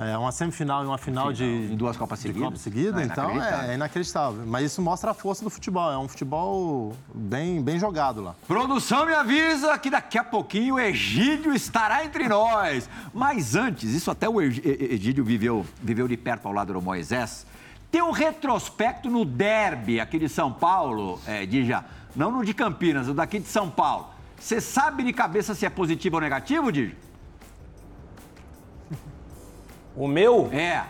é, 0.00 0.16
uma 0.16 0.32
semifinal 0.32 0.82
e 0.82 0.86
uma 0.86 0.96
final 0.96 1.30
de. 1.30 1.44
Em 1.44 1.76
duas 1.76 1.96
Copas 1.96 2.18
de 2.20 2.28
seguidas. 2.28 2.48
Copa 2.48 2.56
seguida, 2.58 3.02
É 3.02 3.04
então 3.04 3.30
inacreditável. 3.30 3.68
é, 3.68 3.72
é 3.72 3.74
inacreditável. 3.74 4.46
Mas 4.46 4.64
isso 4.64 4.80
mostra 4.80 5.10
a 5.10 5.14
força 5.14 5.44
do 5.44 5.50
futebol. 5.50 5.92
É 5.92 5.98
um 5.98 6.08
futebol 6.08 6.96
bem, 7.14 7.60
bem 7.62 7.78
jogado 7.78 8.22
lá. 8.22 8.34
Produção 8.48 9.04
me 9.04 9.12
avisa 9.12 9.76
que 9.78 9.90
daqui 9.90 10.16
a 10.16 10.24
pouquinho 10.24 10.76
o 10.76 10.80
Egídio 10.80 11.52
estará 11.54 12.02
entre 12.04 12.26
nós. 12.28 12.88
Mas 13.12 13.54
antes, 13.54 13.92
isso 13.92 14.10
até 14.10 14.26
o 14.26 14.40
Egídio 14.40 15.22
viveu, 15.22 15.66
viveu 15.82 16.08
de 16.08 16.16
perto 16.16 16.46
ao 16.48 16.54
lado 16.54 16.72
do 16.72 16.80
Moisés. 16.80 17.46
Tem 17.90 18.00
um 18.00 18.12
retrospecto 18.12 19.10
no 19.10 19.24
derby 19.24 20.00
aqui 20.00 20.18
de 20.18 20.28
São 20.28 20.52
Paulo, 20.52 21.20
é, 21.26 21.44
Dija. 21.44 21.84
Não 22.16 22.30
no 22.30 22.44
de 22.44 22.54
Campinas, 22.54 23.06
o 23.08 23.12
daqui 23.12 23.38
de 23.38 23.48
São 23.48 23.68
Paulo. 23.68 24.08
Você 24.38 24.60
sabe 24.60 25.02
de 25.02 25.12
cabeça 25.12 25.54
se 25.54 25.66
é 25.66 25.70
positivo 25.70 26.16
ou 26.16 26.22
negativo, 26.22 26.72
Dija? 26.72 26.94
O 30.00 30.08
meu? 30.08 30.48
É. 30.50 30.82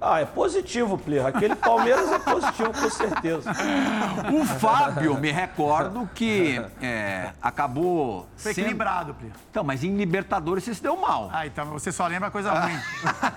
Ah, 0.00 0.20
é 0.20 0.24
positivo, 0.24 0.96
Plirra. 0.96 1.30
Aquele 1.30 1.56
Palmeiras 1.56 2.08
é 2.12 2.20
positivo, 2.20 2.72
com 2.72 2.88
certeza. 2.88 3.50
O 4.32 4.44
Fábio, 4.44 5.18
me 5.18 5.32
recordo 5.32 6.08
que 6.14 6.62
é, 6.80 7.30
acabou. 7.42 8.28
Foi 8.36 8.54
sendo- 8.54 8.66
equilibrado, 8.66 9.12
Plio. 9.14 9.32
Então, 9.50 9.64
mas 9.64 9.82
em 9.82 9.96
Libertadores 9.96 10.62
você 10.62 10.74
se 10.74 10.80
deu 10.80 10.96
mal. 10.96 11.30
Ah, 11.32 11.48
então 11.48 11.66
você 11.66 11.90
só 11.90 12.06
lembra 12.06 12.30
coisa 12.30 12.52
ruim. 12.52 12.78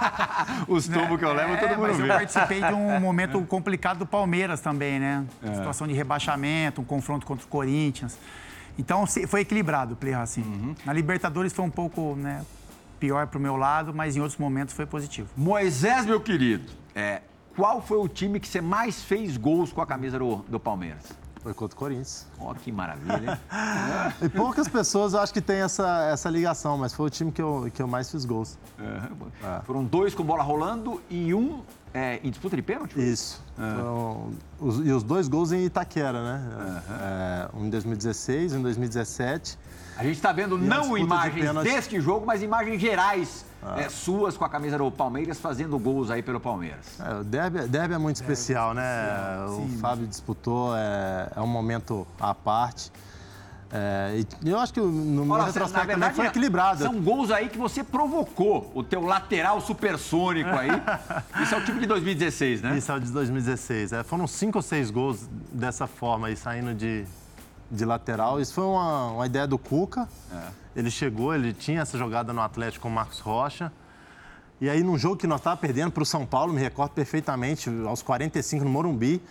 Os 0.67 0.87
tumbos 0.87 1.17
que 1.17 1.25
eu 1.25 1.33
lembro, 1.33 1.55
É, 1.55 1.57
todo 1.57 1.69
mundo 1.69 1.81
mas 1.81 1.97
eu 1.99 2.03
vê. 2.05 2.07
participei 2.13 2.61
de 2.61 2.73
um 2.75 2.99
momento 3.01 3.41
complicado 3.47 3.97
do 3.97 4.05
Palmeiras 4.05 4.61
também, 4.61 4.99
né? 4.99 5.25
Situação 5.55 5.87
de 5.87 5.93
rebaixamento, 5.95 6.79
um 6.81 6.85
confronto 6.85 7.25
contra 7.25 7.43
o 7.43 7.49
Corinthians. 7.49 8.15
Então 8.77 9.05
se- 9.05 9.27
foi 9.27 9.41
equilibrado 9.41 9.93
o 9.93 9.97
play 9.97 10.13
assim. 10.13 10.75
Na 10.85 10.93
Libertadores 10.93 11.53
foi 11.53 11.65
um 11.65 11.69
pouco 11.69 12.15
né, 12.15 12.43
pior 12.99 13.27
pro 13.27 13.39
meu 13.39 13.55
lado, 13.57 13.93
mas 13.93 14.15
em 14.15 14.19
outros 14.19 14.39
momentos 14.39 14.73
foi 14.73 14.85
positivo. 14.85 15.29
Moisés, 15.35 16.05
meu 16.05 16.19
querido, 16.21 16.71
é, 16.95 17.21
qual 17.55 17.81
foi 17.81 17.97
o 17.97 18.07
time 18.07 18.39
que 18.39 18.47
você 18.47 18.61
mais 18.61 19.01
fez 19.03 19.37
gols 19.37 19.71
com 19.73 19.81
a 19.81 19.85
camisa 19.85 20.17
do, 20.19 20.37
do 20.47 20.59
Palmeiras? 20.59 21.03
Foi 21.41 21.55
contra 21.55 21.75
o 21.75 21.79
Corinthians. 21.79 22.27
Ó, 22.39 22.53
que 22.53 22.71
maravilha, 22.71 23.31
hein? 23.31 23.37
E 24.21 24.29
poucas 24.29 24.67
pessoas 24.67 25.13
eu 25.13 25.19
acho 25.19 25.33
que 25.33 25.41
tem 25.41 25.57
essa, 25.61 26.07
essa 26.11 26.29
ligação, 26.29 26.77
mas 26.77 26.93
foi 26.93 27.07
o 27.07 27.09
time 27.09 27.31
que 27.31 27.41
eu, 27.41 27.67
que 27.73 27.81
eu 27.81 27.87
mais 27.87 28.11
fiz 28.11 28.25
gols. 28.25 28.59
É. 28.79 29.61
Foram 29.65 29.83
dois 29.83 30.13
com 30.13 30.23
bola 30.23 30.43
rolando 30.43 31.01
e 31.09 31.33
um 31.33 31.63
é, 31.93 32.19
em 32.23 32.29
disputa 32.29 32.55
de 32.55 32.61
pênalti? 32.61 32.95
Isso. 32.99 33.41
Foram 33.55 34.31
os- 34.59 34.85
e 34.85 34.91
os 34.91 35.03
dois 35.03 35.27
gols 35.27 35.51
em 35.51 35.65
Itaquera, 35.65 36.21
né? 36.23 36.41
É, 37.01 37.57
um 37.57 37.65
em 37.65 37.69
2016 37.69 38.53
e 38.53 38.55
um 38.55 38.59
em 38.59 38.63
2017. 38.63 39.57
A 39.97 40.03
gente 40.03 40.15
está 40.15 40.31
vendo 40.31 40.57
E 40.57 40.61
não 40.61 40.93
de 40.95 41.01
imagens 41.01 41.45
pênalti. 41.45 41.67
deste 41.69 41.99
jogo, 42.01 42.25
mas 42.25 42.41
imagens 42.41 42.81
gerais 42.81 43.45
é, 43.77 43.87
suas 43.89 44.35
com 44.37 44.43
a 44.43 44.49
camisa 44.49 44.77
do 44.77 44.89
Palmeiras 44.89 45.37
fazendo 45.39 45.77
gols 45.77 46.09
aí 46.09 46.23
pelo 46.23 46.39
Palmeiras. 46.39 46.99
É, 46.99 47.19
o 47.19 47.23
derby, 47.23 47.67
derby 47.67 47.93
é 47.93 47.97
muito 47.99 48.15
especial, 48.15 48.73
né? 48.73 48.83
O 49.47 49.67
Fábio 49.79 50.07
disputou, 50.07 50.75
é, 50.75 51.29
é 51.35 51.41
um 51.41 51.45
momento 51.47 52.07
à 52.19 52.33
parte. 52.33 52.91
É, 53.73 54.23
eu 54.43 54.59
acho 54.59 54.73
que 54.73 54.81
no 54.81 55.25
meu 55.25 55.33
Olha, 55.33 55.45
retrospecto 55.45 55.91
também 55.91 56.13
foi 56.13 56.25
equilibrado. 56.27 56.83
São 56.83 57.01
gols 57.01 57.31
aí 57.31 57.47
que 57.47 57.57
você 57.57 57.83
provocou. 57.83 58.69
O 58.75 58.83
teu 58.83 59.01
lateral 59.01 59.61
supersônico 59.61 60.49
aí. 60.49 60.69
Isso 61.41 61.55
é 61.55 61.57
o 61.57 61.63
time 61.63 61.79
de 61.79 61.85
2016, 61.85 62.61
né? 62.61 62.77
Isso 62.77 62.91
é 62.91 62.95
o 62.95 62.99
de 62.99 63.11
2016. 63.11 63.93
É, 63.93 64.03
foram 64.03 64.27
cinco 64.27 64.57
ou 64.57 64.61
seis 64.61 64.91
gols 64.91 65.29
dessa 65.53 65.87
forma 65.87 66.27
aí, 66.27 66.35
saindo 66.35 66.73
de, 66.73 67.05
de 67.69 67.85
lateral. 67.85 68.41
Isso 68.41 68.53
foi 68.53 68.65
uma, 68.65 69.11
uma 69.11 69.25
ideia 69.25 69.47
do 69.47 69.57
Cuca. 69.57 70.07
Ele 70.75 70.91
chegou, 70.91 71.33
ele 71.33 71.53
tinha 71.53 71.81
essa 71.81 71.97
jogada 71.97 72.33
no 72.33 72.41
Atlético 72.41 72.83
com 72.83 72.89
o 72.89 72.91
Marcos 72.91 73.19
Rocha. 73.19 73.71
E 74.59 74.69
aí, 74.69 74.83
num 74.83 74.97
jogo 74.97 75.15
que 75.15 75.25
nós 75.25 75.39
estávamos 75.39 75.61
perdendo 75.61 75.91
para 75.91 76.03
o 76.03 76.05
São 76.05 76.25
Paulo, 76.25 76.53
me 76.53 76.61
recordo 76.61 76.91
perfeitamente, 76.91 77.69
aos 77.87 78.03
45 78.03 78.63
no 78.63 78.69
Morumbi, 78.69 79.21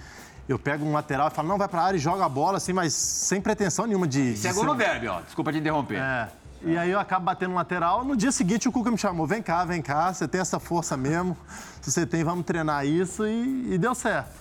eu 0.50 0.58
pego 0.58 0.84
um 0.84 0.92
lateral 0.92 1.28
e 1.28 1.30
falo, 1.30 1.48
não, 1.48 1.56
vai 1.56 1.68
para 1.68 1.80
a 1.80 1.84
área 1.84 1.96
e 1.96 2.00
joga 2.00 2.24
a 2.24 2.28
bola, 2.28 2.56
assim, 2.56 2.72
mas 2.72 2.92
sem 2.92 3.40
pretensão 3.40 3.86
nenhuma 3.86 4.06
de... 4.06 4.32
Isso 4.32 4.46
é 4.46 4.50
de 4.50 4.56
gol 4.56 4.76
ser 4.76 5.00
no 5.02 5.12
ó. 5.12 5.20
Desculpa 5.20 5.52
te 5.52 5.58
interromper. 5.58 6.00
É. 6.00 6.28
E 6.62 6.76
aí 6.76 6.90
eu 6.90 6.98
acabo 6.98 7.24
batendo 7.24 7.54
lateral. 7.54 8.04
No 8.04 8.16
dia 8.16 8.32
seguinte 8.32 8.68
o 8.68 8.72
Cuca 8.72 8.90
me 8.90 8.98
chamou, 8.98 9.26
vem 9.26 9.42
cá, 9.42 9.64
vem 9.64 9.80
cá, 9.80 10.12
você 10.12 10.28
tem 10.28 10.40
essa 10.40 10.58
força 10.58 10.96
mesmo. 10.96 11.36
Se 11.80 11.90
você 11.90 12.04
tem, 12.04 12.22
vamos 12.22 12.44
treinar 12.44 12.84
isso 12.84 13.26
e, 13.26 13.74
e 13.74 13.78
deu 13.78 13.94
certo. 13.94 14.38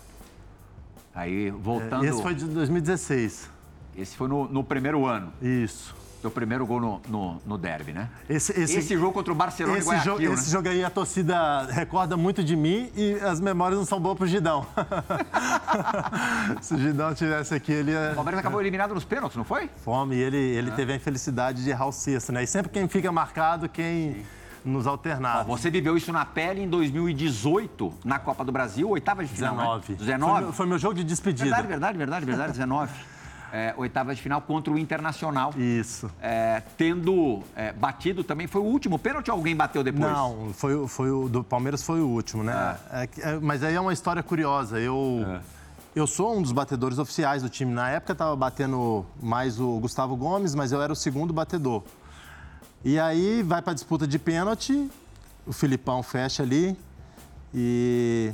Aí, 1.13 1.51
voltando. 1.51 2.05
Esse 2.05 2.21
foi 2.21 2.33
de 2.33 2.45
2016. 2.45 3.49
Esse 3.95 4.17
foi 4.17 4.27
no, 4.27 4.47
no 4.47 4.63
primeiro 4.63 5.05
ano. 5.05 5.31
Isso. 5.41 5.95
Teu 6.21 6.29
primeiro 6.29 6.65
gol 6.65 6.81
no, 6.81 7.01
no, 7.07 7.41
no 7.45 7.57
derby, 7.57 7.93
né? 7.93 8.09
Esse, 8.29 8.51
Esse, 8.51 8.77
esse, 8.79 8.93
jogo 8.97 9.13
contra 9.13 9.31
o 9.31 9.35
Barcelona 9.35 9.77
esse, 9.77 9.87
Guayaquil, 9.87 10.11
jogo, 10.11 10.23
né? 10.23 10.33
esse 10.33 10.51
jogo 10.51 10.69
aí 10.69 10.83
a 10.83 10.89
torcida 10.89 11.65
recorda 11.71 12.17
muito 12.17 12.43
de 12.43 12.57
mim 12.57 12.91
e 12.95 13.13
as 13.21 13.39
memórias 13.39 13.79
não 13.79 13.85
são 13.85 14.01
boas 14.01 14.17
pro 14.17 14.27
Gidão. 14.27 14.65
Se 16.61 16.73
o 16.73 16.77
Gidão 16.77 17.13
tivesse 17.13 17.55
aqui, 17.55 17.71
ele 17.71 17.91
ia... 17.91 18.09
O 18.11 18.15
Palmeiras 18.15 18.39
acabou 18.39 18.59
eliminado 18.59 18.93
nos 18.93 19.05
pênaltis, 19.05 19.37
não 19.37 19.45
foi? 19.45 19.69
Fome, 19.83 20.15
e 20.15 20.19
ele, 20.19 20.37
ele 20.37 20.71
teve 20.71 20.91
a 20.91 20.95
infelicidade 20.97 21.63
de 21.63 21.69
errar 21.69 21.87
o 21.87 21.91
sexto, 21.91 22.33
né? 22.33 22.43
E 22.43 22.47
sempre 22.47 22.69
quem 22.69 22.87
fica 22.89 23.09
marcado, 23.11 23.69
quem 23.69 24.25
nos 24.63 24.85
Ó, 24.85 24.91
alternados. 24.91 25.47
você 25.47 25.69
viveu 25.69 25.95
isso 25.95 26.11
na 26.11 26.25
pele 26.25 26.61
em 26.61 26.69
2018, 26.69 27.93
na 28.03 28.19
Copa 28.19 28.43
do 28.43 28.51
Brasil, 28.51 28.89
oitava 28.89 29.23
de 29.23 29.29
final, 29.29 29.55
19. 29.55 29.77
né? 29.77 29.83
Foi 29.85 29.95
19? 29.95 30.41
meu, 30.41 30.53
foi 30.53 30.65
meu 30.65 30.77
jogo 30.77 30.95
de 30.95 31.03
despedida. 31.03 31.45
Verdade, 31.45 31.67
verdade, 31.67 31.97
verdade, 31.97 32.25
verdade, 32.25 32.51
19. 32.51 32.91
É, 33.51 33.73
oitava 33.77 34.13
de 34.13 34.21
final 34.21 34.41
contra 34.41 34.71
o 34.71 34.77
Internacional. 34.77 35.53
Isso. 35.57 36.09
É, 36.21 36.61
tendo 36.77 37.41
é, 37.55 37.73
batido 37.73 38.23
também, 38.23 38.47
foi 38.47 38.61
o 38.61 38.65
último 38.65 38.97
pênalti 38.99 39.29
ou 39.31 39.37
alguém 39.37 39.55
bateu 39.55 39.83
depois? 39.83 40.11
Não, 40.11 40.51
foi, 40.53 40.75
o- 40.75 40.87
foi 40.87 41.11
o 41.11 41.27
do 41.27 41.43
Palmeiras 41.43 41.83
foi 41.83 41.99
o 42.01 42.07
último, 42.07 42.43
né? 42.43 42.77
É 42.91 43.07
que- 43.07 43.21
é, 43.21 43.39
mas 43.39 43.63
aí 43.63 43.73
é 43.75 43.81
uma 43.81 43.93
história 43.93 44.21
curiosa. 44.21 44.79
Eu, 44.79 45.25
eu 45.95 46.05
sou 46.05 46.37
um 46.37 46.41
dos 46.41 46.51
batedores 46.51 46.99
oficiais 46.99 47.41
do 47.41 47.49
time. 47.49 47.73
Na 47.73 47.89
época 47.89 48.13
estava 48.13 48.35
batendo 48.35 49.05
mais 49.21 49.59
o 49.59 49.79
Gustavo 49.79 50.15
Gomes, 50.15 50.53
mas 50.53 50.71
eu 50.71 50.81
era 50.81 50.93
o 50.93 50.95
segundo 50.95 51.33
batedor. 51.33 51.83
E 52.85 52.99
aí 52.99 53.43
vai 53.43 53.61
para 53.61 53.73
disputa 53.73 54.07
de 54.07 54.17
pênalti, 54.19 54.89
o 55.45 55.51
Filipão 55.51 56.01
fecha 56.03 56.43
ali 56.43 56.77
e 57.53 58.31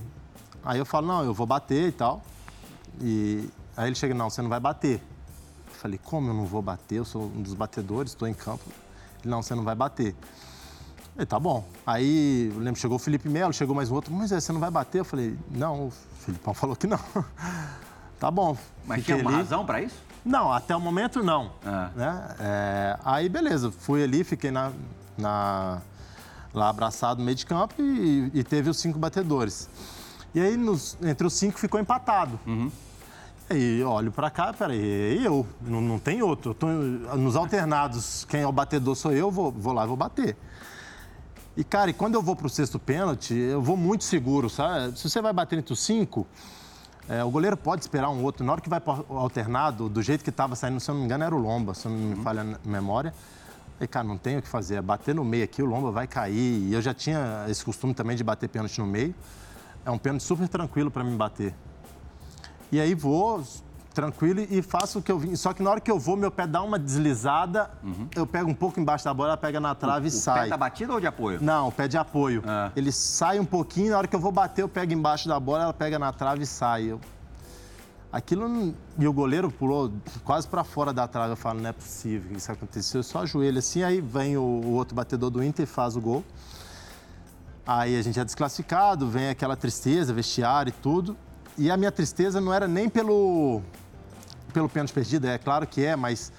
aí 0.64 0.78
eu 0.78 0.86
falo, 0.86 1.08
não, 1.08 1.24
eu 1.24 1.34
vou 1.34 1.48
bater 1.48 1.88
e 1.88 1.92
tal. 1.92 2.22
E 3.02 3.50
aí 3.78 3.88
ele 3.88 3.96
chega, 3.96 4.14
não, 4.14 4.30
você 4.30 4.42
não 4.42 4.50
vai 4.50 4.60
bater. 4.60 5.02
Eu 5.68 5.74
falei, 5.76 6.00
como 6.04 6.30
eu 6.30 6.34
não 6.34 6.46
vou 6.46 6.62
bater? 6.62 6.96
Eu 6.96 7.06
sou 7.06 7.24
um 7.24 7.42
dos 7.42 7.54
batedores, 7.54 8.12
estou 8.12 8.28
em 8.28 8.34
campo. 8.34 8.64
Ele, 9.24 9.30
não, 9.32 9.42
você 9.42 9.54
não 9.56 9.64
vai 9.64 9.76
bater. 9.76 10.16
Ele, 11.16 11.26
tá 11.26 11.40
bom. 11.40 11.64
Aí, 11.86 12.52
eu 12.54 12.60
lembro, 12.60 12.80
chegou 12.80 12.96
o 12.98 13.00
Felipe 13.00 13.30
Melo, 13.30 13.54
chegou 13.54 13.76
mais 13.76 13.90
um 13.92 13.96
outro, 13.96 14.14
mas 14.14 14.32
você 14.32 14.52
não 14.52 14.60
vai 14.60 14.72
bater? 14.72 15.00
Eu 15.00 15.06
falei, 15.06 15.38
não, 15.50 15.88
o 15.88 15.94
Filipão 16.20 16.54
falou 16.56 16.76
que 16.76 16.88
não. 16.88 17.00
tá 18.20 18.30
bom. 18.32 18.58
Mas 18.86 19.00
Fiquei 19.00 19.16
tinha 19.16 19.24
uma 19.26 19.32
ali. 19.32 19.40
razão 19.40 19.66
pra 19.66 19.82
isso? 19.82 19.96
Não, 20.24 20.52
até 20.52 20.76
o 20.76 20.80
momento 20.82 21.24
não. 21.24 21.52
Ah. 21.66 21.92
Né? 21.96 22.36
É, 22.40 23.00
aí, 23.06 23.30
beleza, 23.30 23.72
fui 23.72 24.04
ali, 24.04 24.24
fiquei 24.24 24.50
na, 24.50 24.72
na- 25.18 25.82
lá 26.54 26.70
abraçado 26.70 27.20
no 27.20 27.26
meio 27.26 27.36
de 27.36 27.46
campo 27.46 27.76
e, 27.80 28.32
e 28.34 28.44
teve 28.44 28.70
os 28.70 28.78
cinco 28.80 28.98
batedores. 28.98 29.70
E 30.34 30.40
aí, 30.42 30.58
nos- 30.58 30.98
entre 31.04 31.28
os 31.28 31.34
cinco, 31.34 31.60
ficou 31.60 31.80
empatado. 31.80 32.40
Aí 32.48 32.72
eu 33.50 33.90
olho 33.90 34.12
pra 34.12 34.30
cá, 34.30 34.52
peraí, 34.54 35.24
eu, 35.24 35.46
não, 35.62 35.80
não 35.80 36.00
tem 36.00 36.22
outro. 36.22 36.52
Eu 36.52 36.56
tô 36.56 36.68
nos 36.68 37.36
alternados, 37.36 38.26
quem 38.26 38.42
é 38.42 38.48
o 38.48 38.52
batedor 38.52 38.96
sou 38.96 39.12
eu, 39.12 39.30
vou, 39.30 39.52
vou 39.52 39.74
lá 39.74 39.84
e 39.84 39.88
vou 39.88 39.98
bater. 39.98 40.36
E, 41.56 41.64
cara, 41.64 41.90
e 41.90 41.94
quando 41.94 42.16
eu 42.16 42.22
vou 42.22 42.36
pro 42.36 42.50
sexto 42.50 42.78
pênalti, 42.78 43.34
eu 43.34 43.62
vou 43.62 43.78
muito 43.78 44.04
seguro, 44.04 44.50
sabe? 44.50 44.98
Se 44.98 45.10
você 45.10 45.22
vai 45.22 45.32
bater 45.32 45.60
entre 45.60 45.72
os 45.72 45.80
cinco, 45.80 46.28
é, 47.08 47.24
o 47.24 47.30
goleiro 47.30 47.56
pode 47.56 47.82
esperar 47.82 48.10
um 48.10 48.24
outro. 48.24 48.46
Na 48.46 48.52
hora 48.52 48.62
que 48.62 48.68
vai 48.70 48.82
pro 48.82 49.06
alternado, 49.10 49.88
do 49.88 50.02
jeito 50.02 50.24
que 50.24 50.32
estava 50.32 50.56
saindo, 50.56 50.80
se 50.80 50.90
eu 50.90 50.94
não 50.94 51.02
me 51.02 51.06
engano, 51.06 51.24
era 51.24 51.36
o 51.36 51.38
Lomba, 51.38 51.74
se 51.74 51.86
eu 51.86 51.92
não 51.92 51.98
me 51.98 52.16
falha 52.24 52.42
a 52.42 52.68
memória. 52.68 53.14
Aí, 53.80 53.88
cara, 53.88 54.06
não 54.06 54.18
tem 54.18 54.38
o 54.38 54.42
que 54.42 54.48
fazer. 54.48 54.76
É 54.76 54.82
bater 54.82 55.14
no 55.14 55.24
meio 55.24 55.44
aqui, 55.44 55.62
o 55.62 55.66
Lomba 55.66 55.92
vai 55.92 56.08
cair. 56.08 56.64
E 56.64 56.74
eu 56.74 56.82
já 56.82 56.94
tinha 56.94 57.46
esse 57.48 57.64
costume 57.64 57.94
também 57.94 58.18
de 58.18 58.24
bater 58.24 58.50
pênalti 58.50 58.80
no 58.80 58.88
meio. 58.88 59.14
É 59.86 59.92
um 59.92 59.98
pênalti 59.98 60.24
super 60.24 60.48
tranquilo 60.48 60.90
para 60.90 61.04
mim 61.04 61.16
bater. 61.16 61.54
E 62.72 62.80
aí 62.80 62.94
vou 62.94 63.44
tranquilo 63.94 64.42
e 64.50 64.62
faço 64.62 65.00
o 65.00 65.02
que 65.02 65.10
eu 65.12 65.18
vim. 65.18 65.36
Só 65.38 65.54
que 65.54 65.64
na 65.64 65.70
hora 65.72 65.80
que 65.80 65.90
eu 65.90 65.98
vou, 65.98 66.18
meu 66.18 66.30
pé 66.30 66.46
dá 66.46 66.62
uma 66.62 66.78
deslizada, 66.78 67.72
eu 68.14 68.28
pego 68.28 68.50
um 68.50 68.54
pouco 68.54 68.78
embaixo 68.80 69.06
da 69.06 69.14
bola, 69.14 69.30
ela 69.30 69.38
pega 69.38 69.58
na 69.60 69.74
trave 69.74 70.08
e 70.08 70.10
o 70.10 70.12
sai. 70.12 70.44
pé 70.44 70.50
da 70.50 70.58
batida 70.58 70.92
ou 70.94 71.00
de 71.00 71.08
apoio? 71.08 71.40
Não, 71.42 71.70
o 71.70 71.72
pé 71.72 71.88
de 71.88 71.98
apoio. 71.98 72.44
Ah. 72.46 72.72
Ele 72.76 72.92
sai 72.92 73.40
um 73.40 73.46
pouquinho, 73.46 73.92
na 73.92 73.98
hora 74.00 74.08
que 74.08 74.16
eu 74.16 74.20
vou 74.20 74.32
bater, 74.34 74.64
eu 74.64 74.68
pego 74.70 74.92
embaixo 74.92 75.30
da 75.30 75.40
bola, 75.40 75.64
ela 75.64 75.74
pega 75.74 75.98
na 75.98 76.12
trave 76.12 76.44
e 76.44 76.46
sai. 76.46 76.84
Eu- 76.92 77.00
Aquilo. 78.12 78.74
E 78.98 79.06
o 79.08 79.12
goleiro 79.12 79.52
pulou 79.52 79.92
quase 80.24 80.48
para 80.48 80.64
fora 80.64 80.94
da 80.94 81.06
trave. 81.08 81.34
Eu 81.34 81.36
falo, 81.38 81.60
não 81.62 81.70
é 81.70 81.74
possível 81.74 82.32
que 82.32 82.38
isso 82.38 82.50
aconteceu. 82.52 83.00
Eu 83.00 83.04
só 83.04 83.20
ajoelho 83.24 83.60
assim, 83.60 83.84
aí 83.84 84.00
vem 84.00 84.38
o, 84.38 84.42
o 84.42 84.72
outro 84.74 84.96
batedor 84.96 85.30
do 85.30 85.44
Inter 85.44 85.64
e 85.64 85.66
faz 85.66 85.96
o 85.98 86.02
gol. 86.02 86.24
Aí 87.68 87.98
a 87.98 88.02
gente 88.02 88.20
é 88.20 88.24
desclassificado, 88.24 89.08
vem 89.08 89.30
aquela 89.30 89.56
tristeza, 89.56 90.14
vestiário 90.14 90.70
e 90.70 90.74
tudo. 90.82 91.18
E 91.58 91.72
a 91.72 91.78
minha 91.78 91.92
tristeza 91.92 92.42
não 92.42 92.54
era 92.54 92.68
nem 92.68 92.90
pelo, 92.90 93.62
pelo 94.54 94.68
pênalti 94.68 94.94
perdido, 94.94 95.26
é 95.28 95.38
claro 95.38 95.66
que 95.66 95.84
é, 95.84 95.96
mas 95.96 96.32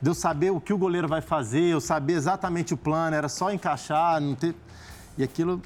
de 0.00 0.08
eu 0.10 0.14
saber 0.14 0.50
o 0.50 0.60
que 0.60 0.72
o 0.72 0.78
goleiro 0.78 1.06
vai 1.06 1.20
fazer, 1.20 1.60
eu 1.62 1.80
saber 1.80 2.14
exatamente 2.14 2.72
o 2.74 2.76
plano, 2.76 3.14
era 3.14 3.28
só 3.28 3.52
encaixar, 3.52 4.20
não 4.20 4.34
ter. 4.34 4.54
E 5.16 5.22
aquilo, 5.22 5.60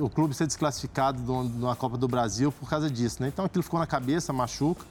o 0.00 0.08
clube 0.08 0.32
ser 0.34 0.46
desclassificado 0.46 1.20
do- 1.20 1.66
na 1.66 1.74
Copa 1.74 1.98
do 1.98 2.06
Brasil 2.08 2.50
por 2.52 2.68
causa 2.70 2.88
disso, 2.90 3.20
né? 3.20 3.28
Então 3.28 3.44
aquilo 3.44 3.62
ficou 3.62 3.78
na 3.80 3.86
cabeça, 3.86 4.32
machuca. 4.32 4.84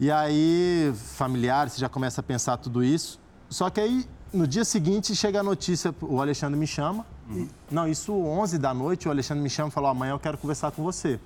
E 0.00 0.10
aí, 0.10 0.92
familiares, 0.96 1.74
você 1.74 1.80
já 1.80 1.88
começa 1.88 2.20
a 2.20 2.24
pensar 2.24 2.56
tudo 2.56 2.82
isso. 2.82 3.20
Só 3.48 3.70
que 3.70 3.80
aí, 3.80 4.04
no 4.32 4.46
dia 4.48 4.64
seguinte, 4.64 5.14
chega 5.14 5.38
a 5.40 5.42
notícia, 5.42 5.94
o 6.02 6.20
Alexandre 6.20 6.58
me 6.58 6.66
chama. 6.66 7.06
e- 7.30 7.48
não, 7.70 7.88
isso 7.88 8.12
11 8.12 8.58
da 8.58 8.74
noite, 8.74 9.08
o 9.08 9.10
Alexandre 9.10 9.42
me 9.42 9.48
chama 9.48 9.68
e 9.68 9.72
falou, 9.72 9.88
amanhã 9.88 10.10
eu 10.12 10.18
quero 10.18 10.36
conversar 10.36 10.70
com 10.72 10.82
você. 10.82 11.18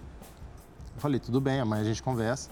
Eu 0.98 1.00
falei, 1.00 1.20
tudo 1.20 1.40
bem, 1.40 1.61
amanhã 1.61 1.82
a 1.82 1.84
gente 1.84 2.02
conversa. 2.02 2.50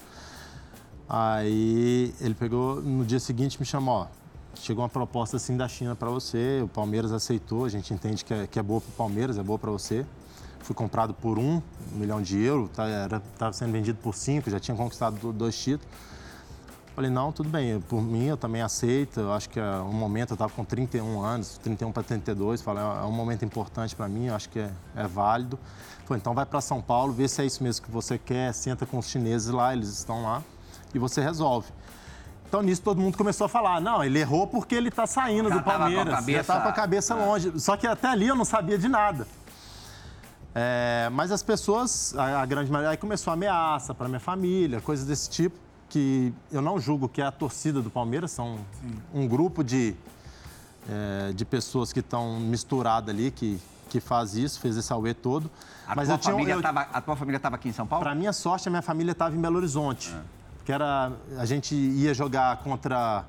Aí 1.09 2.14
ele 2.20 2.32
pegou, 2.35 2.80
no 2.80 3.04
dia 3.04 3.18
seguinte 3.18 3.59
me 3.59 3.66
chamou, 3.66 4.02
ó, 4.02 4.06
chegou 4.54 4.85
uma 4.85 4.88
proposta 4.88 5.37
assim 5.37 5.56
da 5.56 5.66
China 5.66 5.96
para 5.96 6.09
você, 6.11 6.61
o 6.62 6.68
Palmeiras 6.68 7.11
aceitou, 7.11 7.64
a 7.64 7.68
gente 7.68 7.92
entende 7.92 8.24
que 8.24 8.32
é, 8.32 8.46
que 8.46 8.56
é 8.56 8.62
boa 8.62 8.80
para 8.80 8.88
o 8.90 8.92
Palmeiras, 8.92 9.37
é 9.37 9.42
boa 9.42 9.59
para 9.59 9.72
você. 9.72 10.06
Fui 10.61 10.76
comprado 10.76 11.12
por 11.12 11.40
um 11.40 11.61
milhão 11.92 12.22
de 12.22 12.38
euros, 12.40 12.70
tá, 12.70 12.85
estava 13.32 13.52
sendo 13.52 13.72
vendido 13.72 13.98
por 14.00 14.14
cinco, 14.14 14.48
já 14.48 14.61
tinha 14.61 14.76
conquistado 14.76 15.16
do- 15.18 15.32
dois 15.32 15.59
títulos. 15.59 15.92
Falei, 16.94 17.11
não, 17.11 17.32
tudo 17.32 17.48
bem, 17.48 17.80
por 17.80 18.00
mim 18.00 18.26
eu 18.26 18.37
também 18.37 18.62
aceito, 18.62 19.18
eu 19.18 19.32
acho 19.32 19.50
que 19.50 19.59
é 19.59 19.76
um 19.80 19.92
momento, 19.92 20.30
eu 20.30 20.35
estava 20.37 20.52
com 20.52 20.64
31 20.64 21.20
anos, 21.20 21.59
31 21.59 21.90
para 21.90 22.04
32, 22.04 22.62
falei, 22.62 22.82
é 22.85 23.04
um 23.04 23.12
momento 23.12 23.44
importante 23.44 23.96
para 23.96 24.06
mim, 24.09 24.26
eu 24.26 24.37
acho 24.37 24.48
que 24.48 24.61
é, 24.61 24.70
é 24.94 25.06
válido. 25.09 25.59
Falei, 26.06 26.20
então 26.20 26.32
vai 26.34 26.46
para 26.46 26.60
São 26.60 26.80
Paulo, 26.80 27.12
vê 27.12 27.26
se 27.28 27.42
é 27.42 27.44
isso 27.44 27.62
mesmo 27.62 27.84
que 27.84 27.90
você 27.90 28.16
quer, 28.16 28.54
senta 28.54 28.86
com 28.86 28.98
os 28.98 29.06
chineses 29.08 29.48
lá, 29.48 29.72
eles 29.74 29.88
estão 29.88 30.22
lá, 30.22 30.42
e 30.94 30.98
você 30.98 31.20
resolve. 31.20 31.68
Então 32.48 32.62
nisso 32.62 32.80
todo 32.80 33.00
mundo 33.00 33.18
começou 33.18 33.46
a 33.46 33.48
falar, 33.48 33.80
não, 33.80 34.04
ele 34.04 34.20
errou 34.20 34.46
porque 34.46 34.74
ele 34.76 34.88
está 34.88 35.04
saindo 35.06 35.48
Já 35.48 35.56
do 35.58 35.64
tava 35.64 35.78
Palmeiras, 35.80 36.06
já 36.06 36.16
cabeça- 36.16 36.40
estava 36.40 36.62
com 36.62 36.68
a 36.68 36.72
cabeça 36.72 37.14
longe. 37.16 37.52
Só 37.58 37.76
que 37.76 37.86
até 37.88 38.06
ali 38.08 38.28
eu 38.28 38.36
não 38.36 38.44
sabia 38.44 38.78
de 38.78 38.86
nada. 38.88 39.26
É, 40.54 41.08
mas 41.12 41.30
as 41.32 41.42
pessoas, 41.42 42.14
a, 42.16 42.40
a 42.42 42.46
grande 42.46 42.70
maioria, 42.70 42.90
aí 42.92 42.96
começou 42.96 43.30
a 43.32 43.34
ameaça 43.34 43.92
para 43.92 44.06
minha 44.08 44.20
família, 44.20 44.80
coisas 44.80 45.04
desse 45.06 45.28
tipo, 45.28 45.56
que 45.88 46.32
eu 46.50 46.62
não 46.62 46.80
julgo 46.80 47.08
que 47.08 47.20
é 47.20 47.24
a 47.26 47.30
torcida 47.32 47.82
do 47.82 47.90
Palmeiras, 47.90 48.30
são 48.30 48.58
um 49.12 49.26
grupo 49.28 49.62
de, 49.62 49.94
é, 50.88 51.32
de 51.32 51.44
pessoas 51.44 51.92
que 51.92 52.00
estão 52.00 52.38
misturadas 52.40 53.14
ali, 53.14 53.30
que, 53.30 53.60
que 53.88 54.01
faz 54.01 54.35
isso, 54.35 54.61
fez 54.61 54.77
esse 54.77 54.92
auê 54.92 55.14
todo. 55.14 55.51
A, 55.87 55.94
mas 55.94 56.09
tua 56.09 56.14
eu 56.14 56.18
tinha, 56.18 56.33
família 56.35 56.55
eu, 56.55 56.62
tava, 56.62 56.81
a 56.81 57.01
tua 57.01 57.16
família 57.16 57.37
estava 57.37 57.57
aqui 57.57 57.68
em 57.68 57.72
São 57.72 57.87
Paulo? 57.87 58.05
para 58.05 58.14
minha 58.14 58.33
sorte, 58.33 58.68
a 58.68 58.70
minha 58.70 58.83
família 58.83 59.12
estava 59.12 59.35
em 59.35 59.40
Belo 59.40 59.57
Horizonte. 59.57 60.14
Que 60.64 60.72
era. 60.72 61.12
A 61.38 61.44
gente 61.44 61.75
ia 61.75 62.12
jogar 62.12 62.57
contra 62.59 63.25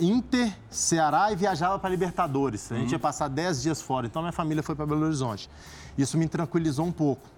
Inter, 0.00 0.50
Ceará 0.70 1.30
e 1.32 1.36
viajava 1.36 1.78
para 1.78 1.90
Libertadores. 1.90 2.72
A 2.72 2.76
gente 2.76 2.92
ia 2.92 2.98
passar 2.98 3.28
10 3.28 3.62
dias 3.62 3.82
fora. 3.82 4.06
Então 4.06 4.22
minha 4.22 4.32
família 4.32 4.62
foi 4.62 4.74
para 4.74 4.86
Belo 4.86 5.04
Horizonte. 5.04 5.50
Isso 5.96 6.16
me 6.16 6.26
tranquilizou 6.28 6.86
um 6.86 6.92
pouco. 6.92 7.28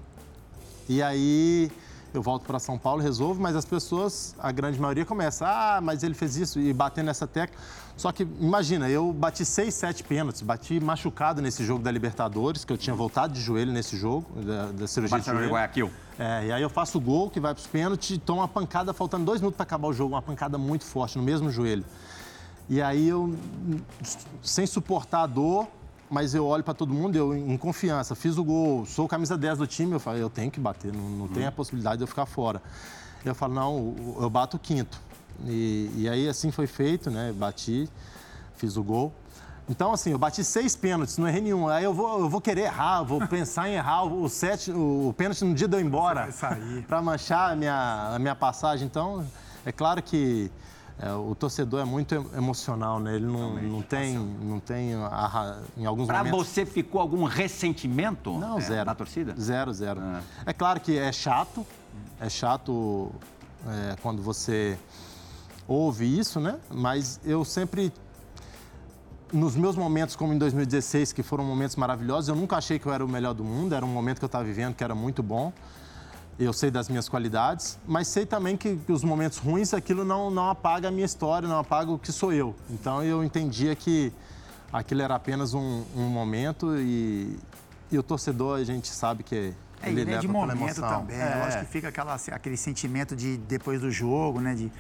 E 0.89 1.03
aí 1.03 1.71
eu 2.13 2.23
volto 2.23 2.45
para 2.45 2.59
São 2.59 2.77
Paulo, 2.79 3.03
resolvo, 3.03 3.41
mas 3.41 3.55
as 3.55 3.65
pessoas, 3.65 4.35
a 4.39 4.51
grande 4.51 4.81
maioria, 4.81 5.05
começa, 5.05 5.47
ah, 5.47 5.81
mas 5.81 6.03
ele 6.03 6.15
fez 6.15 6.37
isso, 6.37 6.59
e 6.59 6.73
batendo 6.73 7.07
nessa 7.07 7.27
tecla. 7.27 7.57
Só 7.97 8.11
que, 8.13 8.27
imagina, 8.41 8.89
eu 8.89 9.13
bati 9.13 9.45
seis, 9.45 9.75
sete 9.75 10.03
pênaltis, 10.03 10.41
bati 10.41 10.81
machucado 10.81 11.43
nesse 11.43 11.65
jogo 11.65 11.83
da 11.83 11.91
Libertadores, 11.91 12.65
que 12.65 12.73
eu 12.73 12.79
tinha 12.79 12.97
voltado 12.97 13.33
de 13.33 13.41
joelho 13.41 13.73
nesse 13.73 13.97
jogo, 13.97 14.27
da, 14.41 14.67
da 14.73 14.87
cirurgia 14.87 15.03
de 15.03 15.11
Barcelona 15.11 15.23
de 15.23 15.49
joelho. 15.49 15.51
Guayaquil. 15.53 15.91
É, 16.19 16.47
e 16.47 16.53
aí 16.53 16.63
eu 16.63 16.71
faço 16.71 16.99
o 16.99 17.01
gol, 17.01 17.31
que 17.31 17.39
vai 17.39 17.55
para 17.55 17.61
os 17.61 17.67
pênaltis, 17.67 18.19
tomo 18.25 18.41
uma 18.41 18.49
pancada, 18.49 18.93
faltando 18.93 19.25
dois 19.25 19.41
minutos 19.41 19.57
para 19.57 19.65
acabar 19.65 19.89
o 19.89 19.93
jogo, 19.93 20.15
uma 20.15 20.23
pancada 20.23 20.59
muito 20.59 20.85
forte, 20.85 21.17
no 21.19 21.25
mesmo 21.25 21.51
joelho. 21.51 21.85
E 22.69 22.81
aí 22.81 23.09
eu, 23.09 23.35
sem 24.43 24.67
suportar 24.67 25.23
a 25.23 25.27
dor, 25.27 25.67
mas 26.11 26.35
eu 26.35 26.45
olho 26.45 26.65
para 26.65 26.75
todo 26.75 26.93
mundo, 26.93 27.15
eu 27.15 27.35
em 27.35 27.57
confiança, 27.57 28.15
fiz 28.15 28.37
o 28.37 28.43
gol, 28.43 28.85
sou 28.85 29.07
camisa 29.07 29.39
10 29.39 29.59
do 29.59 29.67
time, 29.67 29.93
eu 29.93 30.01
falo, 30.01 30.19
eu 30.19 30.29
tenho 30.29 30.51
que 30.51 30.59
bater, 30.59 30.93
não, 30.93 31.09
não 31.09 31.29
tem 31.29 31.47
a 31.47 31.53
possibilidade 31.53 31.99
de 31.99 32.03
eu 32.03 32.09
ficar 32.09 32.27
fora. 32.27 32.61
Eu 33.25 33.35
falo, 33.35 33.55
não, 33.55 34.17
eu 34.21 34.29
bato 34.29 34.57
o 34.57 34.61
quinto. 34.61 35.01
E, 35.45 35.91
e 35.97 36.09
aí 36.09 36.29
assim 36.29 36.51
foi 36.51 36.67
feito, 36.67 37.11
né? 37.11 37.33
Bati, 37.33 37.89
fiz 38.57 38.77
o 38.77 38.83
gol. 38.83 39.13
Então, 39.69 39.93
assim, 39.93 40.11
eu 40.11 40.19
bati 40.19 40.43
seis 40.43 40.75
pênaltis, 40.75 41.17
não 41.17 41.29
errei 41.29 41.41
nenhum. 41.41 41.69
Aí 41.69 41.85
eu 41.85 41.95
vou, 41.95 42.23
eu 42.23 42.29
vou 42.29 42.41
querer 42.41 42.63
errar, 42.63 43.05
vou 43.05 43.25
pensar 43.29 43.69
em 43.69 43.75
errar 43.75 44.03
o, 44.03 44.29
sete, 44.29 44.73
o, 44.73 45.15
pênalti 45.17 45.45
no 45.45 45.55
dia 45.55 45.69
de 45.69 45.77
eu 45.77 45.81
ir 45.81 45.85
embora. 45.85 46.27
Para 46.89 47.01
manchar 47.01 47.53
a 47.53 47.57
minha, 47.57 48.11
a 48.15 48.19
minha 48.19 48.35
passagem. 48.35 48.87
Então, 48.87 49.25
é 49.65 49.71
claro 49.71 50.03
que 50.03 50.51
é, 51.03 51.13
o 51.15 51.35
torcedor 51.35 51.81
é 51.81 51.85
muito 51.85 52.15
em- 52.15 52.37
emocional, 52.37 53.01
né? 53.01 53.17
Ele 53.17 53.25
não, 53.27 53.55
não 53.55 53.81
tem, 53.83 54.19
não 54.19 54.61
tem 54.61 54.95
a 54.95 55.59
em 55.77 55.87
alguns 55.87 56.07
Para 56.07 56.23
momentos... 56.25 56.47
você 56.49 56.67
ficou 56.67 57.01
algum 57.01 57.25
ressentimento 57.25 58.37
Não, 58.39 58.59
é, 58.59 58.61
zero. 58.61 58.85
da 58.85 58.95
torcida? 58.95 59.35
Zero, 59.39 59.73
zero. 59.73 60.01
Ah. 60.03 60.21
É 60.45 60.53
claro 60.53 60.79
que 60.79 60.99
é 60.99 61.11
chato, 61.11 61.67
é 62.21 62.29
chato 62.29 63.11
é, 63.67 63.97
quando 64.03 64.21
você 64.23 64.79
ouve 65.67 66.05
isso, 66.19 66.39
né? 66.39 66.59
Mas 66.71 67.19
eu 67.25 67.45
sempre, 67.47 67.91
nos 69.33 69.57
meus 69.57 69.77
momentos, 69.77 70.15
como 70.17 70.33
em 70.35 70.39
2016, 70.39 71.13
que 71.13 71.23
foram 71.23 71.45
momentos 71.45 71.77
maravilhosos, 71.77 72.29
eu 72.29 72.35
nunca 72.37 72.57
achei 72.57 72.79
que 72.79 72.87
eu 72.87 72.93
era 72.93 73.05
o 73.05 73.09
melhor 73.09 73.33
do 73.33 73.45
mundo, 73.45 73.75
era 73.75 73.85
um 73.85 73.89
momento 73.89 74.19
que 74.19 74.25
eu 74.25 74.29
estava 74.29 74.45
vivendo 74.45 74.75
que 74.75 74.85
era 74.85 74.95
muito 74.95 75.23
bom. 75.23 75.51
Eu 76.41 76.55
sei 76.55 76.71
das 76.71 76.89
minhas 76.89 77.07
qualidades, 77.07 77.79
mas 77.87 78.09
sei 78.09 78.25
também 78.25 78.57
que, 78.57 78.75
que 78.75 78.91
os 78.91 79.05
momentos 79.05 79.37
ruins, 79.37 79.75
aquilo 79.75 80.07
não, 80.07 80.31
não 80.31 80.49
apaga 80.49 80.89
a 80.89 80.91
minha 80.91 81.05
história, 81.05 81.47
não 81.47 81.59
apaga 81.59 81.91
o 81.91 81.99
que 81.99 82.11
sou 82.11 82.33
eu. 82.33 82.57
Então 82.71 83.05
eu 83.05 83.23
entendia 83.23 83.77
que 83.77 84.11
aquilo 84.73 85.03
era 85.03 85.15
apenas 85.15 85.53
um, 85.53 85.85
um 85.95 86.09
momento 86.09 86.79
e, 86.79 87.39
e 87.93 87.99
o 87.99 88.03
torcedor, 88.03 88.59
a 88.59 88.65
gente 88.65 88.89
sabe 88.89 89.23
que 89.23 89.53
É, 89.83 89.91
ele 89.91 90.13
é 90.13 90.19
de 90.19 90.29
momento 90.29 90.81
também. 90.81 91.17
É. 91.17 91.39
Eu 91.39 91.45
acho 91.45 91.59
que 91.61 91.67
fica 91.67 91.89
aquela, 91.89 92.17
aquele 92.33 92.57
sentimento 92.57 93.17
de 93.17 93.37
depois 93.37 93.81
do 93.81 93.91
jogo, 93.91 94.41
né? 94.41 94.55
De, 94.55 94.71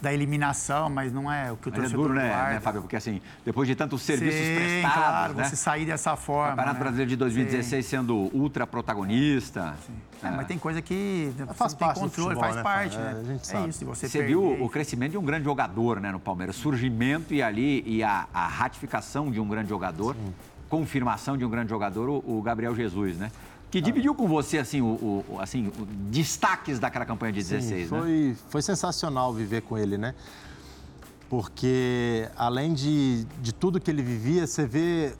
da 0.00 0.12
eliminação, 0.12 0.88
mas 0.88 1.12
não 1.12 1.30
é 1.30 1.52
o 1.52 1.56
que 1.56 1.68
o 1.68 1.70
é 1.70 1.72
torcedor 1.72 2.08
duro, 2.08 2.14
né, 2.14 2.28
guarda. 2.28 2.54
né, 2.54 2.60
Fábio? 2.60 2.80
Porque 2.80 2.96
assim, 2.96 3.20
depois 3.44 3.68
de 3.68 3.74
tantos 3.74 4.02
serviços 4.02 4.40
Sim, 4.40 4.54
prestados, 4.54 4.94
claro, 4.94 5.34
né? 5.34 5.44
você 5.44 5.56
sair 5.56 5.84
dessa 5.84 6.16
forma. 6.16 6.50
Campeonato 6.50 6.74
né? 6.74 6.80
Brasileiro 6.80 7.10
de 7.10 7.16
2016 7.16 7.86
sendo 7.86 8.16
ultra 8.34 8.66
protagonista. 8.66 9.74
É, 10.22 10.30
mas 10.30 10.46
tem 10.46 10.58
coisa 10.58 10.80
que 10.80 11.32
você 11.36 11.54
Faz 11.54 11.74
tem 11.74 11.86
parte 11.86 11.96
do 11.96 12.00
controle, 12.00 12.34
futebol, 12.34 12.42
faz 12.42 12.56
né, 12.56 12.62
parte, 12.62 12.96
né? 12.96 13.14
É, 13.14 13.20
a 13.20 13.24
gente 13.24 13.42
é 13.42 13.44
sabe. 13.44 13.68
isso, 13.68 13.84
você, 13.84 14.08
Você 14.08 14.22
viu 14.22 14.62
o 14.62 14.68
crescimento 14.68 15.12
de 15.12 15.18
um 15.18 15.24
grande 15.24 15.44
jogador 15.44 16.00
né, 16.00 16.10
no 16.10 16.20
Palmeiras, 16.20 16.56
surgimento 16.56 17.34
e 17.34 17.42
ali 17.42 17.82
e 17.86 18.02
a, 18.02 18.26
a 18.32 18.46
ratificação 18.46 19.30
de 19.30 19.40
um 19.40 19.48
grande 19.48 19.68
jogador, 19.68 20.16
confirmação 20.68 21.36
de 21.36 21.44
um 21.44 21.50
grande 21.50 21.70
jogador, 21.70 22.08
o, 22.08 22.38
o 22.38 22.42
Gabriel 22.42 22.74
Jesus, 22.74 23.18
né? 23.18 23.30
Que 23.70 23.80
dividiu 23.80 24.14
com 24.14 24.26
você 24.26 24.58
assim, 24.58 24.80
o, 24.80 25.24
o- 25.28 25.38
assim, 25.40 25.68
o- 25.68 25.86
destaques 26.10 26.78
daquela 26.80 27.04
campanha 27.06 27.32
de 27.32 27.42
Sim, 27.44 27.56
16, 27.56 27.90
né? 27.90 27.98
foi, 28.00 28.36
foi 28.48 28.62
sensacional 28.62 29.32
viver 29.32 29.62
com 29.62 29.78
ele, 29.78 29.96
né? 29.96 30.14
Porque 31.28 32.28
além 32.36 32.74
de, 32.74 33.24
de 33.40 33.52
tudo 33.54 33.80
que 33.80 33.90
ele 33.90 34.02
vivia, 34.02 34.46
você 34.46 34.66
vê 34.66 35.12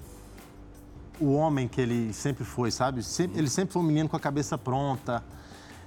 o 1.21 1.33
homem 1.35 1.69
que 1.69 1.81
ele 1.81 2.13
sempre 2.13 2.45
foi, 2.45 2.71
sabe? 2.73 3.03
Sempre- 3.03 3.39
ele 3.39 3.49
sempre 3.49 3.73
foi 3.73 3.83
um 3.83 3.85
menino 3.85 4.09
com 4.09 4.17
a 4.17 4.21
cabeça 4.21 4.59
pronta. 4.59 5.23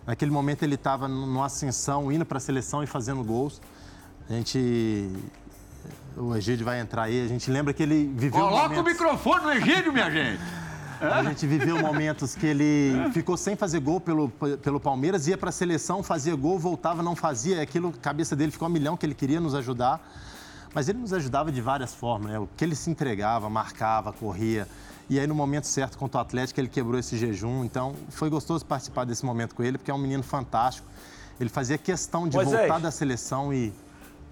Naquele 0.07 0.31
momento 0.31 0.63
ele 0.63 0.75
estava 0.75 1.07
numa 1.07 1.45
ascensão, 1.47 2.11
indo 2.11 2.25
para 2.25 2.37
a 2.37 2.41
seleção 2.41 2.81
e 2.83 2.87
fazendo 2.87 3.23
gols. 3.23 3.61
A 4.29 4.33
gente. 4.33 5.09
O 6.15 6.33
Egídio 6.35 6.63
vai 6.65 6.79
entrar 6.79 7.03
aí. 7.03 7.25
A 7.25 7.27
gente 7.27 7.49
lembra 7.51 7.73
que 7.73 7.83
ele 7.83 8.05
viveu. 8.15 8.39
Coloca 8.39 8.79
o 8.79 8.83
microfone 8.83 9.43
no 9.43 9.51
Egídio, 9.51 9.91
minha 9.91 10.09
gente! 10.09 10.39
a 11.11 11.23
gente 11.23 11.45
viveu 11.45 11.79
momentos 11.79 12.35
que 12.35 12.45
ele 12.45 12.93
ficou 13.11 13.35
sem 13.35 13.55
fazer 13.55 13.79
gol 13.79 13.99
pelo, 13.99 14.29
pelo 14.29 14.79
Palmeiras, 14.79 15.27
ia 15.27 15.37
para 15.37 15.49
a 15.49 15.51
seleção, 15.51 16.01
fazia 16.03 16.35
gol, 16.35 16.57
voltava, 16.57 17.03
não 17.03 17.15
fazia. 17.15 17.61
Aquilo, 17.61 17.89
a 17.89 18.01
cabeça 18.01 18.35
dele 18.35 18.51
ficou 18.51 18.65
a 18.65 18.69
milhão, 18.69 18.95
que 18.95 19.05
ele 19.05 19.15
queria 19.15 19.39
nos 19.39 19.53
ajudar. 19.55 20.01
Mas 20.73 20.89
ele 20.89 20.99
nos 20.99 21.13
ajudava 21.13 21.51
de 21.51 21.61
várias 21.61 21.93
formas, 21.93 22.31
né? 22.31 22.39
O 22.39 22.47
que 22.57 22.63
ele 22.63 22.75
se 22.75 22.89
entregava, 22.89 23.49
marcava, 23.49 24.11
corria. 24.11 24.67
E 25.09 25.19
aí, 25.19 25.27
no 25.27 25.35
momento 25.35 25.67
certo, 25.67 25.97
contra 25.97 26.17
o 26.17 26.21
Atlético, 26.21 26.59
ele 26.59 26.67
quebrou 26.69 26.99
esse 26.99 27.17
jejum. 27.17 27.63
Então, 27.63 27.93
foi 28.09 28.29
gostoso 28.29 28.65
participar 28.65 29.05
desse 29.05 29.25
momento 29.25 29.53
com 29.53 29.61
ele, 29.63 29.77
porque 29.77 29.91
é 29.91 29.93
um 29.93 29.97
menino 29.99 30.23
fantástico. 30.23 30.87
Ele 31.39 31.49
fazia 31.49 31.77
questão 31.77 32.27
de 32.27 32.35
Moisés. 32.37 32.59
voltar 32.61 32.79
da 32.79 32.89
seleção 32.89 33.53
e, 33.53 33.71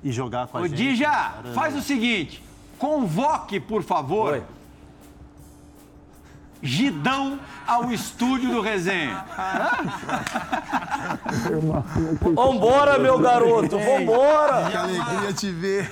e 0.04 0.12
jogar 0.12 0.48
com 0.48 0.58
a 0.58 0.62
Ô, 0.62 0.68
gente. 0.68 0.78
Dija, 0.78 1.08
Era- 1.08 1.54
faz 1.54 1.76
o 1.76 1.82
seguinte, 1.82 2.42
convoque, 2.80 3.60
por 3.60 3.84
favor, 3.84 4.34
Oi. 4.34 4.44
Gidão 6.64 7.40
ao 7.66 7.92
estúdio 7.92 8.52
do 8.52 8.62
Resenha. 8.62 9.26
Vambora, 12.36 12.98
meu 13.00 13.18
garoto, 13.20 13.80
vambora! 13.80 14.70
Que 14.70 14.78
alegria 14.78 15.34
te 15.34 15.52
ver. 15.52 15.92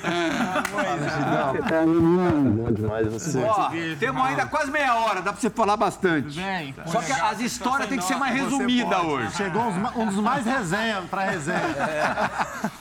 Ó, 3.48 3.70
temos 4.00 4.26
ainda 4.26 4.46
quase 4.46 4.72
meia 4.72 4.96
hora, 4.96 5.22
dá 5.22 5.32
pra 5.32 5.42
você 5.42 5.50
falar 5.50 5.76
bastante. 5.78 6.40
Bem, 6.40 6.76
Só 6.86 7.02
que 7.02 7.12
as 7.12 7.40
histórias 7.40 7.90
têm 7.90 7.98
que 7.98 8.04
ser 8.04 8.16
mais 8.16 8.36
resumidas 8.36 9.00
hoje. 9.04 9.32
Chegou 9.36 9.64
um 9.96 10.06
dos 10.06 10.18
mais 10.18 10.46
resenha 10.46 11.02
pra 11.10 11.24
resenha. 11.26 11.60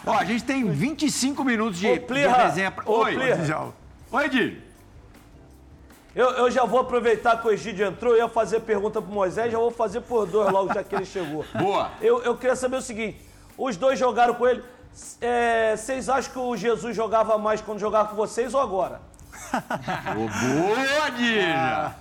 Ó, 0.07 0.12
a 0.14 0.24
gente 0.24 0.44
tem 0.44 0.68
25 0.70 1.44
minutos 1.44 1.79
de, 1.79 1.87
Ô, 1.88 1.96
de 1.98 2.27
resenha. 2.27 2.70
pra- 2.70 2.85
ô, 2.87 2.98
Oi, 3.05 3.16
Oi, 4.11 4.24
Edi. 4.24 4.67
Eu, 6.18 6.31
eu 6.31 6.50
já 6.50 6.64
vou 6.64 6.81
aproveitar 6.81 7.40
que 7.40 7.46
o 7.46 7.52
Egídio 7.52 7.87
entrou, 7.87 8.12
eu 8.12 8.24
ia 8.24 8.28
fazer 8.28 8.59
pergunta 8.59 9.00
pro 9.00 9.09
Moisés, 9.09 9.52
já 9.52 9.59
vou 9.59 9.70
fazer 9.70 10.00
por 10.00 10.26
dois 10.26 10.50
logo, 10.50 10.74
já 10.74 10.83
que 10.83 10.92
ele 10.92 11.04
chegou. 11.04 11.44
Boa. 11.57 11.92
Eu, 12.00 12.20
eu 12.24 12.37
queria 12.37 12.57
saber 12.57 12.78
o 12.78 12.83
seguinte: 12.83 13.24
os 13.57 13.76
dois 13.76 13.96
jogaram 13.96 14.35
com 14.35 14.44
ele. 14.44 14.64
É, 15.20 15.76
vocês 15.76 16.09
acham 16.09 16.33
que 16.33 16.38
o 16.40 16.57
Jesus 16.57 16.96
jogava 16.96 17.38
mais 17.38 17.61
quando 17.61 17.78
jogava 17.78 18.09
com 18.09 18.16
vocês 18.16 18.52
ou 18.52 18.61
agora? 18.61 19.00
Ô, 19.52 20.26
boa, 20.26 21.11
Dija. 21.12 21.94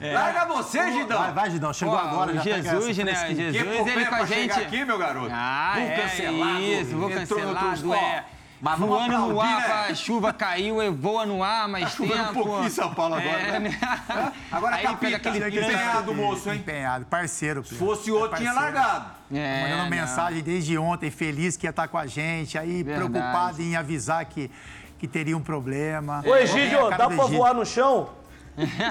Larga 0.00 0.44
você, 0.46 0.90
Gidão. 0.90 1.18
Vai, 1.18 1.32
vai, 1.32 1.50
Gidão. 1.50 1.72
Chegou 1.72 1.96
Pô, 1.96 2.00
agora. 2.00 2.34
já 2.34 2.42
pega 2.42 2.70
Jesus, 2.70 2.98
né? 2.98 3.24
Que 3.28 3.34
Jesus, 3.36 3.78
popé 3.78 3.92
ele 3.92 4.04
com 4.04 4.10
pra 4.10 4.18
a 4.18 4.26
gente. 4.26 4.52
aqui, 4.58 4.84
meu 4.84 4.98
garoto. 4.98 5.30
Ah, 5.32 5.74
Vou 5.76 5.84
é, 5.84 5.96
cancelado, 5.96 6.60
isso, 6.60 6.96
vou 6.96 7.94
é. 7.94 8.24
Mas 8.60 8.78
vamos 8.78 8.96
Voando 8.96 9.18
no 9.18 9.40
aplaudir, 9.40 9.54
ar, 9.54 9.68
né? 9.68 9.88
a 9.90 9.94
chuva 9.94 10.32
caiu, 10.32 10.82
eu 10.82 10.92
voa 10.92 11.24
no 11.24 11.44
ar 11.44 11.68
chovendo 11.88 12.14
um 12.14 12.26
tempo. 12.26 12.32
pouquinho 12.34 12.66
em 12.66 12.70
São 12.70 12.92
Paulo 12.92 13.14
agora, 13.14 13.38
É, 13.38 13.60
né? 13.60 13.78
Agora, 14.50 14.76
Aí 14.76 14.82
capita, 14.82 15.00
pega 15.00 15.16
aquele 15.16 15.34
tinha 15.38 15.50
que 15.50 15.60
ter 15.60 15.72
ganhado 15.72 16.10
o 16.10 16.14
moço, 16.14 16.50
hein? 16.50 16.56
Empenhado, 16.56 17.04
parceiro. 17.06 17.64
Se 17.64 17.76
fosse 17.76 18.10
outro, 18.10 18.36
tinha 18.36 18.52
largado. 18.52 19.10
É, 19.32 19.62
Mandando 19.62 19.82
não. 19.84 19.90
mensagem 19.90 20.42
desde 20.42 20.76
ontem, 20.76 21.10
feliz 21.10 21.56
que 21.56 21.66
ia 21.66 21.70
estar 21.70 21.86
com 21.86 21.98
a 21.98 22.06
gente, 22.06 22.58
aí 22.58 22.82
Verdade. 22.82 23.10
preocupado 23.10 23.62
em 23.62 23.76
avisar 23.76 24.24
que, 24.24 24.50
que 24.98 25.06
teria 25.06 25.36
um 25.36 25.40
problema. 25.42 26.22
Ô, 26.26 26.34
Egídio, 26.34 26.88
É 26.92 26.96
dá 26.96 27.06
pra 27.08 27.26
voar 27.26 27.54
no 27.54 27.64
chão? 27.64 28.10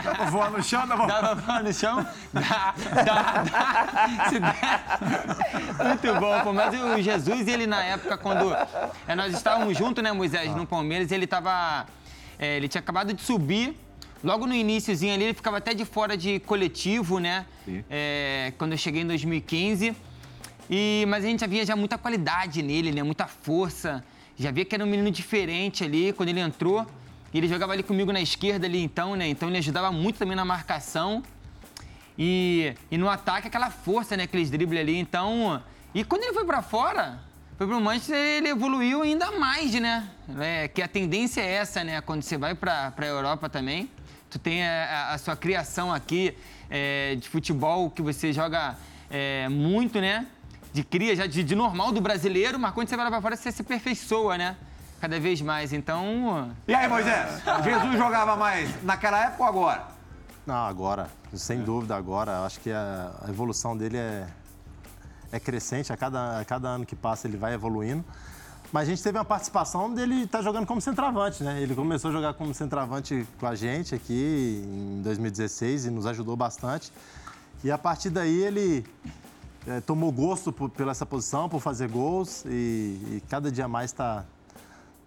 Dá 0.04 0.16
pra 0.16 0.26
voar 0.30 0.52
no 0.52 0.64
chão, 0.64 0.88
dá 0.88 0.96
pra 0.96 1.06
Dá 1.06 1.20
pra 1.20 1.34
voar 1.34 1.64
no 1.64 1.74
chão? 1.74 2.06
Dá, 2.34 2.74
dá, 3.04 3.44
dá. 3.44 4.30
Se 4.30 4.40
der. 4.40 5.86
Muito 5.88 6.20
bom, 6.20 6.40
pô. 6.42 6.54
Mas 6.54 6.74
o 6.80 7.02
Jesus, 7.02 7.48
ele 7.48 7.68
na 7.68 7.84
época, 7.84 8.18
quando 8.18 8.56
é, 9.08 9.16
nós 9.16 9.34
estávamos 9.34 9.78
juntos, 9.78 10.04
né, 10.04 10.12
Moisés, 10.12 10.56
no 10.56 10.66
Palmeiras, 10.66 11.12
ele 11.12 11.28
tava. 11.28 11.86
é, 12.40 12.56
ele 12.58 12.68
tinha 12.68 12.80
acabado 12.80 13.14
de 13.14 13.22
subir. 13.22 13.78
Logo 14.24 14.48
no 14.48 14.54
iníciozinho 14.54 15.14
ali, 15.14 15.26
ele 15.26 15.34
ficava 15.34 15.58
até 15.58 15.74
de 15.74 15.86
fora 15.86 16.18
de 16.18 16.40
coletivo, 16.40 17.20
né? 17.20 17.46
É, 17.90 18.52
quando 18.58 18.72
eu 18.72 18.78
cheguei 18.78 19.02
em 19.04 19.08
2015. 19.08 19.96
E, 20.70 21.06
mas 21.08 21.24
a 21.24 21.28
gente 21.28 21.40
já 21.42 21.48
via 21.48 21.66
já 21.66 21.76
muita 21.76 21.98
qualidade 21.98 22.62
nele, 22.62 22.92
né? 22.92 23.04
Muita 23.04 23.28
força. 23.28 24.04
Já 24.38 24.50
via 24.52 24.66
que 24.66 24.74
era 24.74 24.84
um 24.84 24.88
menino 24.88 25.12
diferente 25.12 25.84
ali 25.84 26.14
quando 26.14 26.30
ele 26.30 26.40
entrou. 26.40 26.86
Ele 27.38 27.48
jogava 27.48 27.74
ali 27.74 27.84
comigo 27.84 28.12
na 28.12 28.22
esquerda 28.22 28.66
ali 28.68 28.82
então, 28.84 29.16
né? 29.16 29.28
Então 29.28 29.48
ele 29.50 29.58
ajudava 29.58 29.92
muito 29.92 30.18
também 30.20 30.36
na 30.36 30.46
marcação. 30.46 31.24
E, 32.18 32.74
e 32.90 32.98
no 32.98 33.10
ataque 33.10 33.48
aquela 33.48 33.70
força, 33.70 34.18
né? 34.18 34.24
Aqueles 34.24 34.50
dribles 34.50 34.80
ali. 34.80 34.98
Então. 34.98 35.62
E 35.94 36.04
quando 36.04 36.24
ele 36.24 36.34
foi 36.34 36.46
pra 36.46 36.62
fora, 36.62 37.20
foi 37.58 37.66
pro 37.68 37.80
Manchester, 37.80 38.16
ele 38.18 38.50
evoluiu 38.50 39.02
ainda 39.02 39.32
mais, 39.32 39.72
né? 39.74 40.08
É, 40.40 40.68
que 40.68 40.82
a 40.82 40.88
tendência 40.88 41.42
é 41.42 41.54
essa, 41.54 41.84
né? 41.84 42.02
Quando 42.02 42.22
você 42.22 42.38
vai 42.38 42.54
pra, 42.56 42.92
pra 42.92 43.06
Europa 43.08 43.50
também, 43.50 43.90
tu 44.30 44.38
tem 44.40 44.66
a, 44.68 44.84
a- 44.86 45.14
a 45.14 45.18
sua 45.18 45.36
criação 45.36 45.94
aqui 45.94 46.36
é, 46.70 47.16
de 47.16 47.28
futebol 47.30 47.90
que 47.90 48.02
você 48.02 48.34
joga 48.34 48.76
é, 49.10 49.48
muito, 49.50 50.00
né? 50.02 50.26
De 50.74 50.84
cria, 50.84 51.16
já 51.16 51.26
de, 51.26 51.44
de 51.44 51.56
normal 51.56 51.92
do 51.92 52.02
brasileiro, 52.02 52.60
mas 52.60 52.72
quando 52.74 52.88
você 52.90 52.96
vai 52.96 53.06
lá 53.06 53.12
pra 53.12 53.22
fora, 53.22 53.36
você 53.36 53.52
se 53.52 53.62
aperfeiçoa, 53.62 54.38
né? 54.38 54.56
Cada 55.00 55.20
vez 55.20 55.42
mais. 55.42 55.74
Então. 55.74 56.52
E 56.68 56.74
aí, 56.74 56.88
Moisés? 56.88 57.42
Jesus 57.64 57.98
jogava 57.98 58.36
mais 58.36 58.84
naquela 58.84 59.26
época 59.26 59.44
ou 59.44 59.50
agora? 59.50 59.88
Não, 60.46 60.66
agora, 60.66 61.10
sem 61.34 61.62
dúvida 61.62 61.96
agora. 61.96 62.46
Acho 62.46 62.60
que 62.60 62.72
a, 62.72 63.12
evolução 63.28 63.78
dele 63.78 63.98
é, 63.98 64.28
é 65.32 65.40
crescente. 65.40 65.92
A 65.92 65.98
cada, 65.98 66.40
a 66.40 66.46
cada 66.46 66.70
ano 66.70 66.86
que 66.86 66.96
passa 66.96 67.28
ele 67.28 67.38
vai 67.38 67.54
evoluindo. 67.54 68.04
Mas 68.72 68.88
a 68.88 68.92
gente 68.92 69.02
teve 69.02 69.18
uma 69.18 69.26
participação 69.26 69.94
dele 69.94 70.24
estar 70.24 70.42
jogando 70.42 70.66
como 70.66 70.82
centroavante, 70.82 71.44
né? 71.44 71.62
Ele 71.62 71.74
começou 71.74 72.10
a 72.10 72.14
jogar 72.14 72.34
como 72.34 72.54
centroavante 72.54 73.26
com 73.40 73.46
a 73.46 73.56
gente 73.56 73.96
aqui 73.96 74.62
em 74.66 75.02
2016 75.04 75.86
e 75.86 75.90
nos 75.90 76.06
ajudou 76.06 76.36
bastante. 76.36 76.92
E 77.64 77.72
a 77.72 77.78
partir 77.78 78.10
daí 78.10 78.44
ele 78.44 78.86
eh, 79.66 79.80
tomou 79.82 80.12
gosto 80.12 80.52
por, 80.52 80.70
pela 80.70 80.92
essa 80.92 81.06
posição, 81.06 81.48
por 81.48 81.62
fazer 81.62 81.88
gols 81.88 82.44
e, 82.46 82.50
e 82.50 83.24
cada 83.30 83.50
dia 83.50 83.68
mais 83.68 83.92
está 83.92 84.26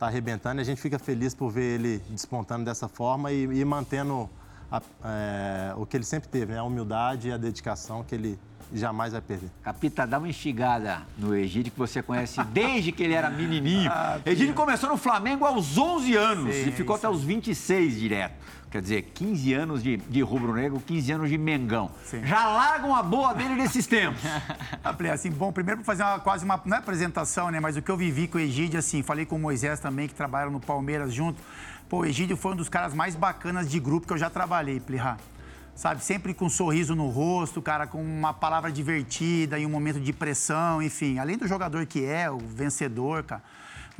tá 0.01 0.07
arrebentando 0.07 0.61
e 0.61 0.63
a 0.63 0.65
gente 0.65 0.81
fica 0.81 0.99
feliz 0.99 1.35
por 1.35 1.51
ver 1.51 1.75
ele 1.79 2.03
despontando 2.09 2.65
dessa 2.65 2.89
forma 2.89 3.31
e, 3.31 3.43
e 3.45 3.65
mantendo 3.67 4.29
a- 4.73 4.81
é, 5.05 5.75
o 5.77 5.85
que 5.85 5.95
ele 5.95 6.05
sempre 6.05 6.27
teve, 6.31 6.55
né? 6.55 6.59
a 6.59 6.63
humildade 6.65 7.29
e 7.29 7.33
a 7.33 7.37
dedicação 7.37 8.03
que 8.03 8.15
ele 8.15 8.39
jamais 8.73 9.13
vai 9.13 9.21
perder. 9.21 9.51
Capita, 9.63 10.07
dá 10.07 10.17
uma 10.19 10.29
instigada 10.29 11.03
no 11.19 11.35
Egídio, 11.35 11.71
que 11.73 11.79
você 11.79 12.01
conhece 12.03 12.43
desde 12.45 12.93
que 12.93 13.03
ele 13.03 13.13
era 13.13 13.29
menininho. 13.29 13.91
Egídio 14.25 14.55
começou 14.55 14.89
no 14.89 14.97
Flamengo 14.97 15.45
aos 15.45 15.77
11 15.77 16.17
anos 16.17 16.55
e 16.55 16.73
ficou 16.73 16.97
até 16.97 17.09
os 17.09 17.23
26 17.23 17.99
direto. 17.99 18.35
Quer 18.71 18.81
dizer, 18.83 19.03
15 19.15 19.53
anos 19.53 19.83
de, 19.83 19.97
de 19.97 20.23
rubro-negro, 20.23 20.81
15 20.81 21.13
anos 21.13 21.29
de 21.29 21.37
Mengão. 21.37 21.91
Sim. 22.05 22.25
Já 22.25 22.47
largam 22.47 22.95
a 22.95 23.03
boa 23.03 23.35
dele 23.35 23.57
nesses 23.57 23.87
tempos. 23.87 24.21
Ah, 24.83 24.95
falei 24.95 25.13
assim, 25.13 25.31
bom, 25.31 25.53
primeiro 25.53 25.79
para 25.79 25.85
fazer 25.85 26.03
uma, 26.03 26.19
quase 26.19 26.45
uma, 26.45 26.61
não 26.65 26.77
é 26.77 26.81
apresentação, 26.81 27.51
né, 27.51 27.61
mas 27.61 27.77
o 27.77 27.83
que 27.83 27.91
eu 27.91 27.97
vivi 27.97 28.27
com 28.27 28.39
o 28.39 28.41
Egídio, 28.41 28.79
assim, 28.79 29.03
falei 29.03 29.27
com 29.27 29.37
o 29.37 29.39
Moisés 29.39 29.79
também, 29.79 30.09
que 30.09 30.15
trabalha 30.15 30.49
no 30.49 30.59
Palmeiras 30.59 31.13
junto. 31.13 31.43
Pô, 31.89 31.99
o 31.99 32.07
Egídio 32.07 32.37
foi 32.37 32.53
um 32.53 32.57
dos 32.57 32.69
caras 32.69 32.95
mais 32.95 33.15
bacanas 33.15 33.69
de 33.69 33.79
grupo 33.79 34.07
que 34.07 34.13
eu 34.13 34.19
já 34.19 34.31
trabalhei, 34.31 34.81
Plirra. 34.81 35.19
Sabe, 35.75 36.03
sempre 36.03 36.33
com 36.33 36.47
um 36.47 36.51
sorriso 36.51 36.95
no 36.95 37.09
rosto, 37.09 37.61
cara, 37.61 37.87
com 37.87 38.03
uma 38.03 38.33
palavra 38.33 38.71
divertida 38.73 39.59
em 39.59 39.67
um 39.67 39.71
momento 39.71 40.01
de 40.01 40.13
pressão, 40.13 40.81
enfim. 40.81 41.19
Além 41.19 41.37
do 41.37 41.47
jogador 41.47 41.85
que 41.87 42.05
é, 42.05 42.31
o 42.31 42.39
vencedor, 42.39 43.23
cara. 43.25 43.43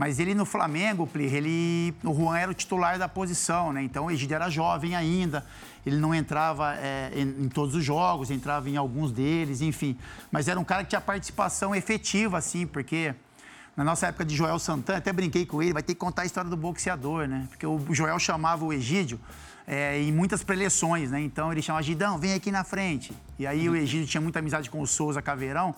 Mas 0.01 0.19
ele 0.19 0.35
no 0.35 0.47
Flamengo, 0.47 1.07
ele, 1.15 1.95
o 2.03 2.15
Juan 2.15 2.39
era 2.39 2.51
o 2.51 2.55
titular 2.55 2.99
da 2.99 3.07
posição, 3.07 3.71
né? 3.71 3.83
Então 3.83 4.07
o 4.07 4.11
Egídio 4.11 4.35
era 4.35 4.49
jovem 4.49 4.97
ainda, 4.97 5.45
ele 5.85 5.97
não 5.97 6.15
entrava 6.15 6.75
é, 6.77 7.13
em, 7.15 7.45
em 7.45 7.49
todos 7.51 7.75
os 7.75 7.85
jogos, 7.85 8.31
entrava 8.31 8.71
em 8.71 8.79
alguns 8.79 9.13
deles, 9.13 9.61
enfim. 9.61 9.99
Mas 10.33 10.49
era 10.49 10.59
um 10.59 10.65
cara 10.65 10.85
que 10.85 10.89
tinha 10.89 11.03
participação 11.03 11.75
efetiva, 11.75 12.39
assim, 12.39 12.67
porque 12.67 13.15
na 13.77 13.85
nossa 13.85 14.07
época 14.07 14.25
de 14.25 14.35
Joel 14.35 14.59
Santana, 14.59 15.01
até 15.01 15.13
brinquei 15.13 15.45
com 15.45 15.63
ele, 15.63 15.75
vai 15.75 15.83
ter 15.83 15.93
que 15.93 16.01
contar 16.01 16.23
a 16.23 16.25
história 16.25 16.49
do 16.49 16.57
boxeador, 16.57 17.29
né? 17.29 17.47
Porque 17.51 17.67
o 17.67 17.79
Joel 17.91 18.19
chamava 18.19 18.65
o 18.65 18.73
Egídio 18.73 19.21
é, 19.67 20.01
em 20.01 20.11
muitas 20.11 20.43
preleções, 20.43 21.11
né? 21.11 21.21
Então 21.21 21.53
ele 21.53 21.61
chamava 21.61 21.83
Gidão, 21.83 22.17
vem 22.17 22.33
aqui 22.33 22.51
na 22.51 22.65
frente. 22.65 23.13
E 23.39 23.47
aí 23.47 23.69
o 23.69 23.77
Egídio 23.77 24.07
tinha 24.07 24.23
muita 24.23 24.39
amizade 24.39 24.71
com 24.71 24.81
o 24.81 24.87
Souza 24.87 25.21
Caveirão. 25.21 25.75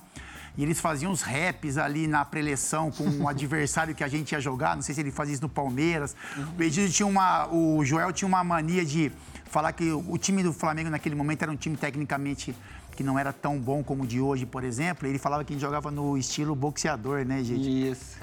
E 0.56 0.62
eles 0.62 0.80
faziam 0.80 1.12
uns 1.12 1.22
raps 1.22 1.78
ali 1.78 2.06
na 2.06 2.24
preleção 2.24 2.90
com 2.90 3.04
o 3.04 3.26
adversário 3.28 3.94
que 3.94 4.04
a 4.04 4.08
gente 4.08 4.32
ia 4.32 4.40
jogar. 4.40 4.74
Não 4.74 4.82
sei 4.82 4.94
se 4.94 5.00
ele 5.00 5.10
fazia 5.10 5.34
isso 5.34 5.42
no 5.42 5.48
Palmeiras. 5.48 6.14
O 6.58 6.62
Egídio 6.62 6.92
tinha 6.92 7.06
uma. 7.06 7.48
O 7.52 7.84
Joel 7.84 8.12
tinha 8.12 8.28
uma 8.28 8.44
mania 8.44 8.84
de 8.84 9.10
falar 9.46 9.72
que 9.72 9.90
o 9.92 10.18
time 10.18 10.42
do 10.42 10.52
Flamengo 10.52 10.90
naquele 10.90 11.14
momento 11.14 11.42
era 11.42 11.50
um 11.52 11.56
time 11.56 11.76
tecnicamente 11.76 12.54
que 12.96 13.02
não 13.02 13.18
era 13.18 13.32
tão 13.32 13.58
bom 13.58 13.82
como 13.82 14.04
o 14.04 14.06
de 14.06 14.20
hoje, 14.20 14.46
por 14.46 14.64
exemplo. 14.64 15.08
Ele 15.08 15.18
falava 15.18 15.44
que 15.44 15.52
a 15.52 15.54
gente 15.54 15.62
jogava 15.62 15.90
no 15.90 16.16
estilo 16.16 16.54
boxeador, 16.54 17.24
né, 17.24 17.42
gente? 17.42 17.90
Isso. 17.90 18.16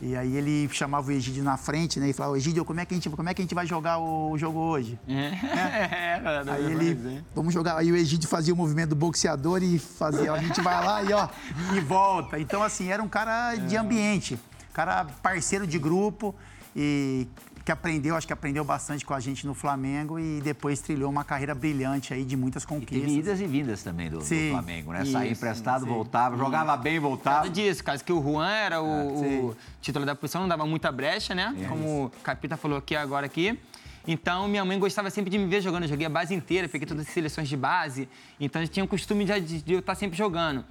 E 0.00 0.16
aí 0.16 0.36
ele 0.36 0.68
chamava 0.72 1.08
o 1.08 1.12
Egídio 1.12 1.42
na 1.42 1.56
frente, 1.56 1.98
né? 2.00 2.08
E 2.08 2.12
falava, 2.12 2.36
Egídio, 2.36 2.64
como 2.64 2.80
é 2.80 2.84
que 2.84 2.94
a 2.94 2.96
gente, 2.96 3.08
como 3.08 3.28
é 3.28 3.34
que 3.34 3.40
a 3.40 3.44
gente 3.44 3.54
vai 3.54 3.66
jogar 3.66 3.98
o 3.98 4.36
jogo 4.36 4.58
hoje? 4.58 4.98
É, 5.08 6.20
cara, 6.22 6.52
Aí 6.52 6.72
ele, 6.72 7.24
vamos 7.34 7.52
jogar. 7.54 7.76
Aí 7.78 7.90
o 7.90 7.96
Egídio 7.96 8.28
fazia 8.28 8.52
o 8.52 8.56
movimento 8.56 8.90
do 8.90 8.96
boxeador 8.96 9.62
e 9.62 9.78
fazia, 9.78 10.32
ó, 10.32 10.36
a 10.36 10.38
gente 10.38 10.60
vai 10.60 10.84
lá 10.84 11.02
e 11.02 11.12
ó, 11.12 11.28
e 11.76 11.80
volta. 11.80 12.38
Então, 12.38 12.62
assim, 12.62 12.88
era 12.90 13.02
um 13.02 13.08
cara 13.08 13.54
de 13.54 13.76
ambiente, 13.76 14.38
cara 14.72 15.04
parceiro 15.22 15.66
de 15.66 15.78
grupo 15.78 16.34
e 16.74 17.26
que 17.64 17.72
aprendeu, 17.72 18.14
acho 18.14 18.26
que 18.26 18.32
aprendeu 18.32 18.62
bastante 18.62 19.06
com 19.06 19.14
a 19.14 19.20
gente 19.20 19.46
no 19.46 19.54
Flamengo 19.54 20.18
e 20.18 20.40
depois 20.42 20.80
trilhou 20.80 21.10
uma 21.10 21.24
carreira 21.24 21.54
brilhante 21.54 22.12
aí 22.12 22.22
de 22.24 22.36
muitas 22.36 22.62
E 22.62 22.66
conquistas. 22.66 23.10
idas 23.10 23.40
e 23.40 23.46
vindas 23.46 23.82
também 23.82 24.10
do, 24.10 24.18
do 24.18 24.24
Sim, 24.24 24.50
Flamengo, 24.50 24.92
né? 24.92 25.04
Saía 25.06 25.32
emprestado, 25.32 25.86
voltava, 25.86 26.36
jogava 26.36 26.76
bem, 26.76 26.98
voltava. 26.98 27.48
Disso, 27.48 27.82
caso 27.82 28.04
que 28.04 28.12
o 28.12 28.22
Juan 28.22 28.50
era 28.50 28.82
o, 28.82 29.48
o 29.50 29.56
titular 29.80 30.04
da 30.04 30.14
posição, 30.14 30.42
não 30.42 30.48
dava 30.48 30.66
muita 30.66 30.92
brecha, 30.92 31.34
né? 31.34 31.54
Como 31.68 32.04
o 32.06 32.10
Capita 32.22 32.56
falou 32.56 32.76
aqui 32.78 32.94
agora 32.94 33.24
aqui. 33.24 33.58
Então, 34.06 34.46
minha 34.46 34.62
mãe 34.66 34.78
gostava 34.78 35.08
sempre 35.08 35.30
de 35.30 35.38
me 35.38 35.46
ver 35.46 35.62
jogando. 35.62 35.84
Eu 35.84 35.88
joguei 35.88 36.06
a 36.06 36.10
base 36.10 36.34
inteira, 36.34 36.68
peguei 36.68 36.86
todas 36.86 37.06
as 37.06 37.12
seleções 37.14 37.48
de 37.48 37.56
base. 37.56 38.06
Então, 38.38 38.60
eu 38.60 38.68
tinha 38.68 38.84
o 38.84 38.88
costume 38.88 39.24
de, 39.24 39.62
de 39.62 39.72
eu 39.72 39.78
estar 39.78 39.94
sempre 39.94 40.18
jogando. 40.18 40.62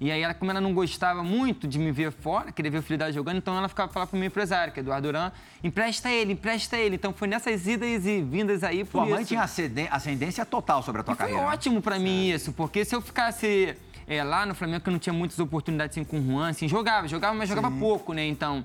E 0.00 0.12
aí, 0.12 0.22
ela, 0.22 0.32
como 0.32 0.50
ela 0.50 0.60
não 0.60 0.72
gostava 0.72 1.24
muito 1.24 1.66
de 1.66 1.78
me 1.78 1.90
ver 1.90 2.12
fora, 2.12 2.52
queria 2.52 2.70
ver 2.70 2.78
o 2.78 2.82
filho 2.82 2.98
dela 2.98 3.12
jogando, 3.12 3.38
então 3.38 3.56
ela 3.56 3.68
ficava 3.68 3.92
falando 3.92 4.10
pro 4.10 4.18
meu 4.18 4.28
empresário, 4.28 4.72
que 4.72 4.78
é 4.78 4.82
Eduardo 4.82 5.08
Duran, 5.08 5.32
empresta 5.62 6.08
ele, 6.08 6.34
empresta 6.34 6.76
ele. 6.76 6.94
Então 6.94 7.12
foi 7.12 7.26
nessas 7.26 7.66
idas 7.66 8.06
e 8.06 8.22
vindas 8.22 8.62
aí 8.62 8.84
Tua 8.84 9.04
mãe 9.06 9.24
tinha 9.24 9.42
ascendência 9.90 10.46
total 10.46 10.82
sobre 10.82 11.00
a 11.00 11.04
tua 11.04 11.14
E 11.14 11.16
foi 11.16 11.26
carreira. 11.26 11.46
né? 11.48 11.52
ótimo 11.52 11.82
pra 11.82 11.98
mim 11.98 12.30
isso, 12.30 12.52
porque 12.52 12.84
se 12.84 12.94
eu 12.94 13.00
ficasse 13.00 13.76
é, 14.06 14.22
lá 14.22 14.46
no 14.46 14.54
Flamengo, 14.54 14.82
que 14.84 14.88
eu 14.88 14.92
não 14.92 15.00
tinha 15.00 15.12
muitas 15.12 15.38
oportunidades 15.40 15.96
assim, 15.98 16.04
com 16.04 16.18
o 16.20 16.24
Juan, 16.24 16.50
assim, 16.50 16.68
jogava, 16.68 17.08
jogava, 17.08 17.34
mas 17.34 17.48
jogava 17.48 17.70
pouco, 17.70 18.12
né? 18.12 18.24
Então, 18.26 18.64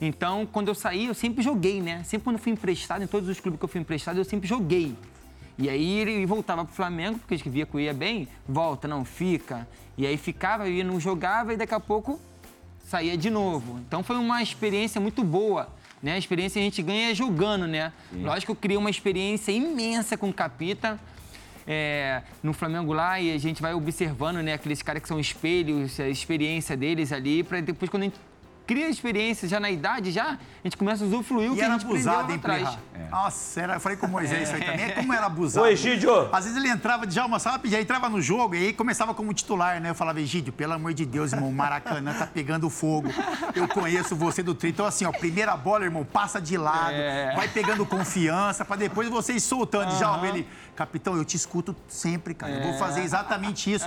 então, 0.00 0.48
quando 0.50 0.68
eu 0.68 0.74
saí, 0.74 1.06
eu 1.06 1.14
sempre 1.14 1.42
joguei, 1.42 1.82
né? 1.82 2.02
Sempre 2.04 2.24
quando 2.24 2.38
fui 2.38 2.52
emprestado, 2.52 3.04
em 3.04 3.06
todos 3.06 3.28
os 3.28 3.38
clubes 3.38 3.58
que 3.58 3.64
eu 3.64 3.68
fui 3.68 3.80
emprestado, 3.82 4.16
eu 4.16 4.24
sempre 4.24 4.48
joguei. 4.48 4.96
E 5.60 5.68
aí 5.68 5.98
ele 5.98 6.24
voltava 6.24 6.64
pro 6.64 6.74
Flamengo, 6.74 7.18
porque 7.18 7.34
eles 7.34 7.44
via 7.46 7.66
que 7.66 7.78
ia 7.78 7.92
bem, 7.92 8.26
volta, 8.48 8.88
não, 8.88 9.04
fica. 9.04 9.68
E 9.96 10.06
aí 10.06 10.16
ficava, 10.16 10.66
ia, 10.66 10.82
não 10.82 10.98
jogava 10.98 11.52
e 11.52 11.56
daqui 11.58 11.74
a 11.74 11.80
pouco 11.80 12.18
saía 12.88 13.16
de 13.16 13.28
novo. 13.28 13.78
Então 13.86 14.02
foi 14.02 14.16
uma 14.16 14.42
experiência 14.42 14.98
muito 14.98 15.22
boa. 15.22 15.68
Né? 16.02 16.14
A 16.14 16.18
experiência 16.18 16.58
a 16.58 16.64
gente 16.64 16.80
ganha 16.82 17.14
jogando, 17.14 17.66
né? 17.66 17.92
Lógico 18.10 18.46
que 18.46 18.52
eu 18.52 18.56
criei 18.56 18.78
uma 18.78 18.88
experiência 18.88 19.52
imensa 19.52 20.16
com 20.16 20.30
o 20.30 20.32
Capita. 20.32 20.98
é, 21.66 22.22
no 22.42 22.52
Flamengo 22.52 22.92
lá 22.92 23.20
e 23.20 23.32
a 23.32 23.38
gente 23.38 23.62
vai 23.62 23.74
observando, 23.74 24.42
né, 24.42 24.54
aqueles 24.54 24.82
caras 24.82 25.02
que 25.02 25.08
são 25.08 25.20
espelhos, 25.20 26.00
a 26.00 26.08
experiência 26.08 26.76
deles 26.76 27.12
ali, 27.12 27.42
para 27.42 27.60
depois 27.60 27.88
quando 27.88 28.02
a 28.02 28.06
gente 28.06 28.18
cria 28.70 28.86
a 28.86 28.88
experiência 28.88 29.48
já 29.48 29.58
na 29.58 29.68
idade, 29.68 30.12
já 30.12 30.34
a 30.34 30.38
gente 30.62 30.76
começa 30.76 31.02
a 31.02 31.06
usufruir 31.08 31.50
o 31.50 31.54
E 31.54 31.56
que 31.56 31.62
a 31.62 31.64
era 31.64 31.74
gente 31.74 31.86
aprendeu 31.86 32.12
abusado, 32.12 32.28
lá 32.28 32.32
hein, 32.32 32.38
atrás. 32.38 32.62
Plirra? 32.68 33.10
Nossa, 33.10 33.60
era, 33.60 33.74
eu 33.74 33.80
falei 33.80 33.98
com 33.98 34.06
o 34.06 34.08
Moisés 34.08 34.42
isso 34.42 34.54
aí 34.54 34.64
também. 34.64 34.84
É 34.84 34.92
como 34.92 35.12
era 35.12 35.26
abusado. 35.26 35.66
Ô, 35.66 35.68
Egídio. 35.68 36.28
Às 36.32 36.44
vezes 36.44 36.56
ele 36.56 36.68
entrava 36.68 37.04
de 37.04 37.18
alma, 37.18 37.40
sabe? 37.40 37.68
Já 37.68 37.80
entrava 37.80 38.08
no 38.08 38.22
jogo 38.22 38.54
e 38.54 38.66
aí 38.66 38.72
começava 38.72 39.12
como 39.12 39.34
titular, 39.34 39.80
né? 39.80 39.90
Eu 39.90 39.94
falava, 39.96 40.20
Egídio, 40.20 40.52
pelo 40.52 40.72
amor 40.74 40.94
de 40.94 41.04
Deus, 41.04 41.32
irmão, 41.32 41.48
o 41.48 41.52
Maracanã 41.52 42.14
tá 42.14 42.28
pegando 42.28 42.70
fogo. 42.70 43.08
Eu 43.56 43.66
conheço 43.66 44.14
você 44.14 44.40
do 44.40 44.54
treino. 44.54 44.74
Então, 44.74 44.86
assim, 44.86 45.04
ó, 45.04 45.10
primeira 45.10 45.56
bola, 45.56 45.84
irmão, 45.84 46.04
passa 46.04 46.40
de 46.40 46.56
lado, 46.56 46.94
vai 47.34 47.48
pegando 47.48 47.84
confiança 47.84 48.64
pra 48.64 48.76
depois 48.76 49.08
você 49.08 49.32
ir 49.32 49.40
soltando. 49.40 49.98
Já 49.98 50.16
ele, 50.28 50.46
capitão, 50.80 51.14
eu 51.14 51.26
te 51.26 51.36
escuto 51.36 51.76
sempre, 51.88 52.32
cara. 52.32 52.54
Eu 52.54 52.62
vou 52.62 52.78
fazer 52.78 53.02
exatamente 53.02 53.70
isso. 53.70 53.84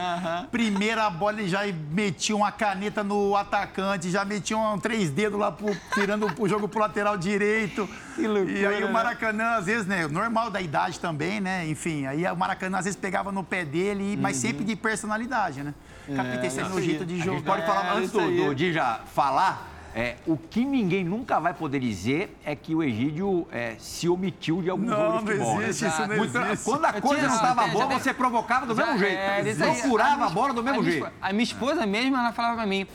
Primeira 0.52 1.10
bola, 1.10 1.40
ele 1.40 1.50
já 1.50 1.62
metia 1.90 2.36
uma 2.36 2.52
caneta 2.52 3.04
no 3.04 3.36
atacante, 3.36 4.12
já 4.12 4.24
metia 4.24 4.56
um 4.56 4.78
três 4.78 5.10
dedos 5.10 5.40
lá, 5.40 5.52
pro, 5.52 5.76
tirando 5.96 6.32
o 6.38 6.48
jogo 6.48 6.68
pro 6.68 6.80
lateral 6.80 7.18
direito. 7.18 7.90
Que 8.14 8.28
loucura, 8.28 8.52
E 8.60 8.64
aí 8.64 8.84
o 8.84 8.88
né? 8.88 8.94
Maracanã, 8.94 9.56
às 9.56 9.66
vezes, 9.66 9.88
né? 9.88 10.08
Normal 10.08 10.52
da 10.52 10.62
idade 10.62 11.00
também, 11.00 11.42
né? 11.42 11.68
Enfim, 11.68 12.06
aí 12.06 12.28
o 12.28 12.36
Maracanã 12.36 12.78
às 12.78 12.86
vezes 12.86 13.00
pegava 13.00 13.32
no 13.32 13.44
pé 13.44 13.66
dele, 13.66 14.16
mas 14.16 14.38
sempre 14.38 14.64
de 14.64 14.76
personalidade, 14.76 15.64
né? 15.64 15.74
Capitão, 16.16 16.46
esse 16.46 16.60
é 16.60 16.70
meu 16.70 16.80
jeito 16.80 17.06
de 17.08 17.20
jogar. 17.20 17.42
pode 17.42 17.66
falar, 17.66 17.86
É, 17.86 17.98
antes 17.98 18.10
isso 18.10 18.20
do, 18.22 18.46
do 18.46 18.56
Dija 18.56 19.00
falar, 19.16 19.68
é, 19.96 20.16
o 20.26 20.36
que 20.38 20.66
ninguém 20.66 21.04
nunca 21.04 21.40
vai 21.40 21.54
poder 21.54 21.80
dizer 21.80 22.36
é 22.44 22.56
que 22.56 22.74
o 22.74 22.82
Egídio 22.84 23.48
é, 23.52 23.76
se 23.78 24.10
omitiu 24.10 24.62
de 24.62 24.70
algum 24.70 24.86
Não, 24.86 24.96
jogo 24.98 25.12
não 25.12 25.18
de 25.20 25.26
futebol. 25.32 25.58
né? 25.60 25.68
existe, 25.70 25.86
isso 25.88 26.08
não 26.08 26.16
Muito- 26.18 26.38
existe. 26.38 26.66
Quando 26.66 26.86
a 26.86 26.94
coisa 27.02 27.28
não 27.28 27.36
estava 27.36 27.68
boa, 27.68 27.86
você 27.88 28.14
provocava 28.14 28.66
do 28.66 28.76
Já- 28.76 28.86
mesmo 28.88 29.00
jeito. 29.00 29.18
é. 29.20 29.54
Procurava 29.56 30.16
minha 30.16 30.28
a 30.28 30.30
bola 30.30 30.54
do 30.54 30.64
mesmo 30.64 30.82
minha 30.82 30.92
jeito. 30.92 31.06
esp- 31.08 31.16
A 31.22 31.32
minha 31.32 31.44
esposa 31.44 31.86
mesmo, 31.86 32.18
ela 32.18 32.32
falava 32.32 32.56
pra 32.58 32.66
mim 32.66 32.88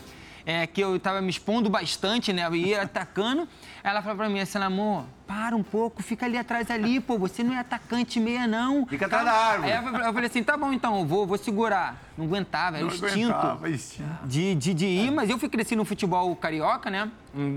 é, 0.45 0.65
que 0.67 0.81
eu 0.81 0.99
tava 0.99 1.21
me 1.21 1.29
expondo 1.29 1.69
bastante, 1.69 2.31
né? 2.33 2.45
Eu 2.45 2.55
ia 2.55 2.81
atacando. 2.83 3.47
Ela 3.83 4.01
falava 4.01 4.23
pra 4.23 4.29
mim 4.29 4.39
assim, 4.39 4.57
amor, 4.59 5.05
para 5.25 5.55
um 5.55 5.63
pouco, 5.63 6.03
fica 6.03 6.25
ali 6.25 6.37
atrás 6.37 6.69
ali, 6.69 6.99
pô, 6.99 7.17
você 7.17 7.43
não 7.43 7.53
é 7.53 7.59
atacante 7.59 8.19
meia, 8.19 8.45
não. 8.47 8.85
Fica 8.85 9.05
atrás 9.05 9.23
da 9.25 9.31
árvore. 9.31 9.71
Aí 9.71 9.77
eu 9.77 9.91
falei- 10.11 10.23
eu 10.23 10.25
assim, 10.25 10.43
tá 10.43 10.57
bom 10.57 10.73
então, 10.73 10.99
eu 10.99 11.05
vou, 11.05 11.25
vou 11.25 11.37
segurar. 11.37 11.97
Não 12.17 12.25
aguentava, 12.25 12.77
era 12.77 12.85
o 12.85 12.89
Não 12.89 12.95
instinto 12.95 13.31
aguentava, 13.31 13.69
instinto. 13.69 14.09
de, 14.25 14.55
de, 14.55 14.73
de 14.73 14.85
ir, 14.85 15.11
mas 15.11 15.29
eu 15.29 15.37
fui 15.37 15.47
crescer 15.47 15.75
no 15.75 15.85
futebol 15.85 16.35
carioca, 16.35 16.89
né? 16.89 17.09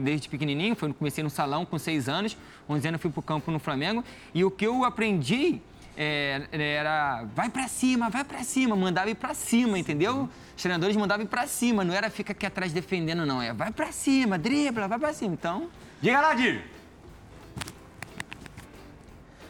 Desde 0.05 0.29
pequenininho, 0.29 0.77
foi, 0.77 0.93
comecei 0.93 1.25
no 1.25 1.31
salão 1.31 1.65
com 1.65 1.79
seis 1.79 2.09
anos, 2.09 2.37
11 2.69 2.87
anos 2.89 3.01
fui 3.01 3.11
pro 3.11 3.23
campo 3.23 3.51
no 3.51 3.59
Flamengo, 3.59 4.05
e 4.33 4.45
o 4.45 4.51
que 4.51 4.67
eu 4.67 4.85
aprendi 4.85 5.61
é, 5.97 6.43
era 6.53 7.25
vai 7.35 7.51
pra 7.51 7.69
cima, 7.69 8.09
vai 8.09 8.25
pra 8.25 8.43
cima, 8.45 8.75
mandava 8.77 9.11
ir 9.11 9.15
pra 9.15 9.35
cima, 9.35 9.79
entendeu? 9.79 10.29
Treinadores 10.63 10.97
mandavam 10.97 11.25
ir 11.25 11.29
pra 11.29 11.47
cima, 11.47 11.85
não 11.85 11.93
era 11.93 12.09
fica 12.09 12.33
aqui 12.33 12.47
atrás 12.47 12.73
defendendo, 12.73 13.27
não, 13.27 13.43
é 13.43 13.53
vai 13.53 13.71
pra 13.71 13.93
cima, 13.93 14.39
dribla, 14.39 14.89
vai 14.89 14.99
pra 14.99 15.13
cima. 15.13 15.35
Então, 15.35 15.69
Diga 16.01 16.21
lá, 16.21 16.35
Dija. 16.35 16.63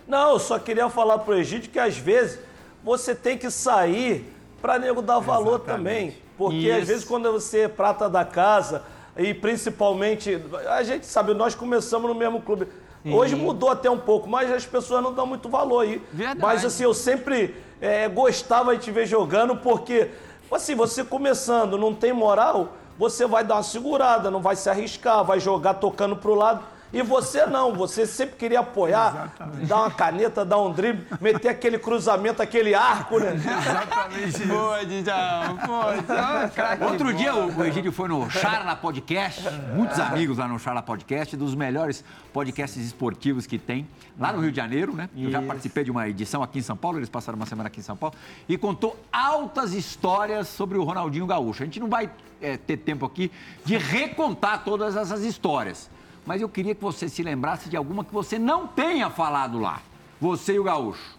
Não, 0.06 0.32
eu 0.32 0.38
só 0.38 0.58
queria 0.58 0.90
falar 0.90 1.18
pro 1.20 1.38
Egídio 1.38 1.70
que 1.70 1.78
às 1.78 1.96
vezes 1.96 2.38
você 2.84 3.14
tem 3.14 3.38
que 3.38 3.50
sair 3.50 4.30
para 4.60 4.78
nego 4.78 5.00
dar 5.00 5.18
valor 5.18 5.60
também. 5.60 6.16
Porque 6.36 6.68
Isso. 6.68 6.78
às 6.78 6.88
vezes 6.88 7.04
quando 7.04 7.30
você 7.32 7.60
é 7.60 7.68
prata 7.68 8.08
da 8.10 8.24
casa, 8.24 8.82
e 9.16 9.32
principalmente, 9.32 10.40
a 10.68 10.82
gente 10.82 11.06
sabe, 11.06 11.32
nós 11.34 11.54
começamos 11.54 12.08
no 12.08 12.14
mesmo 12.14 12.42
clube. 12.42 12.66
Hoje 13.04 13.34
mudou 13.34 13.68
até 13.68 13.90
um 13.90 13.98
pouco, 13.98 14.28
mas 14.28 14.50
as 14.50 14.64
pessoas 14.64 15.02
não 15.02 15.12
dão 15.12 15.26
muito 15.26 15.48
valor 15.48 15.80
aí. 15.80 16.00
Verdade. 16.12 16.40
Mas 16.40 16.64
assim, 16.64 16.84
eu 16.84 16.94
sempre 16.94 17.54
é, 17.80 18.08
gostava 18.08 18.76
de 18.76 18.84
te 18.84 18.90
ver 18.90 19.06
jogando, 19.06 19.56
porque, 19.56 20.10
assim, 20.54 20.74
você 20.74 21.04
começando, 21.04 21.78
não 21.78 21.94
tem 21.94 22.12
moral, 22.12 22.68
você 22.98 23.26
vai 23.26 23.44
dar 23.44 23.56
uma 23.56 23.62
segurada, 23.62 24.30
não 24.30 24.40
vai 24.40 24.56
se 24.56 24.68
arriscar, 24.68 25.24
vai 25.24 25.40
jogar 25.40 25.74
tocando 25.74 26.16
pro 26.16 26.34
lado. 26.34 26.62
E 26.92 27.00
você 27.02 27.46
não, 27.46 27.72
você 27.72 28.06
sempre 28.06 28.36
queria 28.36 28.60
apoiar, 28.60 29.32
dar 29.66 29.76
uma 29.76 29.90
caneta, 29.90 30.44
dar 30.44 30.60
um 30.60 30.72
drible, 30.72 31.06
meter 31.20 31.48
aquele 31.48 31.78
cruzamento, 31.78 32.42
aquele 32.42 32.74
arco, 32.74 33.18
né? 33.18 33.34
Exatamente. 33.34 34.46
boa, 34.46 34.84
Dijão, 34.84 35.56
pô, 35.64 36.52
craque 36.54 36.84
Outro 36.84 37.12
de 37.12 37.22
dia 37.22 37.34
o 37.34 37.64
Egídio 37.64 37.92
foi 37.92 38.08
no 38.08 38.28
Charla 38.30 38.76
Podcast, 38.76 39.42
muitos 39.74 39.98
amigos 39.98 40.38
lá 40.38 40.48
no 40.48 40.58
Charla 40.58 40.82
Podcast, 40.82 41.36
dos 41.36 41.54
melhores 41.54 42.04
podcasts 42.32 42.84
esportivos 42.84 43.46
que 43.46 43.58
tem, 43.58 43.86
lá 44.18 44.32
no 44.32 44.40
Rio 44.40 44.50
de 44.50 44.56
Janeiro, 44.56 44.94
né? 44.94 45.08
Eu 45.16 45.30
já 45.30 45.40
participei 45.40 45.84
de 45.84 45.90
uma 45.90 46.08
edição 46.08 46.42
aqui 46.42 46.58
em 46.58 46.62
São 46.62 46.76
Paulo, 46.76 46.98
eles 46.98 47.08
passaram 47.08 47.36
uma 47.36 47.46
semana 47.46 47.68
aqui 47.68 47.80
em 47.80 47.82
São 47.82 47.96
Paulo, 47.96 48.14
e 48.48 48.58
contou 48.58 48.98
altas 49.12 49.72
histórias 49.72 50.48
sobre 50.48 50.76
o 50.76 50.84
Ronaldinho 50.84 51.26
Gaúcho. 51.26 51.62
A 51.62 51.66
gente 51.66 51.80
não 51.80 51.88
vai 51.88 52.10
é, 52.40 52.56
ter 52.56 52.76
tempo 52.78 53.06
aqui 53.06 53.30
de 53.64 53.76
recontar 53.76 54.64
todas 54.64 54.96
essas 54.96 55.22
histórias, 55.22 55.88
mas 56.26 56.40
eu 56.40 56.48
queria 56.48 56.74
que 56.74 56.82
você 56.82 57.08
se 57.08 57.22
lembrasse 57.22 57.68
de 57.68 57.76
alguma 57.76 58.04
que 58.04 58.12
você 58.12 58.38
não 58.38 58.66
tenha 58.66 59.10
falado 59.10 59.58
lá. 59.58 59.80
Você 60.20 60.54
e 60.54 60.58
o 60.58 60.64
Gaúcho. 60.64 61.18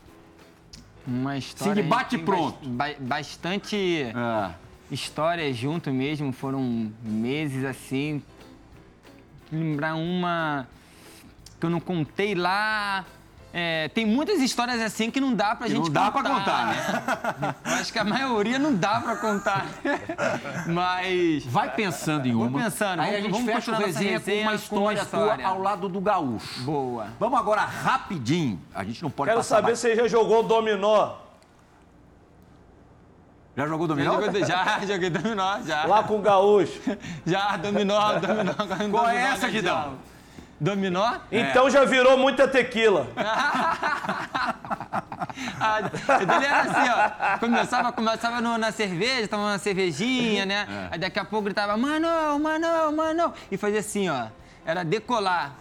Uma 1.06 1.38
história. 1.38 1.74
de 1.74 1.80
a 1.80 1.84
gente 1.84 1.90
bate 1.90 2.18
pronto. 2.18 2.68
ba- 2.70 2.96
bastante. 3.00 4.06
Ah, 4.16 4.54
histórias 4.90 5.56
junto 5.58 5.92
mesmo, 5.92 6.32
foram 6.32 6.92
meses 7.04 7.66
assim. 7.66 8.22
Lembrar 9.52 9.96
uma 9.96 10.68
que 11.60 11.66
eu 11.66 11.70
não 11.70 11.80
contei 11.82 12.34
lá. 12.36 13.06
É, 13.56 13.88
tem 13.90 14.04
muitas 14.04 14.40
histórias 14.42 14.82
assim 14.82 15.12
que 15.12 15.22
não 15.22 15.32
dá 15.36 15.56
pra 15.56 15.68
gente 15.68 15.78
não 15.80 15.88
dá 15.90 16.10
pra 16.10 16.24
contar. 16.24 16.40
contar, 16.40 17.38
né? 17.40 17.56
Eu 17.66 17.74
acho 17.76 17.94
que 17.94 18.00
a 18.00 18.04
maioria 18.04 18.58
não 18.58 18.74
dá 18.74 19.00
pra 19.00 19.16
contar. 19.16 19.68
Mas. 20.66 21.46
Vai 21.46 21.70
pensando 21.76 22.28
em 22.28 22.34
Vou 22.34 22.48
uma. 22.48 22.64
pensando, 22.64 23.00
Aí 23.02 23.10
a 23.10 23.22
vamos- 23.22 23.24
gente 23.24 23.32
vamos 23.46 23.54
fecha 23.54 23.72
o 23.72 23.76
resenha, 23.76 23.94
com 23.94 24.00
uma 24.10 24.18
resenha 24.18 24.44
com 24.44 24.50
uma 24.50 24.56
história, 24.56 25.02
história. 25.02 25.44
tua 25.46 25.48
ao 25.54 25.62
lado 25.62 25.88
do 25.88 26.02
gaúcho. 26.02 26.64
Boa. 26.64 27.08
Vamos 27.20 27.40
agora 27.40 27.62
rapidinho. 27.62 28.60
A 28.74 28.84
gente 28.84 29.04
não 29.04 29.12
pode 29.12 29.30
Quero 29.30 29.40
passar 29.40 29.58
saber 29.58 29.68
mais- 29.68 29.80
se 29.80 29.88
você 29.90 29.96
já 29.98 30.08
jogou 30.08 30.42
dominó 30.42 31.18
Já 33.56 33.68
jogou 33.68 33.88
Já, 33.88 33.94
dominó? 33.94 34.20
joguei- 34.20 34.46
já 34.46 34.80
joguei 34.88 35.10
dominó, 35.12 35.62
já. 35.62 35.86
lá 35.86 36.02
com 36.04 36.16
o 36.18 36.22
gaúcho. 36.24 36.80
Já, 37.24 37.56
dominó, 37.58 38.14
dominó. 38.20 38.54
Qual 38.56 39.08
é 39.08 39.14
dominó, 39.14 39.28
essa, 39.36 39.46
né, 39.46 39.54
Guidão? 39.54 39.94
Dominó? 40.60 41.16
Então 41.32 41.70
já 41.70 41.84
virou 41.86 42.18
muita 42.18 42.48
tequila. 42.48 43.08
A 45.60 45.82
dele 45.82 46.46
era 46.46 46.62
assim, 46.62 46.90
ó. 46.90 47.38
Começava, 47.40 47.92
começava 47.92 48.40
no- 48.42 48.58
na 48.58 48.72
cerveja, 48.72 49.28
tomava 49.28 49.50
uma 49.52 49.58
cervejinha, 49.58 50.46
né? 50.46 50.68
Aí 50.92 51.00
daqui 51.00 51.20
a 51.20 51.26
pouco 51.26 51.46
gritava, 51.46 51.76
mano, 51.76 52.08
mano, 52.40 52.92
mano. 52.96 53.34
E 53.52 53.58
fazia 53.58 53.80
assim, 53.80 54.10
ó. 54.10 54.28
Era 54.66 54.84
decolar. 54.84 55.52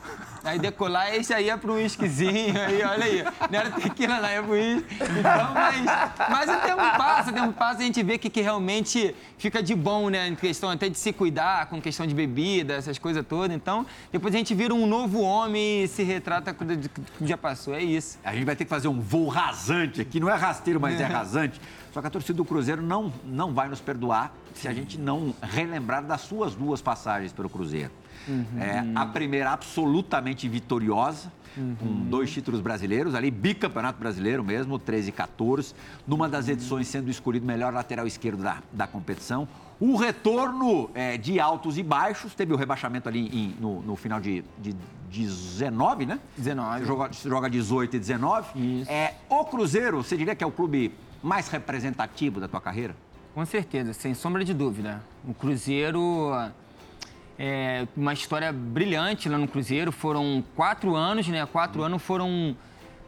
Aí 0.44 0.58
decolar, 0.58 1.14
esse 1.14 1.32
aí 1.32 1.46
ia 1.46 1.56
pro 1.56 1.74
uísquezinho, 1.74 2.60
aí 2.60 2.82
olha 2.82 3.04
aí. 3.04 3.24
Não 3.50 3.58
era 3.60 3.70
tequila, 3.70 4.20
não, 4.20 4.28
ia 4.28 4.42
pro 4.42 4.52
uísque. 4.52 4.94
Então, 4.94 5.54
mas, 5.54 5.84
mas 6.30 6.50
o 6.50 6.60
tempo 6.60 6.98
passa, 6.98 7.30
o 7.30 7.34
tempo 7.34 7.52
passa, 7.52 7.80
a 7.80 7.84
gente 7.84 8.02
vê 8.02 8.18
que, 8.18 8.28
que 8.28 8.40
realmente 8.40 9.14
fica 9.38 9.62
de 9.62 9.74
bom, 9.74 10.08
né? 10.08 10.26
Em 10.26 10.34
questão 10.34 10.70
até 10.70 10.88
de 10.88 10.98
se 10.98 11.12
cuidar, 11.12 11.66
com 11.66 11.80
questão 11.80 12.06
de 12.06 12.14
bebida, 12.14 12.74
essas 12.74 12.98
coisas 12.98 13.24
todas. 13.24 13.54
Então, 13.54 13.86
depois 14.10 14.34
a 14.34 14.38
gente 14.38 14.54
vira 14.54 14.74
um 14.74 14.86
novo 14.86 15.20
homem 15.20 15.84
e 15.84 15.88
se 15.88 16.02
retrata 16.02 16.52
com 16.52 16.64
o 16.64 16.66
que 16.66 17.26
já 17.26 17.38
passou. 17.38 17.74
É 17.74 17.82
isso. 17.82 18.18
A 18.24 18.34
gente 18.34 18.44
vai 18.44 18.56
ter 18.56 18.64
que 18.64 18.70
fazer 18.70 18.88
um 18.88 19.00
voo 19.00 19.28
rasante 19.28 20.00
aqui. 20.00 20.18
Não 20.18 20.28
é 20.28 20.34
rasteiro, 20.34 20.80
mas 20.80 21.00
é 21.00 21.04
rasante. 21.04 21.60
Só 21.92 22.00
que 22.00 22.06
a 22.06 22.10
torcida 22.10 22.36
do 22.36 22.44
Cruzeiro 22.44 22.82
não, 22.82 23.12
não 23.24 23.52
vai 23.52 23.68
nos 23.68 23.80
perdoar 23.80 24.34
se 24.54 24.66
a 24.66 24.72
gente 24.72 24.98
não 24.98 25.34
relembrar 25.42 26.02
das 26.02 26.22
suas 26.22 26.54
duas 26.54 26.80
passagens 26.80 27.32
pelo 27.32 27.48
Cruzeiro. 27.48 27.90
É, 28.58 28.84
a 28.94 29.06
primeira 29.06 29.50
absolutamente 29.52 30.48
vitoriosa, 30.48 31.32
com 31.78 31.86
dois 32.08 32.30
títulos 32.32 32.60
brasileiros, 32.60 33.14
ali 33.14 33.30
bicampeonato 33.30 33.98
brasileiro 33.98 34.42
mesmo, 34.42 34.78
13 34.78 35.10
e 35.10 35.12
14, 35.12 35.74
numa 36.06 36.26
das 36.28 36.48
edições 36.48 36.88
sendo 36.88 37.10
escolhido 37.10 37.44
melhor 37.44 37.72
lateral 37.74 38.06
esquerdo 38.06 38.42
da, 38.42 38.58
da 38.72 38.86
competição. 38.86 39.46
o 39.78 39.96
retorno 39.96 40.88
é, 40.94 41.18
de 41.18 41.38
altos 41.38 41.76
e 41.76 41.82
baixos, 41.82 42.34
teve 42.34 42.52
o 42.54 42.56
rebaixamento 42.56 43.08
ali 43.08 43.26
em- 43.28 43.54
no, 43.60 43.82
no 43.82 43.96
final 43.96 44.18
de, 44.20 44.42
de 44.58 44.74
19, 45.10 46.06
né? 46.06 46.18
19. 46.38 46.78
Você 46.80 46.86
joga, 46.86 47.10
joga 47.12 47.50
18 47.50 47.96
e 47.96 47.98
19. 47.98 48.80
Isso. 48.80 48.90
É, 48.90 49.14
o 49.28 49.44
Cruzeiro, 49.44 50.02
você 50.02 50.16
diria 50.16 50.34
que 50.34 50.42
é 50.42 50.46
o 50.46 50.50
clube 50.52 50.94
mais 51.22 51.48
representativo 51.48 52.40
da 52.40 52.48
tua 52.48 52.60
carreira? 52.60 52.96
Com 53.34 53.44
certeza, 53.44 53.92
sem 53.92 54.14
sombra 54.14 54.42
de 54.44 54.54
dúvida. 54.54 55.02
O 55.28 55.34
Cruzeiro 55.34 56.30
é 57.44 57.88
uma 57.96 58.12
história 58.12 58.52
brilhante 58.52 59.28
lá 59.28 59.36
no 59.36 59.48
Cruzeiro. 59.48 59.90
Foram 59.90 60.44
quatro 60.54 60.94
anos, 60.94 61.26
né? 61.26 61.44
Quatro 61.44 61.82
anos 61.82 62.00
foram 62.00 62.56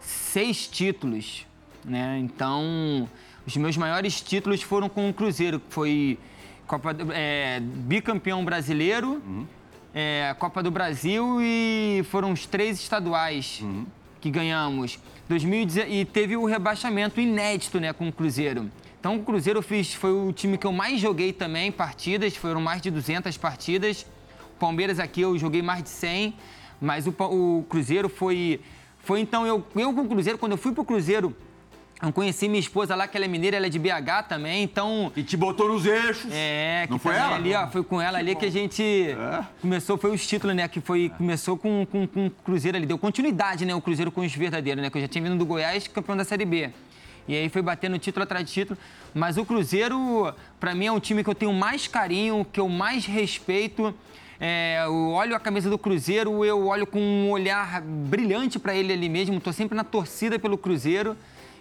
seis 0.01 0.67
títulos, 0.67 1.47
né? 1.85 2.19
Então, 2.19 3.09
os 3.47 3.57
meus 3.57 3.77
maiores 3.77 4.21
títulos 4.21 4.61
foram 4.61 4.89
com 4.89 5.09
o 5.09 5.15
Cruzeiro, 5.15 5.61
que 5.61 5.73
foi 5.73 6.19
Copa, 6.67 6.93
do- 6.93 7.13
é, 7.13 7.61
bicampeão 7.61 8.45
brasileiro, 8.45 9.23
é, 9.95 10.35
Copa 10.37 10.65
do 10.65 10.71
Brasil 10.71 11.39
e 11.41 12.03
foram 12.11 12.33
os 12.33 12.45
três 12.45 12.81
estaduais 12.81 13.63
que 14.21 14.31
ganhamos. 14.31 14.99
2010 15.29 15.87
e 15.93 16.05
teve 16.05 16.37
o 16.37 16.45
rebaixamento 16.45 17.21
inédito, 17.21 17.79
né, 17.79 17.93
com 17.93 18.09
o 18.09 18.13
Cruzeiro. 18.13 18.69
Então, 18.99 19.15
o 19.17 19.23
Cruzeiro 19.23 19.63
fiz, 19.63 19.95
foi 19.95 20.11
o 20.13 20.33
time 20.33 20.59
que 20.59 20.67
eu 20.67 20.73
mais 20.73 20.99
joguei 20.99 21.33
também 21.33 21.71
partidas, 21.71 22.35
foram 22.35 22.61
mais 22.61 22.83
de 22.83 22.91
200 22.91 23.37
partidas. 23.37 24.05
Palmeiras 24.59 24.99
aqui 24.99 25.21
eu 25.21 25.37
joguei 25.39 25.63
mais 25.63 25.83
de 25.83 25.89
100, 25.91 26.35
mas 26.81 27.07
o, 27.07 27.11
o 27.11 27.65
Cruzeiro 27.69 28.09
foi 28.09 28.61
foi 29.01 29.21
então 29.21 29.47
eu 29.47 29.65
eu 29.77 29.93
com 29.93 30.03
o 30.03 30.09
Cruzeiro 30.09 30.39
quando 30.39 30.53
eu 30.53 30.59
fui 30.59 30.73
pro 30.73 30.85
Cruzeiro 30.85 31.35
eu 32.03 32.13
conheci 32.13 32.49
minha 32.49 32.61
esposa 32.61 32.95
lá, 32.95 33.07
que 33.07 33.17
ela 33.17 33.25
é 33.25 33.29
mineira, 33.29 33.57
ela 33.57 33.67
é 33.67 33.69
de 33.69 33.79
BH 33.79 34.29
também, 34.29 34.63
então 34.63 35.11
E 35.17 35.23
te 35.23 35.37
botou 35.37 35.69
nos 35.69 35.87
eixos. 35.87 36.31
é, 36.31 36.83
que 36.87 36.91
Não 36.91 36.99
foi 36.99 37.15
ela? 37.15 37.37
ali, 37.37 37.55
ó, 37.55 37.67
foi 37.69 37.83
com 37.83 38.01
ela 38.01 38.19
ali 38.19 38.35
que 38.35 38.45
a 38.45 38.51
gente 38.51 39.17
começou, 39.61 39.97
foi 39.97 40.11
os 40.11 40.27
títulos, 40.27 40.55
né? 40.55 40.69
Que 40.69 40.81
foi, 40.81 41.11
começou 41.17 41.57
com, 41.57 41.87
com, 41.91 42.07
com 42.07 42.27
o 42.27 42.31
Cruzeiro 42.31 42.77
ali, 42.77 42.85
deu 42.85 42.99
continuidade, 42.99 43.65
né? 43.65 43.75
O 43.75 43.81
Cruzeiro 43.81 44.11
com 44.11 44.21
os 44.21 44.35
verdadeiros, 44.35 44.83
né? 44.83 44.91
Que 44.91 44.99
eu 44.99 45.03
já 45.03 45.09
tinha 45.09 45.23
vindo 45.25 45.39
do 45.39 45.47
Goiás, 45.47 45.89
campeão 45.89 46.17
da 46.17 46.25
Série 46.25 46.45
B. 46.45 46.71
E 47.27 47.35
aí 47.35 47.49
foi 47.49 47.63
batendo 47.63 47.99
título 47.99 48.25
atrás 48.25 48.45
de 48.45 48.53
título. 48.53 48.79
Mas 49.15 49.39
o 49.39 49.45
Cruzeiro, 49.47 50.35
pra 50.61 50.75
mim, 50.75 50.87
é 50.87 50.93
um 50.93 51.01
time 51.01 51.25
que 51.25 51.31
eu 51.31 51.35
tenho 51.35 51.53
mais 51.55 51.87
carinho, 51.87 52.45
que 52.53 52.61
eu 52.61 52.69
mais 52.69 53.07
respeito. 53.07 53.95
É, 54.41 54.83
eu 54.85 55.11
olho 55.11 55.37
a 55.37 55.41
camisa 55.41 55.71
do 55.71 55.79
Cruzeiro, 55.79 56.45
eu 56.45 56.67
olho 56.67 56.87
com 56.87 57.01
um 57.01 57.31
olhar 57.31 57.81
brilhante 57.81 58.59
pra 58.59 58.75
ele 58.75 58.93
ali 58.93 59.09
mesmo. 59.09 59.41
Tô 59.41 59.53
sempre 59.53 59.77
na 59.77 59.85
torcida 59.85 60.39
pelo 60.39 60.59
Cruzeiro. 60.59 61.17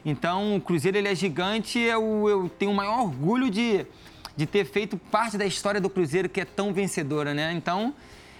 Então, 0.05 0.57
o 0.57 0.61
Cruzeiro 0.61 0.97
ele 0.97 1.07
é 1.07 1.15
gigante. 1.15 1.80
Eu, 1.80 2.28
eu 2.28 2.49
tenho 2.49 2.71
o 2.71 2.76
maior 2.76 3.01
orgulho 3.01 3.49
de, 3.49 3.86
de 4.36 4.45
ter 4.45 4.65
feito 4.65 4.97
parte 4.97 5.38
da 5.38 5.45
história 5.45 5.80
do 5.80 5.89
Cruzeiro, 5.89 6.28
que 6.28 6.41
é 6.41 6.45
tão 6.45 6.74
vencedora, 6.74 7.34
né? 7.34 7.53
Então, 7.53 7.93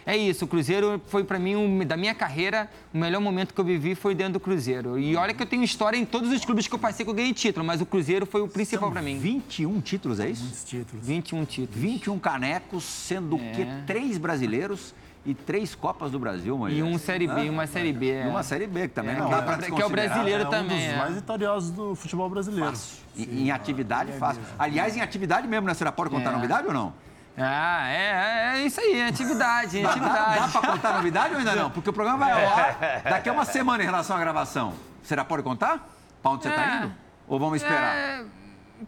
é 0.06 0.16
isso. 0.18 0.46
O 0.46 0.48
Cruzeiro 0.48 1.02
foi, 1.08 1.24
pra 1.24 1.38
mim, 1.40 1.56
um- 1.56 1.86
da 1.86 1.96
minha 1.98 2.14
carreira, 2.16 2.70
o 2.94 2.98
melhor 2.98 3.20
momento 3.22 3.54
que 3.54 3.60
eu 3.62 3.66
vivi 3.66 3.96
foi 3.96 4.14
dentro 4.16 4.34
do 4.34 4.40
Cruzeiro. 4.40 4.98
E 5.00 5.16
olha 5.16 5.34
que 5.34 5.42
eu 5.42 5.48
tenho 5.48 5.64
história 5.64 5.98
em 5.98 6.06
todos 6.06 6.32
os 6.32 6.44
clubes 6.46 6.68
que 6.68 6.74
eu 6.76 6.80
passei 6.80 7.06
que 7.06 7.10
eu 7.10 7.16
ganhei 7.16 7.34
título, 7.34 7.66
mas 7.66 7.82
o 7.82 7.86
Cruzeiro 7.86 8.26
foi 8.26 8.42
o 8.42 8.48
principal 8.48 8.92
pra 8.92 9.02
mim. 9.02 9.18
21 9.18 9.80
títulos, 9.82 10.20
é 10.20 10.30
isso? 10.30 10.44
Os 10.46 10.64
títulos. 10.64 11.06
21 11.06 11.46
títulos. 11.46 11.80
21 11.82 12.20
canecos, 12.20 12.84
sendo 12.84 13.38
É. 13.38 13.52
que 13.52 13.66
três 13.86 14.18
brasileiros 14.18 14.94
e 15.26 15.34
três 15.34 15.74
Copas 15.74 16.12
do 16.12 16.20
Brasil, 16.20 16.58
mãe. 16.58 16.74
E 16.74 16.84
um 16.84 16.98
Série 16.98 17.28
B, 17.28 17.46
e 17.46 17.50
uma 17.50 17.66
Série 17.66 17.94
B. 17.94 18.08
E 18.08 18.12
é. 18.12 18.28
uma 18.28 18.44
Série 18.44 18.68
B, 18.68 18.90
que 18.90 18.94
também 18.94 19.16
É, 19.16 19.20
não 19.20 19.28
que 19.28 19.34
é 19.34 19.36
dá 19.38 19.42
o 19.42 19.46
pra 19.46 19.58
que 19.72 19.82
é 19.82 19.86
o 19.86 19.90
brasileiro 19.90 20.44
é 20.44 20.48
um 20.48 20.50
também, 20.50 20.78
dos 20.78 20.86
é. 20.94 20.98
mais 20.98 21.16
vitoriosos 21.16 21.72
do 21.72 21.96
futebol 21.96 22.30
brasileiro. 22.30 22.74
Em, 23.16 23.44
em 23.46 23.52
atividade, 23.52 24.12
fácil. 24.14 24.42
Aliás, 24.60 24.98
em 24.98 25.02
atividade 25.02 25.48
mesmo, 25.48 25.66
né? 25.68 25.74
Você 25.74 25.90
pode 25.92 26.10
contar 26.10 26.32
É. 26.32 26.34
novidade 26.34 26.68
ou 26.68 26.74
não? 26.74 26.94
Ah, 27.38 27.88
é, 27.90 28.58
é, 28.58 28.62
é 28.62 28.66
isso 28.66 28.80
aí, 28.80 29.00
é 29.00 29.08
atividade, 29.08 29.80
é 29.80 29.82
Dá, 29.82 29.90
atividade. 29.90 30.40
dá 30.40 30.48
pra 30.60 30.72
contar 30.72 30.94
novidade 30.94 31.34
ou 31.34 31.40
ainda 31.40 31.56
não? 31.56 31.70
Porque 31.72 31.90
o 31.90 31.94
programa 31.94 32.20
vai 32.26 32.32
ao 32.32 32.54
ar 32.54 33.02
daqui 33.10 33.28
a 33.30 33.34
uma 33.34 33.44
semana 33.46 33.82
em 33.82 33.86
relação 33.86 34.16
à 34.16 34.20
gravação. 34.20 34.74
Já 35.04 35.26
pode 35.26 35.42
contar? 35.42 35.90
Pra 36.22 36.32
onde 36.32 36.44
você 36.44 36.52
tá 36.52 36.62
É. 36.62 36.78
indo? 36.86 36.94
Ou 37.28 37.40
vamos 37.40 37.56
esperar? 37.62 37.96
É, 37.96 38.24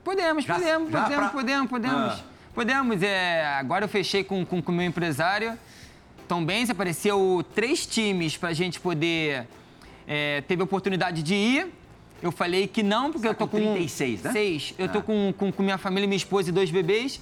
podemos, 0.03 0.45
Já- 0.45 0.53
podemos, 0.55 0.91
já 0.91 1.01
podemos, 1.01 1.23
pra- 1.25 1.29
podemos, 1.39 1.69
podemos. 1.69 2.13
Ah. 2.13 2.19
Podemos, 2.53 3.01
é, 3.03 3.45
agora 3.59 3.85
eu 3.85 3.89
fechei 3.89 4.23
com 4.23 4.41
o 4.43 4.45
com, 4.45 4.71
meu 4.71 4.85
empresário. 4.85 5.57
Tom 6.27 6.45
Benz, 6.45 6.69
apareceu 6.69 7.43
três 7.53 7.85
times 7.85 8.37
pra 8.37 8.53
gente 8.53 8.79
poder... 8.79 9.47
é, 10.07 10.41
teve 10.41 10.61
a 10.61 10.65
oportunidade 10.65 11.21
de 11.23 11.33
ir. 11.35 11.73
Eu 12.21 12.31
falei 12.31 12.67
que 12.67 12.81
não, 12.81 13.11
porque 13.11 13.27
eu 13.27 13.33
tô 13.35 13.45
tá 13.45 13.51
com 13.51 13.57
com... 13.59 13.73
36, 13.73 14.21
né? 14.23 14.31
Seis. 14.31 14.73
Eu 14.77 14.87
tô 14.87 14.99
Ah. 14.99 15.01
com, 15.01 15.33
com, 15.37 15.51
com 15.51 15.63
minha 15.63 15.77
família, 15.77 16.07
minha 16.07 16.15
esposa 16.17 16.49
e 16.49 16.51
dois 16.53 16.69
bebês. 16.71 17.19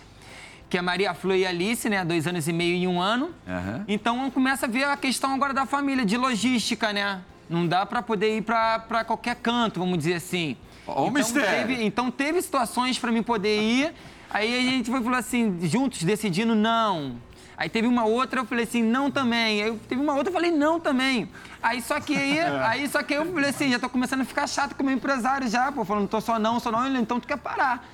Que 0.73 0.79
é 0.79 0.81
Maria 0.81 1.13
Flor 1.13 1.35
e 1.35 1.45
Alice, 1.45 1.87
né? 1.87 2.03
Dois 2.03 2.25
anos 2.25 2.47
e 2.47 2.51
meio 2.51 2.75
e 2.75 2.87
um 2.87 2.99
ano. 2.99 3.29
Aham. 3.47 3.85
Então 3.87 4.31
começa 4.31 4.65
a 4.65 4.67
ver 4.67 4.85
a 4.85 4.97
questão 4.97 5.31
agora 5.31 5.53
da 5.53 5.67
família, 5.67 6.03
de 6.03 6.17
logística, 6.17 6.91
né? 6.91 7.21
Não 7.47 7.67
dá 7.67 7.85
pra 7.85 8.01
poder 8.01 8.35
ir 8.35 8.41
pra 8.41 8.79
pra 8.79 9.03
qualquer 9.03 9.35
canto, 9.35 9.79
vamos 9.79 9.99
dizer 9.99 10.15
assim. 10.15 10.57
Ó 10.87 10.93
o 10.93 11.09
então, 11.09 11.13
mistério. 11.13 11.67
Teve, 11.67 11.85
então 11.85 12.09
teve 12.09 12.41
situações 12.41 12.97
pra 12.97 13.11
mim 13.11 13.21
poder 13.21 13.61
ir. 13.61 13.93
Aí 14.31 14.57
a 14.57 14.71
gente 14.71 14.89
foi 14.89 14.99
falar 15.03 15.19
assim, 15.19 15.59
juntos, 15.61 16.01
decidindo 16.01 16.55
não. 16.55 17.17
Aí 17.55 17.69
teve 17.69 17.87
uma 17.87 18.05
outra, 18.05 18.39
eu 18.39 18.45
falei 18.45 18.63
assim, 18.63 18.81
não 18.81 19.11
também. 19.11 19.61
Aí 19.61 19.77
teve 19.87 20.01
uma 20.01 20.15
outra, 20.15 20.29
eu 20.29 20.33
falei 20.33 20.49
não 20.49 20.79
também. 20.79 21.29
Aí 21.61 21.83
só 21.83 21.99
que 21.99 22.15
aí, 22.15 22.39
aí 22.65 22.87
só 22.87 23.03
que 23.03 23.13
eu 23.13 23.31
falei 23.31 23.51
assim, 23.51 23.69
já 23.69 23.77
tô 23.77 23.89
começando 23.89 24.21
a 24.21 24.25
ficar 24.25 24.47
chato 24.47 24.73
com 24.73 24.81
o 24.81 24.85
meu 24.87 24.95
empresário 24.95 25.47
já, 25.47 25.71
pô, 25.71 25.85
falando, 25.85 26.07
tô 26.07 26.19
só 26.19 26.39
não, 26.39 26.59
só 26.59 26.71
não, 26.71 26.83
ele, 26.87 26.97
então 26.97 27.19
tu 27.19 27.27
quer 27.27 27.37
parar. 27.37 27.87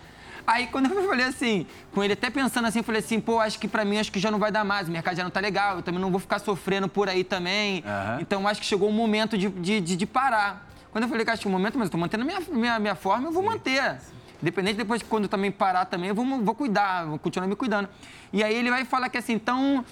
Aí 0.52 0.66
quando 0.66 0.92
eu 0.92 1.08
falei 1.08 1.26
assim, 1.28 1.68
com 1.94 2.04
ele 2.04 2.14
até 2.14 2.30
pensando 2.32 2.66
assim, 2.68 2.80
eu 2.80 2.84
falei 2.84 3.00
assim, 3.00 3.20
pô, 3.20 3.40
acho 3.40 3.60
que 3.60 3.68
pra 3.68 3.86
mim 3.86 4.00
acho 4.00 4.12
que 4.12 4.20
já 4.20 4.32
não 4.32 4.40
vai 4.40 4.52
dar 4.52 4.64
mais, 4.66 4.88
o 4.88 4.92
mercado 4.92 5.16
já 5.16 5.24
não 5.24 5.30
tá 5.30 5.40
legal, 5.40 5.76
eu 5.78 5.84
também 5.84 6.02
não 6.02 6.10
vou 6.10 6.20
ficar 6.20 6.40
sofrendo 6.40 6.88
por 6.90 7.08
aí 7.08 7.24
também. 7.24 7.84
Aham. 7.86 8.18
Então 8.20 8.48
acho 8.48 8.60
que 8.60 8.66
chegou 8.66 8.90
o 8.90 8.92
momento 8.92 9.38
de, 9.38 9.48
de, 9.50 9.80
de- 9.80 9.96
de 9.96 10.06
parar. 10.08 10.68
Quando 10.92 11.04
eu 11.04 11.08
falei 11.10 11.24
que 11.24 11.30
acho 11.30 11.42
que 11.44 11.48
o 11.48 11.52
momento, 11.52 11.78
mas 11.78 11.86
eu 11.88 11.92
tô 11.92 11.98
mantendo 12.00 12.24
a 12.24 12.26
minha, 12.26 12.40
minha, 12.50 12.80
minha 12.80 12.96
forma, 12.96 13.28
eu 13.28 13.32
vou 13.32 13.44
manter. 13.44 13.98
Independente 14.42 14.78
depois, 14.78 15.04
quando 15.04 15.26
eu 15.26 15.30
também 15.30 15.52
parar 15.52 15.86
também, 15.86 16.10
eu 16.10 16.16
vou, 16.16 16.26
vou 16.44 16.56
cuidar, 16.56 17.06
vou 17.06 17.20
continuar 17.20 17.46
me 17.48 17.56
cuidando. 17.56 17.88
E 18.34 18.44
aí 18.44 18.56
ele 18.56 18.72
vai 18.72 18.86
falar 18.86 19.08
que 19.10 19.18
assim, 19.20 19.34
então, 19.34 19.86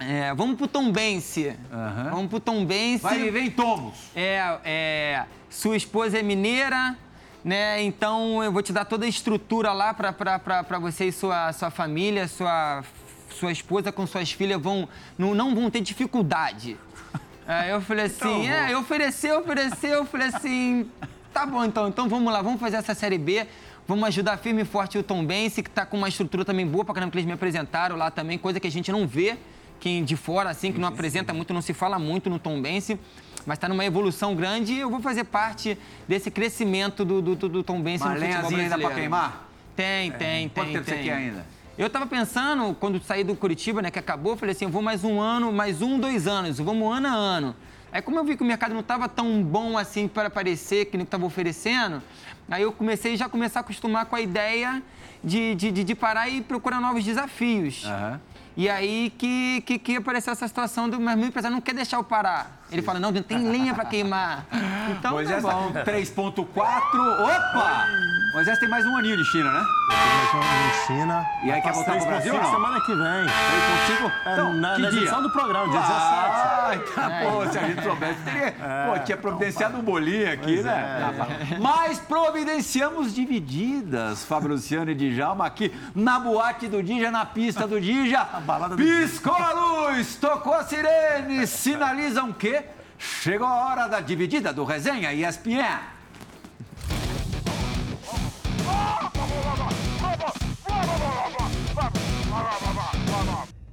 é, 0.00 0.34
vamos 0.34 0.56
pro 0.56 0.66
Tom 0.66 0.90
Bense. 0.90 1.54
Aham. 1.72 2.10
Vamos 2.10 2.26
pro 2.30 2.40
Tom 2.40 2.64
Bense. 2.64 3.02
Vai 3.04 3.18
viver 3.18 3.40
em 3.42 3.50
tomos. 3.50 3.94
É, 4.16 4.58
é, 4.64 5.24
sua 5.48 5.76
esposa 5.76 6.18
é 6.18 6.22
mineira, 6.22 6.96
né? 7.44 7.82
Então 7.82 8.42
eu 8.42 8.52
vou 8.52 8.62
te 8.62 8.72
dar 8.72 8.84
toda 8.84 9.06
a 9.06 9.08
estrutura 9.08 9.72
lá 9.72 9.94
pra 9.94 10.78
você 10.80 11.06
e 11.06 11.12
sua, 11.12 11.52
sua 11.52 11.70
família, 11.70 12.28
sua, 12.28 12.82
sua 13.30 13.52
esposa 13.52 13.92
com 13.92 14.06
suas 14.06 14.32
filhas 14.32 14.60
vão, 14.60 14.88
não, 15.16 15.34
não 15.34 15.54
vão 15.54 15.70
ter 15.70 15.80
dificuldade. 15.80 16.76
Aí 17.46 17.70
eu 17.70 17.80
falei 17.80 18.06
assim, 18.06 18.48
é, 18.48 18.72
eu 18.72 18.80
ofereci, 18.80 19.26
eu 19.26 19.40
ofereci, 19.40 19.86
eu 19.86 20.04
falei 20.04 20.28
assim, 20.28 20.90
tá 21.32 21.46
bom 21.46 21.64
então, 21.64 21.88
então 21.88 22.08
vamos 22.08 22.32
lá, 22.32 22.42
vamos 22.42 22.60
fazer 22.60 22.76
essa 22.76 22.94
Série 22.94 23.16
B, 23.16 23.46
vamos 23.86 24.04
ajudar 24.08 24.36
firme 24.36 24.62
e 24.62 24.64
forte 24.66 24.98
o 24.98 25.02
Tom 25.02 25.24
Bense, 25.24 25.62
que 25.62 25.70
tá 25.70 25.86
com 25.86 25.96
uma 25.96 26.08
estrutura 26.08 26.44
também 26.44 26.66
boa 26.66 26.84
pra 26.84 26.94
caramba, 26.94 27.10
que 27.10 27.16
eles 27.16 27.26
me 27.26 27.32
apresentaram 27.32 27.96
lá 27.96 28.10
também, 28.10 28.36
coisa 28.36 28.60
que 28.60 28.66
a 28.66 28.70
gente 28.70 28.92
não 28.92 29.06
vê, 29.06 29.38
quem 29.80 30.04
de 30.04 30.14
fora, 30.16 30.50
assim, 30.50 30.72
que 30.72 30.78
não 30.78 30.88
apresenta 30.88 31.32
muito, 31.32 31.54
não 31.54 31.62
se 31.62 31.72
fala 31.72 31.98
muito 31.98 32.28
no 32.28 32.38
Tom 32.38 32.60
Bense, 32.60 32.98
mas 33.48 33.56
está 33.56 33.66
numa 33.66 33.82
evolução 33.84 34.34
grande 34.34 34.74
e 34.74 34.78
eu 34.78 34.90
vou 34.90 35.00
fazer 35.00 35.24
parte 35.24 35.78
desse 36.06 36.30
crescimento 36.30 37.02
do, 37.02 37.22
do, 37.22 37.34
do, 37.34 37.48
do 37.48 37.62
Tom 37.62 37.76
Uma 37.76 37.82
no 37.82 37.98
futebol 37.98 38.14
lenhazinha 38.18 38.62
ainda 38.64 38.76
brasileiro. 38.76 38.94
queimar? 38.94 39.48
Tem, 39.74 40.12
tem, 40.12 40.48
Quanto 40.50 40.66
tem. 40.66 40.74
tempo 40.74 40.84
você 40.84 40.94
tem. 40.94 41.04
quer 41.04 41.14
ainda? 41.14 41.46
Eu 41.78 41.88
tava 41.88 42.06
pensando, 42.06 42.76
quando 42.78 43.02
saí 43.02 43.24
do 43.24 43.34
Curitiba, 43.34 43.80
né, 43.80 43.90
que 43.90 43.98
acabou, 43.98 44.32
eu 44.32 44.36
falei 44.36 44.54
assim, 44.54 44.66
eu 44.66 44.70
vou 44.70 44.82
mais 44.82 45.02
um 45.02 45.18
ano, 45.18 45.50
mais 45.50 45.80
um, 45.80 45.98
dois 45.98 46.26
anos, 46.28 46.58
vamos 46.58 46.94
ano 46.94 47.08
a 47.08 47.12
ano. 47.12 47.56
Aí 47.90 48.02
como 48.02 48.18
eu 48.18 48.24
vi 48.24 48.36
que 48.36 48.42
o 48.42 48.46
mercado 48.46 48.74
não 48.74 48.80
estava 48.80 49.08
tão 49.08 49.42
bom 49.42 49.78
assim 49.78 50.06
para 50.06 50.28
aparecer, 50.28 50.84
que 50.86 50.98
não 50.98 51.04
estava 51.04 51.24
oferecendo, 51.24 52.02
aí 52.50 52.62
eu 52.62 52.70
comecei 52.72 53.16
já 53.16 53.26
a 53.26 53.28
começar 53.30 53.60
a 53.60 53.62
acostumar 53.62 54.04
com 54.04 54.14
a 54.14 54.20
ideia 54.20 54.82
de, 55.24 55.54
de, 55.54 55.72
de, 55.72 55.84
de 55.84 55.94
parar 55.94 56.28
e 56.28 56.42
procurar 56.42 56.82
novos 56.82 57.02
desafios. 57.02 57.84
Aham. 57.86 58.20
E 58.58 58.68
aí 58.68 59.10
que, 59.16 59.60
que, 59.60 59.78
que 59.78 59.96
apareceu 59.96 60.32
essa 60.32 60.48
situação 60.48 60.90
do 60.90 61.00
mas 61.00 61.16
meu 61.16 61.28
empresário 61.28 61.54
não 61.54 61.60
quer 61.60 61.74
deixar 61.76 61.96
eu 61.98 62.02
parar. 62.02 62.58
Ele 62.72 62.82
fala, 62.82 62.98
não, 62.98 63.12
não 63.12 63.22
tem 63.22 63.48
lenha 63.48 63.72
para 63.72 63.84
queimar. 63.84 64.46
Então 64.90 65.12
Moisés 65.12 65.44
tá 65.44 65.48
tá 65.48 65.54
bom. 65.54 65.72
com 65.72 65.78
3.4. 65.78 66.44
Opa! 67.22 67.86
Moisés 68.34 68.58
tem 68.58 68.68
mais 68.68 68.84
um 68.84 68.96
aninho 68.96 69.16
de 69.16 69.24
China, 69.26 69.50
né? 69.52 69.64
em 70.28 70.86
China. 70.86 71.26
E 71.42 71.50
aí, 71.50 71.62
quer 71.62 71.72
pra 71.72 71.72
voltar 71.72 71.92
pro 71.92 72.00
3.5 72.02 72.06
Brasil 72.08 72.34
não? 72.34 72.50
semana 72.50 72.80
que 72.82 72.94
vem. 72.94 73.04
3.5? 73.06 74.12
É, 74.26 74.32
Então, 74.32 74.52
na, 74.52 74.74
que 74.74 74.82
na 74.82 74.90
dia? 74.90 75.00
edição 75.00 75.22
do 75.22 75.30
programa, 75.30 75.68
dia 75.70 75.80
17. 75.80 75.98
Ai, 76.68 76.78
tá, 76.94 77.10
pô, 77.30 77.46
se 77.50 77.58
a 77.58 77.62
gente 77.66 77.82
soubesse, 77.82 78.20
teria. 78.20 78.52
pô, 78.52 78.98
tinha 79.04 79.16
providenciado 79.16 79.78
um 79.78 79.82
bolinho 79.82 80.30
aqui, 80.30 80.42
Pois 80.54 80.64
né? 80.64 81.00
é. 81.00 81.04
Rapaz. 81.04 81.58
Mas 81.60 81.98
providenciamos 82.00 83.14
divididas, 83.14 84.24
Fabriciano 84.26 84.90
e 84.90 84.94
Djalma, 84.94 85.46
aqui 85.46 85.74
na 85.94 86.20
boate 86.20 86.68
do 86.68 86.82
Dija, 86.82 87.10
na 87.10 87.24
pista 87.24 87.66
do 87.66 87.80
Dija. 87.80 88.26
Balada 88.48 88.74
do 88.74 88.82
Piscou 88.82 89.34
a 89.34 89.90
luz, 89.90 90.16
tocou 90.16 90.54
a 90.54 90.64
sirene, 90.64 91.46
sinalizam 91.46 92.32
que 92.32 92.64
chegou 92.96 93.46
a 93.46 93.66
hora 93.66 93.86
da 93.86 94.00
dividida 94.00 94.54
do 94.54 94.64
Resenha 94.64 95.12
ESPN. 95.12 95.78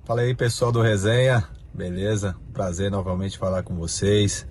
Fala 0.03 0.21
aí, 0.21 0.36
pessoal 0.36 0.73
do 0.73 0.82
Resenha. 0.82 1.47
Beleza? 1.73 2.36
Prazer 2.53 2.91
novamente 2.91 3.38
falar 3.38 3.63
com 3.63 3.76
vocês. 3.76 4.45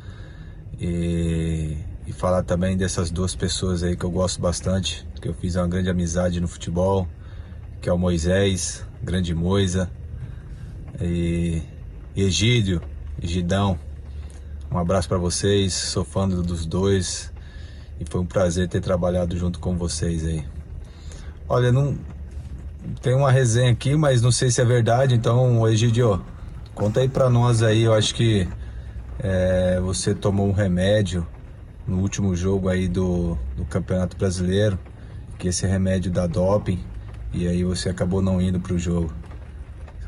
E, 0.81 1.77
e 2.07 2.13
falar 2.15 2.43
também 2.45 2.79
dessas 2.79 3.11
duas 3.11 3.37
pessoas 3.37 3.83
aí 3.83 3.95
que 3.95 4.05
eu 4.05 4.11
gosto 4.11 4.41
bastante, 4.41 5.07
que 5.21 5.29
eu 5.29 5.35
fiz 5.35 5.55
uma 5.55 5.69
grande 5.69 5.91
amizade 5.91 6.41
no 6.41 6.49
futebol, 6.49 7.07
que 7.83 7.91
é 7.91 7.93
o 7.93 7.99
Moisés, 7.99 8.85
grande 9.03 9.35
Moisa, 9.35 9.91
e, 11.01 11.63
Egídio, 12.17 12.81
Egidão. 13.23 13.79
Um 14.71 14.79
abraço 14.79 15.09
para 15.09 15.19
vocês, 15.19 15.73
sou 15.73 16.05
fã 16.05 16.29
dos 16.29 16.67
dois 16.67 17.33
e 18.01 18.05
foi 18.09 18.21
um 18.21 18.27
prazer 18.27 18.69
ter 18.69 18.81
trabalhado 18.81 19.37
junto 19.37 19.59
com 19.59 19.77
vocês 19.77 20.25
aí. 20.25 20.45
Olha, 21.49 21.71
não 21.71 21.97
tem 23.01 23.15
uma 23.15 23.31
resenha 23.31 23.71
aqui, 23.71 23.97
mas 23.97 24.21
não 24.23 24.33
sei 24.33 24.51
se 24.51 24.61
é 24.61 24.65
verdade, 24.65 25.15
então, 25.15 25.67
Egidio, 25.69 26.25
conta 26.75 27.01
aí 27.01 27.09
pra 27.09 27.29
nós 27.31 27.63
aí, 27.63 27.83
eu 27.83 27.95
acho 27.95 28.15
que 28.15 28.49
é, 29.19 29.81
você 29.81 30.15
tomou 30.15 30.49
um 30.49 30.53
remédio 30.53 31.27
no 31.87 32.01
último 32.01 32.35
jogo 32.35 32.69
aí 32.69 32.89
do, 32.89 33.39
do 33.57 33.65
Campeonato 33.65 34.17
Brasileiro, 34.17 34.79
que 35.39 35.49
esse 35.49 35.67
remédio 35.67 36.11
dá 36.11 36.27
doping, 36.27 36.83
e 37.33 37.47
aí 37.47 37.65
você 37.65 37.89
acabou 37.89 38.23
não 38.23 38.41
indo 38.41 38.59
pro 38.61 38.79
jogo. 38.79 39.13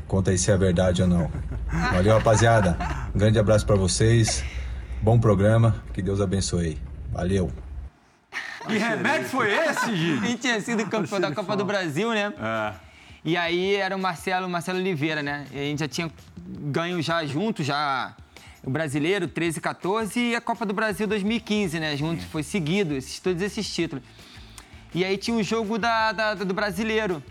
Conta 0.07 0.31
aí 0.31 0.37
se 0.37 0.49
é 0.51 0.57
verdade 0.57 1.01
ou 1.01 1.07
não. 1.07 1.29
Valeu, 1.91 2.13
rapaziada. 2.13 2.77
Um 3.13 3.17
grande 3.19 3.37
abraço 3.37 3.65
para 3.65 3.75
vocês. 3.75 4.43
Bom 5.01 5.19
programa. 5.19 5.83
Que 5.93 6.01
Deus 6.01 6.21
abençoe. 6.21 6.77
Valeu. 7.11 7.51
Que 8.67 8.77
remédio 8.77 9.27
foi 9.29 9.51
esse, 9.51 9.85
A 9.85 9.95
gente 10.27 10.37
tinha 10.37 10.59
sido 10.61 10.85
campeão 10.87 11.19
da 11.19 11.31
Copa 11.33 11.55
do 11.55 11.63
Brasil, 11.65 12.09
né? 12.11 12.33
É. 12.39 12.73
E 13.23 13.35
aí 13.37 13.75
era 13.75 13.95
o 13.95 13.99
Marcelo, 13.99 14.49
Marcelo 14.49 14.79
Oliveira, 14.79 15.21
né? 15.21 15.45
E 15.51 15.57
a 15.59 15.63
gente 15.63 15.79
já 15.79 15.87
tinha 15.87 16.09
ganho 16.37 17.01
já 17.01 17.25
junto, 17.25 17.61
já 17.63 18.13
o 18.63 18.69
Brasileiro 18.69 19.27
13 19.27 19.59
14 19.61 20.19
e 20.19 20.35
a 20.35 20.41
Copa 20.41 20.65
do 20.65 20.73
Brasil 20.73 21.05
2015, 21.07 21.79
né? 21.79 21.95
Junto, 21.97 22.25
foi 22.27 22.43
seguido, 22.43 22.93
esses, 22.95 23.19
todos 23.19 23.41
esses 23.41 23.73
títulos. 23.73 24.03
E 24.93 25.03
aí 25.03 25.17
tinha 25.17 25.35
o 25.37 25.43
jogo 25.43 25.77
da, 25.77 26.11
da- 26.13 26.33
do 26.33 26.53
Brasileiro, 26.53 27.21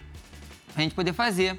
pra 0.75 0.83
gente 0.83 0.95
poder 0.95 1.13
fazer. 1.15 1.59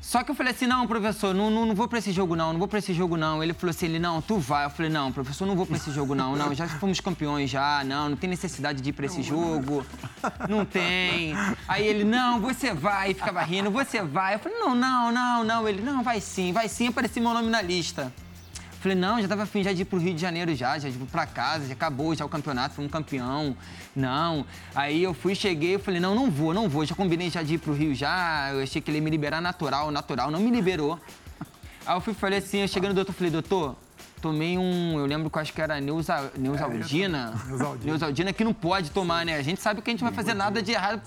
Só 0.00 0.24
que 0.24 0.30
eu 0.30 0.34
falei 0.34 0.52
assim, 0.52 0.66
não, 0.66 0.86
professor, 0.86 1.34
não, 1.34 1.50
não, 1.50 1.66
não 1.66 1.74
vou 1.74 1.86
pra 1.86 1.98
esse 1.98 2.10
jogo 2.10 2.34
não, 2.34 2.52
não 2.52 2.58
vou 2.58 2.66
pra 2.66 2.78
esse 2.78 2.92
jogo 2.92 3.16
não. 3.16 3.42
Ele 3.42 3.52
falou 3.52 3.70
assim, 3.70 3.86
ele, 3.86 3.98
não, 3.98 4.20
tu 4.20 4.38
vai. 4.38 4.64
Eu 4.64 4.70
falei, 4.70 4.90
não, 4.90 5.12
professor, 5.12 5.46
não 5.46 5.54
vou 5.54 5.66
pra 5.66 5.76
esse 5.76 5.90
jogo 5.92 6.14
não, 6.14 6.34
não, 6.34 6.54
já 6.54 6.66
fomos 6.66 7.00
campeões 7.00 7.50
já, 7.50 7.84
não, 7.84 8.08
não 8.10 8.16
tem 8.16 8.28
necessidade 8.28 8.80
de 8.80 8.90
ir 8.90 8.92
pra 8.92 9.06
esse 9.06 9.22
jogo, 9.22 9.84
não 10.48 10.64
tem. 10.64 11.34
Aí 11.68 11.86
ele, 11.86 12.04
não, 12.04 12.40
você 12.40 12.72
vai, 12.72 13.10
e 13.10 13.14
ficava 13.14 13.42
rindo, 13.42 13.70
você 13.70 14.02
vai. 14.02 14.34
Eu 14.34 14.38
falei, 14.38 14.58
não, 14.58 14.74
não, 14.74 15.12
não, 15.12 15.44
não. 15.44 15.68
Ele, 15.68 15.82
não, 15.82 16.02
vai 16.02 16.20
sim, 16.20 16.52
vai 16.52 16.68
sim, 16.68 16.88
apareceu 16.88 17.22
meu 17.22 17.34
nome 17.34 17.48
na 17.50 17.60
lista. 17.62 18.12
Falei, 18.80 18.96
não, 18.96 19.20
já 19.20 19.28
tava 19.28 19.42
afim 19.42 19.62
já 19.62 19.74
de 19.74 19.82
ir 19.82 19.84
pro 19.84 19.98
Rio 19.98 20.14
de 20.14 20.20
Janeiro 20.20 20.54
já, 20.54 20.78
já 20.78 20.88
de 20.88 20.96
ir 20.96 21.06
pra 21.12 21.26
casa, 21.26 21.66
já 21.66 21.74
acabou 21.74 22.14
já 22.14 22.24
o 22.24 22.28
campeonato, 22.30 22.74
fomos 22.74 22.90
campeão. 22.90 23.54
Não. 23.94 24.46
Aí 24.74 25.02
eu 25.02 25.12
fui, 25.12 25.34
cheguei, 25.34 25.74
eu 25.74 25.78
falei, 25.78 26.00
não, 26.00 26.14
não 26.14 26.30
vou, 26.30 26.54
não 26.54 26.66
vou. 26.66 26.82
Já 26.86 26.94
combinei 26.94 27.28
já 27.28 27.42
de 27.42 27.54
ir 27.54 27.58
pro 27.58 27.74
Rio 27.74 27.94
já, 27.94 28.50
eu 28.54 28.62
achei 28.62 28.80
que 28.80 28.90
ele 28.90 28.96
ia 28.96 29.04
me 29.04 29.10
liberar 29.10 29.42
natural, 29.42 29.90
natural, 29.90 30.30
não 30.30 30.40
me 30.40 30.50
liberou. 30.50 30.98
Aí 31.84 31.94
eu 31.94 32.00
fui, 32.00 32.14
falei 32.14 32.38
assim, 32.38 32.60
eu 32.60 32.68
cheguei 32.68 32.88
no 32.88 32.94
doutor, 32.94 33.12
falei, 33.12 33.30
doutor, 33.30 33.76
tomei 34.22 34.56
um, 34.56 34.98
eu 34.98 35.04
lembro 35.04 35.28
que 35.28 35.36
eu 35.36 35.42
acho 35.42 35.52
que 35.52 35.60
era 35.60 35.78
Neusa, 35.78 36.32
Neusaldina. 36.38 37.38
Neusaldina. 37.48 37.84
Neusaldina 37.84 38.32
que 38.32 38.44
não 38.44 38.54
pode 38.54 38.90
tomar, 38.92 39.26
né? 39.26 39.36
A 39.36 39.42
gente 39.42 39.60
sabe 39.60 39.82
que 39.82 39.90
a 39.90 39.92
gente 39.92 40.02
vai 40.02 40.12
fazer 40.12 40.32
nada 40.32 40.62
de 40.62 40.72
errado. 40.72 41.02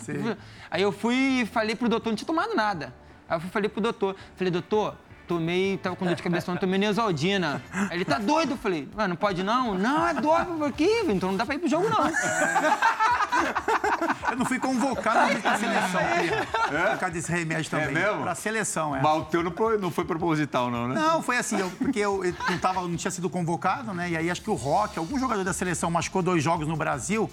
Aí 0.70 0.84
eu 0.84 0.92
fui 0.92 1.42
e 1.42 1.46
falei 1.48 1.76
pro 1.76 1.90
doutor, 1.90 2.12
não 2.12 2.16
tinha 2.16 2.28
tomado 2.28 2.54
nada. 2.54 2.94
Aí 3.28 3.38
eu 3.38 3.42
fui, 3.42 3.50
falei 3.50 3.68
pro 3.68 3.82
doutor, 3.82 4.16
falei, 4.36 4.52
doutor, 4.52 4.96
tomei, 5.28 5.78
tava 5.78 5.96
com 5.96 6.06
dor 6.06 6.16
de 6.16 6.24
cabeça, 6.24 6.52
não 6.52 6.60
tomei 6.60 6.78
Neusaldina. 6.80 7.62
Aí 7.72 7.88
ele, 7.98 8.06
tá 8.06 8.18
doido? 8.20 8.52
Eu 8.52 8.58
falei, 8.58 8.88
"Ué, 8.98 9.08
não 9.08 9.16
pode 9.16 9.42
não? 9.44 9.74
Não, 9.76 10.08
é 10.08 10.14
doido, 10.14 10.58
por 10.58 10.72
quê? 10.72 11.04
Então 11.08 11.30
não 11.32 11.38
dá 11.38 11.46
pra 11.46 11.56
ir 11.56 11.60
pro 11.60 11.68
jogo 11.70 11.88
não. 11.90 12.10
Eu 14.30 14.38
não 14.38 14.46
fui 14.46 14.60
convocado 14.60 15.36
pra 15.42 15.58
seleção, 15.58 16.02
Pia. 16.20 16.48
Por 16.92 17.00
causa 17.00 17.10
desse 17.14 17.32
remédio 17.32 17.70
também. 17.70 17.88
É 17.90 17.92
mesmo? 17.92 18.22
Pra 18.22 18.36
seleção, 18.36 18.96
é. 18.96 19.02
Mas 19.02 19.18
o 19.18 19.26
teu 19.26 19.44
não 19.44 19.52
foi, 19.52 19.78
não 19.78 19.92
foi 19.92 20.06
proposital, 20.06 20.70
não, 20.72 20.88
né? 20.88 20.96
Não, 20.96 21.22
foi 21.22 21.38
assim, 21.38 21.60
eu- 21.60 21.70
porque 21.72 22.00
eu, 22.00 22.24
eu 22.24 22.34
não, 22.50 22.58
tava, 22.58 22.82
não 22.82 22.96
tinha 22.96 23.12
sido 23.12 23.30
convocado, 23.30 23.94
né? 23.94 24.10
E 24.12 24.18
aí 24.18 24.30
acho 24.32 24.42
que 24.42 24.50
o 24.50 24.54
Rock, 24.56 24.98
algum 24.98 25.20
jogador 25.20 25.44
da 25.44 25.54
seleção 25.54 25.90
machucou 25.92 26.22
dois 26.22 26.44
jogos 26.44 26.68
no 26.68 26.76
Brasil, 26.76 27.30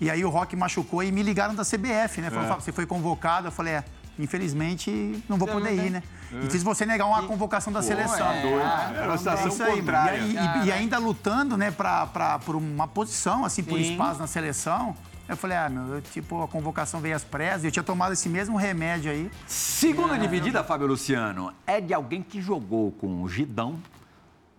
e 0.00 0.10
aí 0.10 0.24
o 0.24 0.28
Rock 0.28 0.54
machucou 0.56 1.02
e 1.02 1.10
me 1.12 1.22
ligaram 1.22 1.54
da 1.54 1.62
CBF, 1.64 2.20
né? 2.20 2.30
Falaram, 2.30 2.48
Fábio, 2.48 2.64
você 2.64 2.72
foi 2.72 2.86
convocado? 2.86 3.48
Eu 3.48 3.52
falei, 3.52 3.74
é, 3.74 3.84
infelizmente 4.18 5.22
não 5.28 5.36
vou 5.38 5.48
poder 5.48 5.72
ir, 5.74 5.90
né? 5.90 6.02
Difícil 6.42 6.64
você 6.64 6.84
negar 6.84 7.06
uma 7.06 7.22
convocação 7.24 7.72
da 7.72 7.82
seleção. 7.82 8.26
Era 8.26 9.04
uma 9.06 9.14
É 9.14 9.16
situação 9.18 9.48
isso 9.48 9.62
aí, 9.62 9.78
contrária. 9.78 10.18
E, 10.18 10.36
aí- 10.38 10.62
e- 10.62 10.66
e 10.66 10.72
ainda 10.72 10.98
lutando, 10.98 11.56
né, 11.56 11.70
pra, 11.70 12.06
pra, 12.06 12.38
por 12.40 12.56
uma 12.56 12.88
posição, 12.88 13.44
assim, 13.44 13.62
por 13.62 13.78
Sim. 13.78 13.92
espaço 13.92 14.18
na 14.20 14.26
seleção. 14.26 14.96
Eu 15.28 15.36
falei, 15.38 15.56
ah, 15.56 15.68
meu, 15.70 15.94
eu, 15.94 16.02
tipo, 16.02 16.42
a 16.42 16.48
convocação 16.48 17.00
veio 17.00 17.16
às 17.16 17.24
pressas, 17.24 17.64
eu 17.64 17.70
tinha 17.70 17.82
tomado 17.82 18.12
esse 18.12 18.28
mesmo 18.28 18.56
remédio 18.56 19.10
aí. 19.10 19.30
Segunda 19.46 20.18
dividida, 20.18 20.62
Fábio 20.62 20.86
Luciano, 20.86 21.52
é 21.66 21.80
de 21.80 21.94
alguém 21.94 22.22
que 22.22 22.42
jogou 22.42 22.92
com 22.92 23.22
o 23.22 23.28
Gidão 23.28 23.78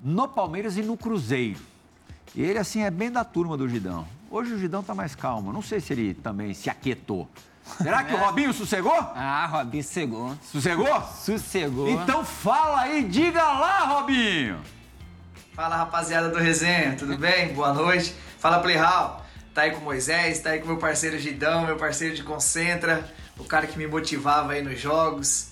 no 0.04 0.28
Palmeiras 0.28 0.76
e 0.78 0.82
no 0.82 0.98
Cruzeiro. 0.98 1.60
E 2.34 2.42
ele, 2.42 2.58
assim, 2.58 2.82
é 2.82 2.90
bem 2.90 3.12
da 3.12 3.24
turma 3.24 3.56
do 3.56 3.68
Gidão. 3.70 4.08
Hoje 4.32 4.54
o 4.54 4.58
Gidão 4.60 4.82
tá 4.82 4.96
mais 4.96 5.14
calmo. 5.14 5.54
Não 5.54 5.62
sei 5.62 5.80
se 5.80 5.94
ele 5.94 6.14
também 6.16 6.54
se 6.54 6.70
aquietou. 6.70 7.30
Será 7.82 8.04
que 8.04 8.14
o 8.14 8.18
Robinho 8.18 8.54
sossegou? 8.54 8.98
Ah, 9.16 9.48
Robinho 9.48 9.84
sossegou. 9.84 10.38
Sossegou? 10.52 11.02
Sossegou. 11.02 11.90
Então 11.90 12.24
fala 12.24 12.82
aí, 12.82 13.04
diga 13.04 13.44
lá, 13.44 13.80
Robinho. 13.86 14.60
Fala 15.54 15.76
rapaziada 15.76 16.30
do 16.30 16.38
Resenha, 16.38 16.96
tudo 16.98 17.18
bem? 17.18 17.54
Boa 17.54 17.74
noite. 17.74 18.16
Fala 18.40 18.60
Playhall. 18.60 19.26
Tá 19.54 19.62
aí 19.62 19.72
com 19.72 19.78
o 19.78 19.84
Moisés, 19.84 20.40
tá 20.40 20.50
aí 20.50 20.60
com 20.60 20.68
meu 20.68 20.78
parceiro 20.78 21.18
Gidão, 21.18 21.66
meu 21.66 21.78
parceiro 21.78 22.14
de 22.14 22.24
Concentra, 22.24 23.10
o 23.38 23.46
cara 23.46 23.66
que 23.66 23.78
me 23.78 23.88
motivava 23.88 24.52
aí 24.52 24.62
nos 24.62 24.78
jogos, 24.78 25.48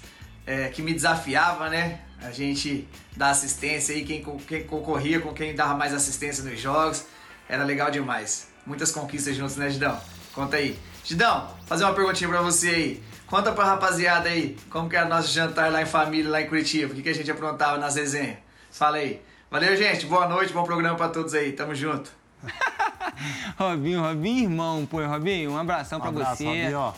é, 0.45 0.68
que 0.68 0.82
me 0.82 0.93
desafiava, 0.93 1.70
né? 1.70 2.01
A 2.22 2.30
gente 2.32 2.86
dá 3.16 3.30
assistência 3.30 3.95
aí, 3.95 4.03
quem, 4.03 4.22
quem 4.22 4.64
concorria 4.66 5.22
com 5.22 5.34
quem 5.34 5.55
dava 5.55 5.74
mais 5.74 5.93
assistência 5.93 6.43
nos 6.43 6.59
jogos. 6.59 7.05
Era 7.47 7.64
legal 7.64 7.89
demais. 7.89 8.47
Muitas 8.66 8.91
conquistas 8.91 9.38
juntos, 9.38 9.55
né, 9.55 9.70
Gidão? 9.70 9.97
Conta 10.34 10.57
aí. 10.57 10.77
Gidão, 11.03 11.47
fazer 11.65 11.84
uma 11.84 11.93
perguntinha 11.93 12.29
pra 12.29 12.41
você 12.41 12.69
aí. 12.69 13.03
Conta 13.27 13.51
pra 13.51 13.65
rapaziada 13.65 14.29
aí 14.29 14.57
como 14.69 14.89
que 14.89 14.95
era 14.95 15.07
nosso 15.07 15.31
jantar 15.31 15.71
lá 15.71 15.81
em 15.81 15.86
família, 15.86 16.29
lá 16.29 16.41
em 16.41 16.47
Curitiba. 16.47 16.91
O 16.91 16.95
que, 16.95 17.01
que 17.01 17.09
a 17.09 17.13
gente 17.13 17.29
aprontava 17.29 17.77
nas 17.77 17.95
resenhas. 17.95 18.38
Fala 18.71 18.97
aí. 18.97 19.21
Valeu, 19.49 19.75
gente. 19.75 20.05
Boa 20.05 20.27
noite, 20.27 20.51
bom 20.51 20.63
programa 20.63 20.97
pra 20.97 21.09
todos 21.09 21.34
aí. 21.34 21.51
Tamo 21.51 21.75
junto. 21.75 22.11
Robinho, 23.57 24.01
Robinho, 24.01 24.43
irmão, 24.43 24.86
pô, 24.86 25.05
Robinho, 25.05 25.51
um 25.51 25.57
abração 25.57 25.99
pra 25.99 26.09
abraço, 26.09 26.38
você. 26.38 26.45
Robinho, 26.45 26.79
ó. 26.79 26.93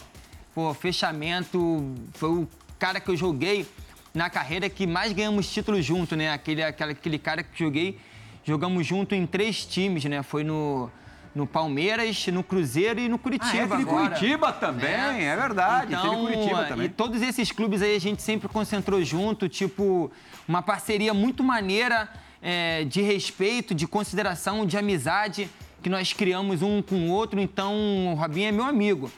Pô, 0.53 0.73
fechamento, 0.73 1.93
foi 2.13 2.29
o 2.29 2.47
cara 2.79 2.99
que 2.99 3.09
eu 3.09 3.17
joguei 3.17 3.67
na 4.13 4.29
carreira 4.29 4.69
que 4.69 4.87
mais 4.87 5.11
ganhamos 5.11 5.49
títulos 5.51 5.83
junto, 5.83 6.15
né? 6.15 6.31
Aquele, 6.31 6.63
aquele, 6.63 6.91
aquele 6.93 7.19
cara 7.19 7.43
que 7.43 7.59
joguei, 7.59 7.99
jogamos 8.43 8.87
junto 8.87 9.13
em 9.13 9.27
três 9.27 9.65
times, 9.65 10.05
né? 10.05 10.23
Foi 10.23 10.43
no, 10.43 10.89
no 11.35 11.45
Palmeiras, 11.45 12.25
no 12.27 12.41
Cruzeiro 12.41 12.99
e 12.99 13.09
no 13.09 13.19
Curitiba 13.19 13.75
Ah, 13.75 13.79
é, 13.79 13.81
agora. 13.81 14.09
Curitiba 14.09 14.53
também, 14.53 15.27
é, 15.27 15.35
verdade. 15.35 15.93
Então, 15.93 16.25
Curitiba 16.25 16.63
também. 16.63 16.85
E 16.85 16.89
todos 16.89 17.21
esses 17.21 17.51
clubes 17.51 17.81
aí 17.81 17.93
a 17.93 17.99
gente 17.99 18.21
sempre 18.21 18.47
concentrou 18.47 19.03
junto, 19.03 19.49
tipo, 19.49 20.09
uma 20.47 20.61
parceria 20.61 21.13
muito 21.13 21.43
maneira 21.43 22.09
é, 22.41 22.85
de 22.85 23.01
respeito, 23.01 23.75
de 23.75 23.85
consideração, 23.85 24.65
de 24.65 24.77
amizade 24.77 25.49
que 25.83 25.89
nós 25.89 26.13
criamos 26.13 26.61
um 26.61 26.81
com 26.81 27.09
o 27.09 27.11
outro. 27.11 27.39
Então, 27.39 27.73
o 28.13 28.13
Robinho 28.15 28.47
é 28.47 28.51
meu 28.53 28.63
amigo. 28.63 29.11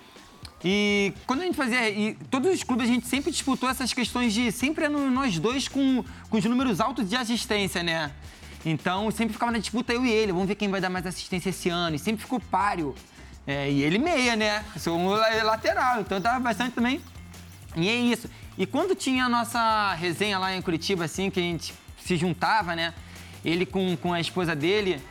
E 0.64 1.14
quando 1.28 1.42
a 1.42 1.46
gente 1.46 1.56
fazia. 1.56 1.88
E 1.88 2.16
todos 2.32 2.52
os 2.52 2.64
clubes 2.64 2.90
a 2.90 2.92
gente 2.92 3.08
sempre 3.08 3.32
disputou 3.32 3.70
essas 3.70 3.94
questões 3.94 4.34
de. 4.34 4.52
Sempre 4.52 4.90
nós 4.90 5.38
dois 5.38 5.68
com, 5.68 6.04
com 6.30 6.38
os 6.38 6.44
números 6.46 6.82
altos 6.82 7.08
de 7.08 7.16
assistência, 7.16 7.84
né? 7.84 8.12
Então 8.70 9.10
sempre 9.12 9.34
ficava 9.34 9.52
na 9.52 9.60
disputa 9.60 9.94
eu 9.94 10.06
e 10.06 10.10
ele. 10.12 10.32
Vamos 10.34 10.48
ver 10.48 10.56
quem 10.56 10.70
vai 10.70 10.82
dar 10.82 10.90
mais 10.90 11.06
assistência 11.06 11.50
esse 11.50 11.70
ano. 11.70 11.96
E 11.96 12.00
sempre 12.00 12.22
ficou 12.22 12.40
páreo. 12.40 12.94
É, 13.46 13.72
e 13.72 13.82
ele 13.82 13.98
meia, 13.98 14.36
né? 14.36 14.66
Sou 14.78 14.98
um 14.98 15.08
la- 15.10 15.44
lateral, 15.44 16.02
então 16.02 16.20
tava 16.20 16.38
bastante 16.40 16.74
também. 16.74 17.00
E 17.78 17.88
é 17.88 17.96
isso. 17.96 18.30
E 18.58 18.66
quando 18.66 18.94
tinha 18.94 19.26
a 19.26 19.30
nossa 19.30 19.94
resenha 19.94 20.38
lá 20.38 20.54
em 20.54 20.62
Curitiba, 20.62 21.06
assim, 21.06 21.30
que 21.30 21.40
a 21.40 21.44
gente 21.44 21.74
se 22.04 22.18
juntava, 22.18 22.76
né? 22.76 22.94
Ele 23.46 23.66
com, 23.66 23.96
com 23.96 24.12
a 24.12 24.20
esposa 24.20 24.54
dele. 24.54 25.02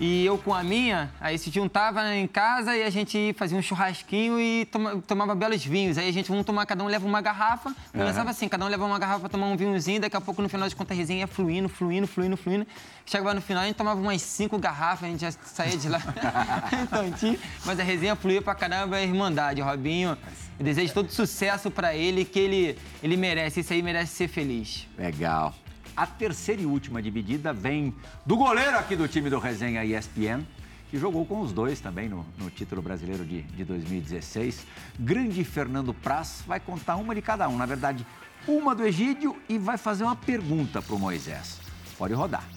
E 0.00 0.24
eu 0.24 0.38
com 0.38 0.54
a 0.54 0.62
minha, 0.62 1.12
aí 1.20 1.36
se 1.36 1.50
juntava 1.50 2.16
em 2.16 2.26
casa 2.26 2.74
e 2.74 2.82
a 2.82 2.88
gente 2.88 3.34
fazia 3.36 3.58
um 3.58 3.60
churrasquinho 3.60 4.40
e 4.40 4.64
toma, 4.64 4.96
tomava 5.06 5.34
belos 5.34 5.62
vinhos. 5.62 5.98
Aí 5.98 6.08
a 6.08 6.12
gente, 6.12 6.26
vamos 6.30 6.46
tomar, 6.46 6.64
cada 6.64 6.82
um 6.82 6.86
leva 6.86 7.06
uma 7.06 7.20
garrafa. 7.20 7.76
Começava 7.92 8.30
assim, 8.30 8.48
cada 8.48 8.64
um 8.64 8.68
leva 8.68 8.82
uma 8.82 8.98
garrafa 8.98 9.20
pra 9.20 9.28
tomar 9.28 9.48
um 9.48 9.58
vinhozinho. 9.58 10.00
Daqui 10.00 10.16
a 10.16 10.20
pouco, 10.22 10.40
no 10.40 10.48
final 10.48 10.66
de 10.66 10.74
contas, 10.74 10.96
a 10.96 10.98
resenha 10.98 11.20
ia 11.20 11.26
fluindo, 11.26 11.68
fluindo, 11.68 12.06
fluindo, 12.06 12.34
fluindo. 12.34 12.66
Chegava 13.04 13.34
no 13.34 13.42
final, 13.42 13.62
a 13.62 13.66
gente 13.66 13.76
tomava 13.76 14.00
umas 14.00 14.22
cinco 14.22 14.58
garrafas, 14.58 15.04
a 15.06 15.10
gente 15.12 15.20
já 15.20 15.32
saía 15.32 15.76
de 15.76 15.90
lá. 15.90 16.00
então, 16.82 17.12
tinha, 17.12 17.38
mas 17.66 17.78
a 17.78 17.82
resenha 17.82 18.16
fluía 18.16 18.40
pra 18.40 18.54
caramba, 18.54 18.96
a 18.96 19.02
irmandade. 19.02 19.60
Robinho, 19.60 20.16
eu 20.58 20.64
desejo 20.64 20.94
todo 20.94 21.10
sucesso 21.10 21.70
pra 21.70 21.94
ele, 21.94 22.24
que 22.24 22.38
ele, 22.38 22.78
ele 23.02 23.18
merece. 23.18 23.60
Isso 23.60 23.74
aí 23.74 23.82
merece 23.82 24.14
ser 24.14 24.28
feliz. 24.28 24.88
Legal. 24.96 25.54
A 26.00 26.06
terceira 26.06 26.62
e 26.62 26.64
última 26.64 27.02
dividida 27.02 27.52
vem 27.52 27.94
do 28.24 28.34
goleiro 28.34 28.78
aqui 28.78 28.96
do 28.96 29.06
time 29.06 29.28
do 29.28 29.38
Resenha 29.38 29.84
ESPN, 29.84 30.46
que 30.90 30.96
jogou 30.96 31.26
com 31.26 31.42
os 31.42 31.52
dois 31.52 31.78
também 31.78 32.08
no, 32.08 32.24
no 32.38 32.48
título 32.48 32.80
brasileiro 32.80 33.22
de, 33.22 33.42
de 33.42 33.64
2016. 33.66 34.66
Grande 34.98 35.44
Fernando 35.44 35.92
Praz 35.92 36.42
vai 36.46 36.58
contar 36.58 36.96
uma 36.96 37.14
de 37.14 37.20
cada 37.20 37.46
um. 37.50 37.58
Na 37.58 37.66
verdade, 37.66 38.06
uma 38.48 38.74
do 38.74 38.82
Egídio 38.82 39.36
e 39.46 39.58
vai 39.58 39.76
fazer 39.76 40.04
uma 40.04 40.16
pergunta 40.16 40.80
para 40.80 40.94
o 40.94 40.98
Moisés. 40.98 41.60
Pode 41.98 42.14
rodar. 42.14 42.48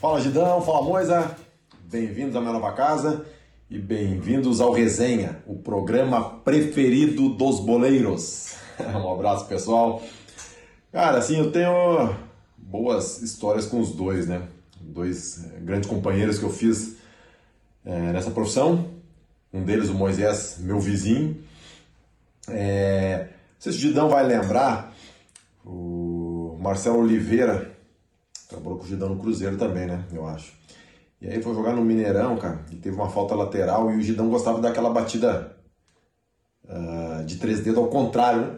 Fala 0.00 0.20
Gidão, 0.20 0.60
fala 0.62 0.82
Moisa, 0.82 1.36
bem-vindos 1.84 2.34
à 2.34 2.40
minha 2.40 2.54
nova 2.54 2.72
casa 2.72 3.24
e 3.70 3.78
bem-vindos 3.78 4.60
ao 4.60 4.72
Resenha, 4.72 5.44
o 5.46 5.60
programa 5.60 6.40
preferido 6.40 7.28
dos 7.28 7.60
boleiros. 7.60 8.56
um 8.82 9.12
abraço 9.12 9.46
pessoal. 9.46 10.02
Cara, 10.90 11.18
assim, 11.18 11.38
eu 11.38 11.52
tenho 11.52 12.31
boas 12.72 13.20
histórias 13.20 13.66
com 13.66 13.78
os 13.78 13.92
dois, 13.92 14.26
né? 14.26 14.48
Dois 14.80 15.44
eh, 15.44 15.60
grandes 15.60 15.88
companheiros 15.88 16.38
que 16.38 16.44
eu 16.44 16.50
fiz 16.50 16.96
eh, 17.84 18.12
nessa 18.12 18.30
profissão. 18.30 18.90
Um 19.52 19.62
deles, 19.62 19.90
o 19.90 19.94
Moisés, 19.94 20.56
meu 20.58 20.80
vizinho. 20.80 21.36
É, 22.48 23.28
não 23.28 23.60
sei 23.60 23.72
se 23.72 23.78
o 23.78 23.80
Gidão 23.82 24.08
vai 24.08 24.26
lembrar, 24.26 24.92
o 25.64 26.56
Marcelo 26.58 27.00
Oliveira 27.00 27.70
trabalhou 28.48 28.78
com 28.78 28.84
o 28.84 28.88
Gidão 28.88 29.10
no 29.10 29.20
Cruzeiro 29.20 29.58
também, 29.58 29.86
né? 29.86 30.06
Eu 30.10 30.26
acho. 30.26 30.52
E 31.20 31.28
aí 31.28 31.40
foi 31.42 31.54
jogar 31.54 31.74
no 31.74 31.84
Mineirão, 31.84 32.36
cara, 32.38 32.64
e 32.72 32.76
teve 32.76 32.96
uma 32.96 33.10
falta 33.10 33.34
lateral 33.34 33.92
e 33.92 33.98
o 33.98 34.02
Gidão 34.02 34.28
gostava 34.28 34.60
daquela 34.60 34.90
batida 34.90 35.56
ah, 36.68 37.22
de 37.24 37.36
três 37.36 37.60
dedos 37.60 37.78
ao 37.78 37.88
contrário, 37.88 38.40
né? 38.40 38.56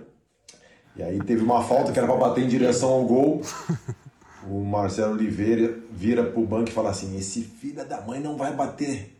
E 0.96 1.02
aí 1.02 1.18
teve 1.18 1.42
uma 1.42 1.62
falta 1.62 1.92
que 1.92 1.98
era 1.98 2.06
para 2.06 2.16
bater 2.16 2.44
em 2.44 2.48
direção 2.48 2.90
ao 2.90 3.04
gol. 3.04 3.42
O 4.50 4.62
Marcelo 4.64 5.14
Oliveira 5.14 5.78
vira 5.90 6.22
pro 6.24 6.42
banco 6.44 6.68
e 6.68 6.72
fala 6.72 6.90
assim: 6.90 7.16
esse 7.16 7.40
filho 7.42 7.84
da 7.84 8.00
mãe 8.00 8.20
não 8.20 8.36
vai 8.36 8.52
bater 8.52 9.14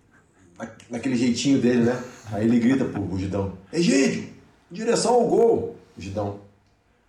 na- 0.58 0.68
naquele 0.90 1.16
jeitinho 1.16 1.58
dele, 1.60 1.84
né? 1.84 1.98
Aí 2.32 2.44
ele 2.46 2.58
grita 2.60 2.84
pro 2.84 3.18
Gidão: 3.18 3.52
Egídio, 3.72 4.24
em 4.70 4.74
direção 4.74 5.14
ao 5.14 5.26
gol. 5.26 5.76
Gidão. 5.96 6.40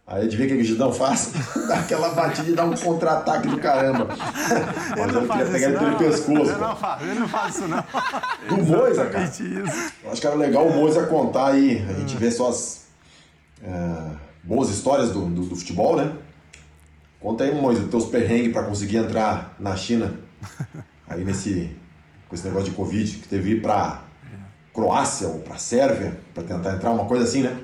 Aí 0.08 0.26
adivinha 0.26 0.48
o 0.48 0.52
que 0.52 0.62
o 0.62 0.64
Gidão 0.64 0.94
faz? 0.94 1.32
Dá 1.68 1.80
aquela 1.80 2.10
batida 2.10 2.48
e 2.52 2.54
dá 2.54 2.64
um 2.64 2.76
contra-ataque 2.76 3.48
do 3.48 3.58
caramba. 3.58 4.08
Mas 4.96 5.14
eu 5.16 5.28
queria 5.28 5.46
pegar 5.48 5.70
ele 5.70 5.80
pelo 5.80 5.98
pescoço. 5.98 6.52
Eu 6.52 6.60
não 6.60 6.76
faço, 6.76 7.04
eu 7.06 7.16
não 7.16 7.28
faço 7.28 7.58
isso, 7.60 7.68
não. 7.68 7.84
Do 8.48 8.64
Moisa, 8.64 9.06
cara. 9.08 9.24
Isso. 9.26 9.42
Eu 10.04 10.12
acho 10.12 10.22
que 10.22 10.28
era 10.28 10.36
legal 10.36 10.68
o 10.68 10.76
Moisa 10.76 11.08
contar 11.08 11.54
aí, 11.54 11.84
a 11.90 11.94
gente 11.94 12.16
vê 12.18 12.30
só 12.30 12.50
as 12.50 12.86
é, 13.64 14.12
boas 14.44 14.70
histórias 14.70 15.10
do, 15.10 15.26
do, 15.26 15.42
do 15.48 15.56
futebol, 15.56 15.96
né? 15.98 16.14
Conta 17.26 17.44
aí, 17.44 17.60
Moisa, 17.60 17.82
os 17.82 17.90
teus 17.90 18.06
perrengues 18.06 18.54
pra 18.54 18.62
conseguir 18.62 18.98
entrar 18.98 19.56
na 19.58 19.76
China, 19.76 20.14
aí 21.10 21.24
nesse, 21.26 21.76
com 22.30 22.36
esse 22.36 22.46
negócio 22.46 22.70
de 22.70 22.76
Covid, 22.76 23.18
que 23.18 23.28
teve 23.28 23.54
ir 23.54 23.62
pra 23.64 24.04
Croácia 24.72 25.28
ou 25.30 25.40
pra 25.40 25.58
Sérvia, 25.58 26.22
pra 26.36 26.44
tentar 26.44 26.76
entrar, 26.76 26.92
uma 26.92 27.06
coisa 27.06 27.24
assim, 27.24 27.42
né? 27.42 27.64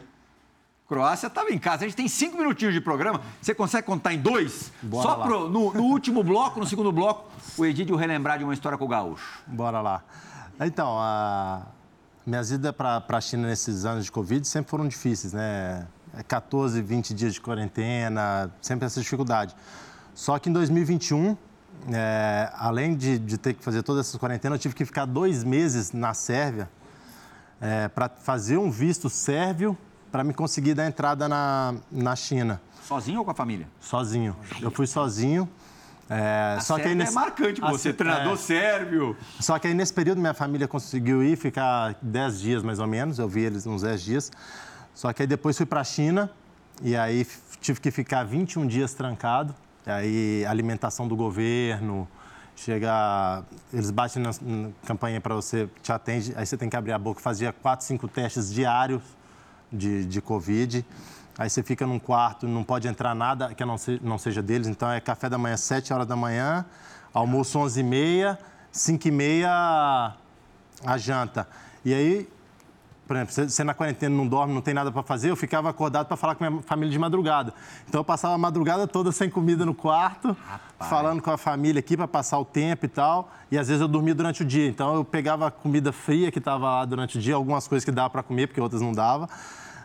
Croácia 0.87 1.27
estava 1.27 1.51
em 1.51 1.59
casa. 1.59 1.85
A 1.85 1.87
gente 1.87 1.95
tem 1.95 2.07
cinco 2.07 2.39
minutinhos 2.39 2.73
de 2.73 2.81
programa. 2.81 3.21
Você 3.39 3.53
consegue 3.53 3.85
contar 3.85 4.15
em 4.15 4.17
dois? 4.17 4.71
Bora 4.81 5.07
Só 5.07 5.15
lá. 5.15 5.27
pro- 5.27 5.47
no, 5.47 5.71
no 5.71 5.83
último 5.83 6.23
bloco, 6.23 6.59
no 6.59 6.65
segundo 6.65 6.91
bloco, 6.91 7.29
o 7.55 7.63
Egídio 7.63 7.95
relembrar 7.95 8.39
de 8.39 8.43
uma 8.43 8.55
história 8.55 8.79
com 8.79 8.85
o 8.85 8.87
Gaúcho. 8.87 9.43
Bora 9.45 9.79
lá. 9.79 10.03
Então, 10.59 10.97
a... 10.97 11.67
minhas 12.25 12.49
idas 12.49 12.71
para 12.75 13.03
a 13.07 13.21
China 13.21 13.47
nesses 13.47 13.85
anos 13.85 14.05
de 14.05 14.11
Covid 14.11 14.45
sempre 14.47 14.71
foram 14.71 14.87
difíceis, 14.87 15.33
né? 15.33 15.85
É 16.17 16.23
14, 16.23 16.81
20 16.81 17.13
dias 17.13 17.33
de 17.33 17.41
quarentena, 17.41 18.51
sempre 18.61 18.85
essa 18.85 18.99
dificuldade. 18.99 19.55
Só 20.13 20.37
que 20.37 20.49
em 20.49 20.53
2021, 20.53 21.37
é, 21.91 22.51
além 22.55 22.95
de, 22.95 23.17
de 23.17 23.37
ter 23.37 23.53
que 23.53 23.63
fazer 23.63 23.81
todas 23.81 24.05
essas 24.07 24.19
quarentenas, 24.19 24.57
eu 24.57 24.61
tive 24.61 24.75
que 24.75 24.83
ficar 24.85 25.05
dois 25.05 25.43
meses 25.43 25.91
na 25.93 26.13
Sérvia 26.13 26.69
para 27.93 28.09
fazer 28.09 28.57
um 28.57 28.71
visto 28.71 29.07
sérvio 29.09 29.77
para 30.11 30.23
me 30.23 30.33
conseguir 30.33 30.73
dar 30.73 30.87
entrada 30.87 31.29
na, 31.29 31.75
na 31.91 32.15
China, 32.15 32.59
Sozinho 32.83 33.19
ou 33.19 33.25
com 33.25 33.31
a 33.31 33.35
família? 33.35 33.67
sozinho. 33.79 34.35
Eu 34.59 34.71
fui 34.71 34.87
sozinho. 34.87 35.47
É, 36.09 36.55
A 36.57 36.59
só 36.59 36.75
que 36.75 36.81
Sérvia 36.83 36.95
nesse- 36.97 37.11
é 37.11 37.15
marcante 37.15 37.63
a 37.63 37.69
você, 37.69 37.89
Sé- 37.91 37.93
treinador 37.93 38.33
é. 38.33 38.37
sérvio. 38.37 39.15
Só 39.39 39.57
que 39.59 39.67
aí 39.67 39.73
nesse 39.73 39.93
período 39.93 40.19
minha 40.19 40.33
família 40.33 40.67
conseguiu 40.67 41.23
ir 41.23 41.37
ficar 41.37 41.95
10 42.01 42.39
dias 42.41 42.63
mais 42.63 42.79
ou 42.79 42.87
menos, 42.87 43.17
eu 43.19 43.29
vi 43.29 43.41
eles 43.41 43.65
uns 43.67 43.83
10 43.83 44.01
dias. 44.01 44.31
Só 45.01 45.11
que 45.11 45.23
aí 45.23 45.27
depois 45.27 45.57
fui 45.57 45.65
para 45.65 45.81
a 45.81 45.83
China 45.83 46.29
e 46.83 46.95
aí 46.95 47.25
tive 47.59 47.79
que 47.79 47.89
ficar 47.89 48.23
21 48.23 48.67
dias 48.67 48.93
trancado. 48.93 49.55
Aí 49.83 50.45
alimentação 50.45 51.07
do 51.07 51.15
governo, 51.15 52.07
chega, 52.55 53.43
eles 53.73 53.89
batem 53.89 54.21
na, 54.21 54.29
na 54.39 54.69
campanha 54.85 55.19
para 55.19 55.33
você, 55.33 55.67
te 55.81 55.91
atende, 55.91 56.33
aí 56.35 56.45
você 56.45 56.55
tem 56.55 56.69
que 56.69 56.75
abrir 56.75 56.91
a 56.91 56.99
boca, 56.99 57.19
fazia 57.19 57.51
4, 57.51 57.83
5 57.83 58.07
testes 58.09 58.53
diários 58.53 59.01
de, 59.73 60.05
de 60.05 60.21
Covid. 60.21 60.85
Aí 61.35 61.49
você 61.49 61.63
fica 61.63 61.87
num 61.87 61.97
quarto, 61.97 62.47
não 62.47 62.63
pode 62.63 62.87
entrar 62.87 63.15
nada 63.15 63.55
que 63.55 63.65
não, 63.65 63.79
se- 63.79 63.99
não 64.03 64.19
seja 64.19 64.39
deles. 64.43 64.67
Então 64.67 64.87
é 64.91 64.99
café 65.01 65.27
da 65.27 65.37
manhã, 65.39 65.57
7 65.57 65.91
horas 65.91 66.05
da 66.05 66.15
manhã, 66.15 66.63
almoço 67.11 67.57
11 67.57 67.79
e 67.79 67.83
meia, 67.83 68.37
5 68.71 69.07
e 69.07 69.09
meia 69.11 70.13
a 70.85 70.97
janta. 70.99 71.47
E 71.83 71.91
aí, 71.91 72.29
por 73.07 73.15
exemplo, 73.17 73.33
você, 73.49 73.63
na 73.63 73.73
quarentena 73.73 74.15
não 74.15 74.25
dorme, 74.27 74.53
não 74.53 74.61
tem 74.61 74.73
nada 74.73 74.91
para 74.91 75.03
fazer, 75.03 75.29
eu 75.31 75.35
ficava 75.35 75.69
acordado 75.69 76.07
para 76.07 76.15
falar 76.15 76.35
com 76.35 76.49
minha 76.49 76.61
família 76.61 76.91
de 76.91 76.97
madrugada. 76.99 77.53
Então 77.89 77.99
eu 77.99 78.05
passava 78.05 78.35
a 78.35 78.37
madrugada 78.37 78.87
toda 78.87 79.11
sem 79.11 79.29
comida 79.29 79.65
no 79.65 79.73
quarto, 79.73 80.35
falando 80.79 81.21
com 81.21 81.29
a 81.31 81.37
família 81.37 81.79
aqui 81.79 81.97
para 81.97 82.07
passar 82.07 82.39
o 82.39 82.45
tempo 82.45 82.85
e 82.85 82.87
tal. 82.87 83.29
E 83.51 83.57
às 83.57 83.67
vezes 83.67 83.81
eu 83.81 83.87
dormia 83.87 84.15
durante 84.15 84.43
o 84.43 84.45
dia. 84.45 84.67
Então 84.67 84.95
eu 84.95 85.03
pegava 85.03 85.47
a 85.47 85.51
comida 85.51 85.91
fria 85.91 86.31
que 86.31 86.39
estava 86.39 86.65
lá 86.65 86.85
durante 86.85 87.17
o 87.17 87.21
dia, 87.21 87.35
algumas 87.35 87.67
coisas 87.67 87.83
que 87.83 87.91
dava 87.91 88.09
para 88.09 88.23
comer, 88.23 88.47
porque 88.47 88.61
outras 88.61 88.81
não 88.81 88.93
dava. 88.93 89.27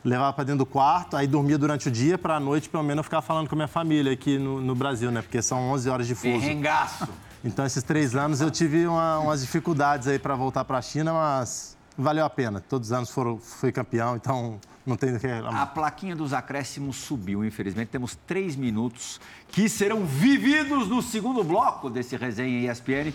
Levava 0.04 0.32
para 0.32 0.44
dentro 0.44 0.58
do 0.58 0.66
quarto, 0.66 1.16
aí 1.16 1.26
dormia 1.26 1.58
durante 1.58 1.88
o 1.88 1.90
dia, 1.90 2.16
para 2.16 2.36
a 2.36 2.40
noite, 2.40 2.68
pelo 2.68 2.84
menos, 2.84 2.98
eu 2.98 3.02
ficar 3.04 3.22
falando 3.22 3.48
com 3.48 3.56
a 3.56 3.58
minha 3.58 3.66
família 3.68 4.12
aqui 4.12 4.38
no, 4.38 4.60
no 4.60 4.72
Brasil, 4.72 5.10
né? 5.10 5.20
Porque 5.20 5.42
são 5.42 5.58
11 5.72 5.90
horas 5.90 6.06
de 6.06 6.14
fuso. 6.14 6.38
Perrengaço. 6.38 7.08
Então, 7.44 7.66
esses 7.66 7.82
três 7.82 8.14
anos 8.14 8.40
eu 8.40 8.48
tive 8.50 8.86
uma- 8.86 9.18
umas 9.18 9.40
dificuldades 9.40 10.06
aí 10.06 10.16
para 10.18 10.36
voltar 10.36 10.64
para 10.64 10.78
a 10.78 10.82
China, 10.82 11.12
mas 11.12 11.75
valeu 11.96 12.24
a 12.24 12.30
pena. 12.30 12.60
Todos 12.60 12.88
os 12.88 12.92
anos 12.92 13.10
foram, 13.10 13.38
fui 13.38 13.72
campeão, 13.72 14.16
então 14.16 14.60
não 14.84 14.96
tem 14.96 15.12
do 15.12 15.18
que. 15.18 15.26
A 15.26 15.66
plaquinha 15.66 16.14
dos 16.14 16.32
acréscimos 16.32 16.96
subiu, 16.96 17.44
infelizmente. 17.44 17.88
Temos 17.88 18.16
três 18.26 18.56
minutos 18.56 19.20
que 19.48 19.68
serão 19.68 20.04
vividos 20.04 20.88
no 20.88 21.02
segundo 21.02 21.42
bloco 21.42 21.90
desse 21.90 22.16
resenha 22.16 22.70
ESPN 22.70 23.12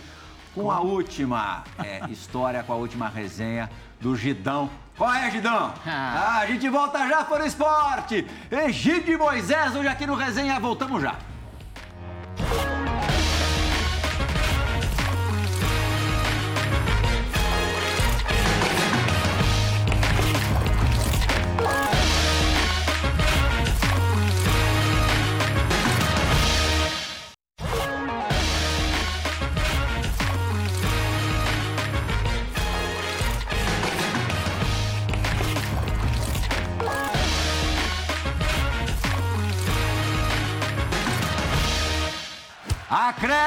com 0.54 0.70
a 0.70 0.82
última 0.82 1.64
é, 1.80 2.10
história, 2.10 2.62
com 2.64 2.74
a 2.74 2.76
última 2.76 3.08
resenha 3.08 3.70
do 4.00 4.16
Gidão. 4.16 4.70
Qual 4.98 5.14
é, 5.14 5.32
Gidão? 5.32 5.74
Ah, 5.86 6.40
a 6.40 6.46
gente 6.46 6.68
volta 6.70 7.08
já 7.08 7.24
para 7.24 7.44
o 7.44 7.48
esporte. 7.48 8.28
Egídio 8.52 9.14
e 9.14 9.18
Moisés, 9.18 9.76
hoje 9.76 9.88
aqui 9.88 10.06
no 10.06 10.16
resenha. 10.16 10.60
Voltamos 10.60 11.02
já. 11.02 11.18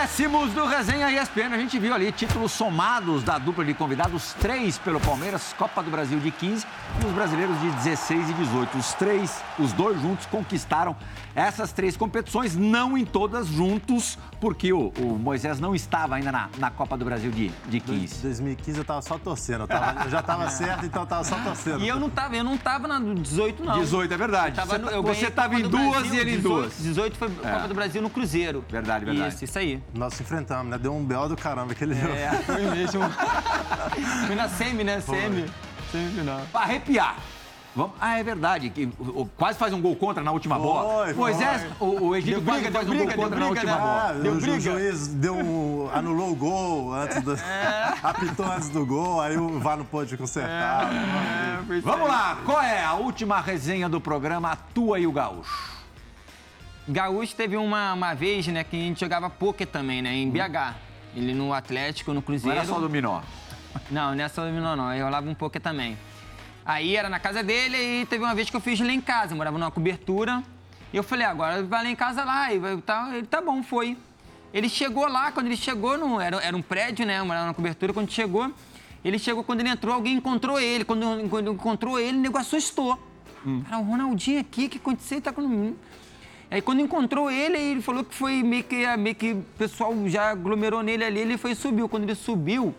Acréscimos 0.05 0.53
do 0.53 0.67
Resenha 0.67 1.11
ESPN. 1.11 1.55
A 1.55 1.57
gente 1.57 1.79
viu 1.79 1.95
ali 1.95 2.13
títulos 2.13 2.53
somados 2.53 3.23
da 3.23 3.39
dupla 3.39 3.65
de 3.65 3.73
convidados, 3.73 4.35
três 4.35 4.77
pelo 4.77 5.01
Palmeiras, 5.01 5.55
Copa 5.57 5.83
do 5.83 5.91
Brasil 5.91 6.21
de 6.21 6.31
15 6.31 6.67
e 7.03 7.07
os 7.07 7.13
brasileiros 7.13 7.59
de 7.59 7.71
16 7.71 8.29
e 8.29 8.33
18. 8.35 8.77
Os 8.77 8.93
três, 8.93 9.43
os 9.59 9.73
dois 9.73 9.99
juntos, 10.03 10.27
conquistaram 10.27 10.95
essas 11.35 11.73
três 11.73 11.97
competições, 11.97 12.55
não 12.55 12.99
em 12.99 13.05
todas 13.07 13.47
juntos, 13.49 14.19
porque 14.41 14.75
o, 14.75 14.93
o 14.99 15.19
Moisés 15.19 15.59
não 15.59 15.75
estava 15.75 16.17
ainda 16.17 16.31
na, 16.31 16.49
na 16.59 16.71
Copa 16.71 16.99
do 16.99 17.05
Brasil 17.07 17.31
de, 17.31 17.51
de 17.67 17.81
15. 17.81 18.21
2015 18.23 18.79
eu 18.79 18.85
tava 18.85 19.01
só 19.01 19.17
torcendo. 19.19 19.63
Eu, 19.63 19.67
tava- 19.69 20.05
eu 20.05 20.11
já 20.11 20.23
tava 20.23 20.51
certo, 20.53 20.85
então 20.85 21.03
eu 21.03 21.07
tava 21.07 21.25
só 21.25 21.37
torcendo. 21.39 21.81
E 21.83 21.89
eu 21.89 21.99
não 21.99 22.11
tava, 22.11 22.37
eu 22.37 22.45
não 22.45 22.59
tava 22.59 22.87
na 22.87 23.01
18, 23.01 23.65
não. 23.65 23.81
18, 23.81 24.13
é 24.13 24.17
verdade. 24.19 24.61
Eu 24.61 24.67
tava 24.67 24.77
eu 24.93 25.03
Você 25.03 25.13
ganhei 25.15 25.31
tava 25.31 25.55
Copa 25.55 25.67
em 25.67 25.69
duas 25.71 25.91
Brasil, 25.93 26.15
e 26.15 26.19
ele 26.19 26.31
em 26.33 26.37
18, 26.37 26.55
duas. 26.61 26.79
18 26.79 27.17
foi 27.17 27.31
Copa 27.31 27.69
do 27.69 27.75
Brasil 27.75 28.03
no 28.03 28.11
Cruzeiro. 28.11 28.63
Verdade, 28.69 29.07
verdade. 29.07 29.35
Isso, 29.35 29.45
isso 29.45 29.59
aí. 29.59 29.83
Nós 29.95 30.15
se 30.15 30.23
enfrentamos, 30.23 30.67
né? 30.71 30.77
Deu 30.79 30.93
um 30.95 31.05
belo 31.05 31.29
do 31.29 31.37
caramba 31.37 31.73
aquele 31.73 31.95
jogo. 31.95 32.13
É, 32.15 32.31
foi 32.45 32.63
mesmo. 32.63 33.03
foi 34.27 34.35
na 34.35 34.49
semi, 34.49 34.83
né? 34.85 35.01
Semi. 35.01 35.47
Semifinal. 35.93 36.41
Pra 36.51 36.63
arrepiar. 36.63 37.17
Vamos... 37.77 37.93
Ah, 38.01 38.19
é 38.19 38.23
verdade. 38.23 38.71
Que, 38.71 38.89
o- 38.99 39.23
o- 39.23 39.27
quase 39.37 39.59
faz 39.59 39.73
um 39.73 39.81
gol 39.81 39.97
contra 39.97 40.23
na 40.23 40.31
última 40.31 40.57
Foi, 40.57 40.65
bola. 40.65 41.05
foi. 41.07 41.15
Moisés, 41.15 41.67
o, 41.81 41.85
o 42.07 42.17
Egídio 42.17 42.41
quase 42.43 42.61
briga, 42.61 42.73
faz 42.73 42.89
um 42.89 42.97
gol 42.97 43.07
briga, 43.07 43.15
contra 43.23 43.31
deu 43.31 43.39
na 43.41 43.47
briga, 43.53 43.61
última 43.61 43.77
né? 43.77 43.83
bola. 43.83 44.09
Ah, 44.09 44.13
Deu 44.23 44.33
o, 44.33 44.41
briga. 44.41 44.61
juiz 44.61 45.09
deu 45.09 45.35
um, 45.35 45.91
anulou 45.93 46.31
o 46.31 46.35
gol 46.37 46.93
antes 46.95 47.21
do. 47.23 47.37
Apitou 48.03 48.47
antes 48.47 48.69
do 48.69 48.87
gol, 48.87 49.21
aí 49.21 49.37
o 49.37 49.59
VAR 49.59 49.77
não 49.77 49.85
pôde 49.85 50.17
consertar. 50.17 50.89
Vamos 51.83 52.09
lá, 52.09 52.39
qual 52.45 52.61
é 52.63 52.85
a 52.85 52.95
última 52.95 53.41
resenha 53.41 53.89
do 53.89 54.01
programa 54.01 54.53
A 54.53 54.57
Tua 54.57 54.99
e 55.01 55.07
o 55.07 55.13
Gaúcho? 55.13 55.74
Gaúcho 56.87 57.35
teve 57.35 57.57
uma, 57.57 57.95
uma 57.95 58.15
vez, 58.15 58.47
né, 58.47 58.63
que 58.63 58.77
a 58.77 58.79
gente 58.79 59.01
jogava 59.01 59.31
pôquer 59.31 59.67
também, 59.67 60.03
né, 60.03 60.15
em 60.15 60.31
BH. 60.31 60.75
Ele 61.17 61.33
no 61.33 61.53
Atlético, 61.53 62.11
no 62.11 62.17
Não 62.17 62.23
Cruzeiro. 62.23 62.57
era 62.59 62.67
só 62.67 62.79
dominó. 62.79 63.23
Não, 63.91 64.15
não 64.15 64.25
é 64.25 64.29
só 64.29 64.45
dominó, 64.45 64.77
não. 64.77 64.93
Eu 64.93 65.05
rolava 65.05 65.29
um 65.29 65.35
pouco 65.35 65.59
também. 65.61 65.97
Aí 66.65 66.97
era 66.97 67.09
na 67.09 67.19
casa 67.19 67.43
dele 67.43 67.77
e 67.77 68.07
teve 68.07 68.25
uma 68.25 68.35
vez 68.35 68.51
que 68.51 68.57
eu 68.57 68.61
fiz 68.61 68.81
lá 68.81 68.93
em 68.93 69.01
casa. 69.01 69.33
Eu 69.33 69.37
morava 69.37 69.57
numa 69.59 69.71
cobertura. 69.71 70.43
E 70.93 70.97
eu 70.97 71.03
falei, 71.03 71.27
agora 71.27 71.63
vai 71.63 71.85
lá 71.85 71.91
em 71.91 71.97
casa 71.97 72.25
lá. 72.25 72.53
E 72.53 72.59
vai, 72.59 72.77
tá, 72.79 73.11
ele, 73.13 73.27
tá 73.27 73.41
bom, 73.41 73.63
foi. 73.63 73.97
Ele 74.53 74.69
chegou 74.69 75.07
lá, 75.09 75.33
quando 75.33 75.47
ele 75.47 75.57
chegou, 75.57 75.99
no, 75.99 76.21
era, 76.21 76.37
era 76.37 76.57
um 76.57 76.63
prédio, 76.63 77.05
né? 77.07 77.19
Eu 77.19 77.25
morava 77.25 77.47
na 77.47 77.55
cobertura. 77.55 77.93
Quando 77.93 78.11
chegou, 78.11 78.53
ele 79.05 79.19
chegou, 79.19 79.45
quando 79.45 79.61
ele 79.61 79.69
entrou, 79.69 79.95
alguém 79.95 80.15
encontrou 80.15 80.59
ele. 80.59 80.85
Quando, 80.85 81.29
quando 81.29 81.53
encontrou 81.53 81.99
ele, 81.99 82.19
o 82.19 82.21
negócio 82.21 82.57
assustou. 82.57 82.99
Cara, 83.69 83.79
o 83.79 83.85
Ronaldinho 83.85 84.41
aqui, 84.41 84.67
o 84.67 84.69
que 84.69 84.79
aconteceu? 84.79 85.17
Ele 85.19 85.23
tá 85.23 85.33
com... 85.33 85.75
Aí 86.55 86.63
quando 86.63 86.79
encontrou 86.79 87.29
ele, 87.29 87.59
ele 87.59 87.83
falou 87.83 88.05
que 88.05 88.15
foi 88.15 88.41
meio 88.45 88.63
que, 88.63 88.97
meio 88.97 89.17
que 89.17 89.33
o 89.33 89.45
pessoal 89.59 89.93
já 90.07 90.31
aglomerou 90.31 90.85
nele 90.85 91.05
ali, 91.05 91.19
ele 91.19 91.37
foi 91.37 91.53
subiu. 91.53 91.89
Quando 91.89 92.05
ele 92.05 92.15
subiu, 92.15 92.73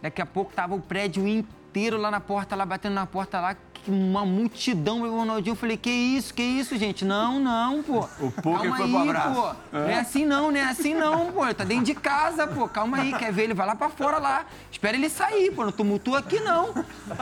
daqui 0.00 0.22
a 0.22 0.24
pouco 0.24 0.50
tava 0.54 0.74
o 0.74 0.80
prédio 0.80 1.28
inteiro 1.28 1.98
lá 1.98 2.10
na 2.10 2.20
porta, 2.20 2.56
lá 2.56 2.64
batendo 2.64 2.94
na 2.94 3.04
porta 3.04 3.38
lá, 3.38 3.54
uma 3.86 4.24
multidão, 4.24 5.00
meu 5.00 5.12
Ronaldinho. 5.16 5.52
Eu 5.52 5.56
falei, 5.56 5.76
que 5.76 5.90
isso, 5.90 6.32
que 6.32 6.42
isso, 6.42 6.76
gente? 6.76 7.04
Não, 7.04 7.38
não, 7.40 7.82
pô. 7.82 8.08
O 8.20 8.30
poker 8.30 8.60
Calma 8.70 8.76
foi 8.76 8.84
aí, 8.86 8.90
pro 8.92 9.00
abraço. 9.00 9.34
pô. 9.34 9.54
Não 9.78 9.88
é 9.88 9.98
assim 9.98 10.24
não, 10.24 10.50
não 10.50 10.58
é 10.58 10.64
assim 10.64 10.94
não, 10.94 11.32
pô. 11.32 11.44
Ele 11.44 11.54
tá 11.54 11.64
dentro 11.64 11.84
de 11.84 11.94
casa, 11.94 12.46
pô. 12.46 12.68
Calma 12.68 12.98
aí, 12.98 13.12
quer 13.14 13.32
ver? 13.32 13.44
Ele 13.44 13.54
vai 13.54 13.66
lá 13.66 13.74
pra 13.74 13.88
fora 13.88 14.18
lá. 14.18 14.44
Espera 14.70 14.96
ele 14.96 15.08
sair, 15.08 15.50
pô. 15.52 15.64
Não 15.64 15.72
tumultua 15.72 16.18
aqui, 16.20 16.38
não. 16.40 16.68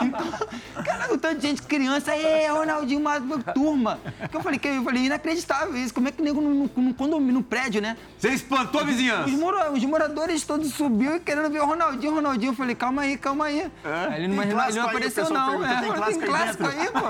Então, 0.01 0.83
cara, 0.83 1.13
o 1.13 1.17
tanto 1.17 1.39
de 1.39 1.47
gente, 1.47 1.61
criança, 1.63 2.13
é, 2.15 2.47
Ronaldinho, 2.51 2.99
uma, 2.99 3.17
uma 3.17 3.37
turma. 3.39 3.99
Que 4.29 4.35
eu 4.37 4.41
falei, 4.41 4.59
que 4.59 4.67
eu 4.67 4.83
falei, 4.83 5.05
inacreditável 5.05 5.75
isso. 5.75 5.93
Como 5.93 6.07
é 6.07 6.11
que 6.11 6.21
o 6.21 6.25
nego 6.25 6.41
no, 6.41 6.69
no, 6.75 6.93
condomínio, 6.93 7.33
no 7.35 7.43
prédio, 7.43 7.81
né? 7.81 7.97
Você 8.17 8.29
espantou 8.29 8.81
a 8.81 8.83
Os, 8.83 8.89
vizinhança. 8.89 9.27
mora- 9.29 9.71
os 9.71 9.83
moradores 9.85 10.43
todos 10.43 10.71
subiu 10.73 11.15
e 11.15 11.19
querendo 11.19 11.49
ver 11.49 11.61
o 11.61 11.65
Ronaldinho, 11.65 12.13
Ronaldinho. 12.15 12.51
Eu 12.51 12.55
falei, 12.55 12.75
calma 12.75 13.01
aí, 13.03 13.17
calma 13.17 13.45
aí. 13.45 13.71
Aí 13.83 14.23
ele, 14.23 14.27
não- 14.35 14.43
ele 14.43 14.53
clássico 14.53 14.79
não 14.79 14.89
apareceu, 14.89 15.29
não. 15.29 15.65
É, 15.65 15.79
tem 15.81 15.91
tem 15.91 15.91
clássico 15.93 16.50
clássico 16.57 16.81
aí, 16.81 16.91
pô. 16.91 17.09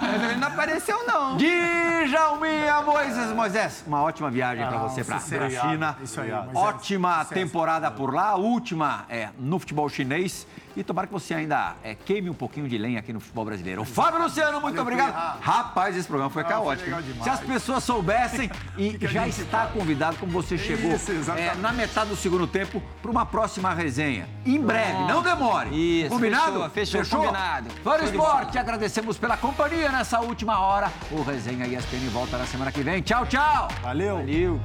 Mas 0.00 0.22
ele 0.22 0.36
não 0.36 0.48
apareceu, 0.48 1.06
não. 1.06 1.36
Djalminha 1.36 2.82
Moisés. 2.82 3.32
Moisés, 3.32 3.84
uma 3.86 4.02
ótima 4.02 4.30
viagem 4.30 4.66
pra 4.66 4.78
você 4.78 5.04
pra, 5.04 5.16
pra 5.16 5.20
sossegado. 5.20 5.70
China. 5.70 5.96
Isso 6.02 6.20
aí, 6.20 6.30
Moisés. 6.30 6.56
Ótima 6.56 7.24
temporada 7.24 7.90
por 7.90 8.14
lá, 8.14 8.30
a 8.30 8.36
última 8.36 9.04
é, 9.08 9.28
no 9.38 9.58
futebol 9.58 9.88
chinês. 9.88 10.46
E 10.76 10.84
tomara 10.84 11.06
que 11.06 11.12
você 11.12 11.34
ainda 11.34 11.76
é, 11.82 11.94
queime 11.94 12.30
um 12.30 12.34
pouquinho 12.34 12.68
de 12.68 12.78
lenha 12.78 12.98
aqui 12.98 13.12
no 13.12 13.20
futebol 13.20 13.44
brasileiro. 13.44 13.84
Fábio 13.84 14.22
Luciano, 14.22 14.60
muito 14.60 14.80
obrigado. 14.80 15.40
Rapaz, 15.40 15.96
esse 15.96 16.06
programa 16.06 16.30
foi 16.30 16.44
caótico. 16.44 16.88
hein? 16.90 16.96
demais. 17.02 17.22
Se 17.24 17.30
as 17.30 17.40
pessoas 17.40 17.84
soubessem, 17.84 18.50
e 18.76 18.98
já 19.08 19.26
está 19.26 19.66
convidado, 19.66 20.16
como 20.18 20.32
você 20.32 20.56
chegou 20.56 20.92
Isso, 20.92 21.12
é, 21.36 21.54
na 21.56 21.72
metade 21.72 22.10
do 22.10 22.16
segundo 22.16 22.46
tempo, 22.46 22.82
para 23.02 23.10
uma 23.10 23.26
próxima 23.26 23.72
resenha. 23.74 24.28
Em 24.44 24.60
breve, 24.60 25.04
não 25.04 25.22
demore. 25.22 25.70
Isso, 25.70 26.10
combinado? 26.10 26.70
fechou, 26.70 27.00
fechou, 27.00 27.20
combinado. 27.20 27.68
De 27.68 28.04
Esporte, 28.04 28.58
agradecemos 28.58 29.18
pela 29.18 29.36
companhia 29.36 29.90
nessa 29.90 30.20
última 30.20 30.60
hora. 30.60 30.92
O 31.10 31.22
Resenha 31.22 31.66
ESPN 31.66 32.08
volta 32.10 32.38
na 32.38 32.46
semana 32.46 32.72
que 32.72 32.82
vem. 32.82 33.02
Tchau, 33.02 33.26
tchau. 33.26 33.68
Valeu. 33.82 34.16
Valeu. 34.16 34.60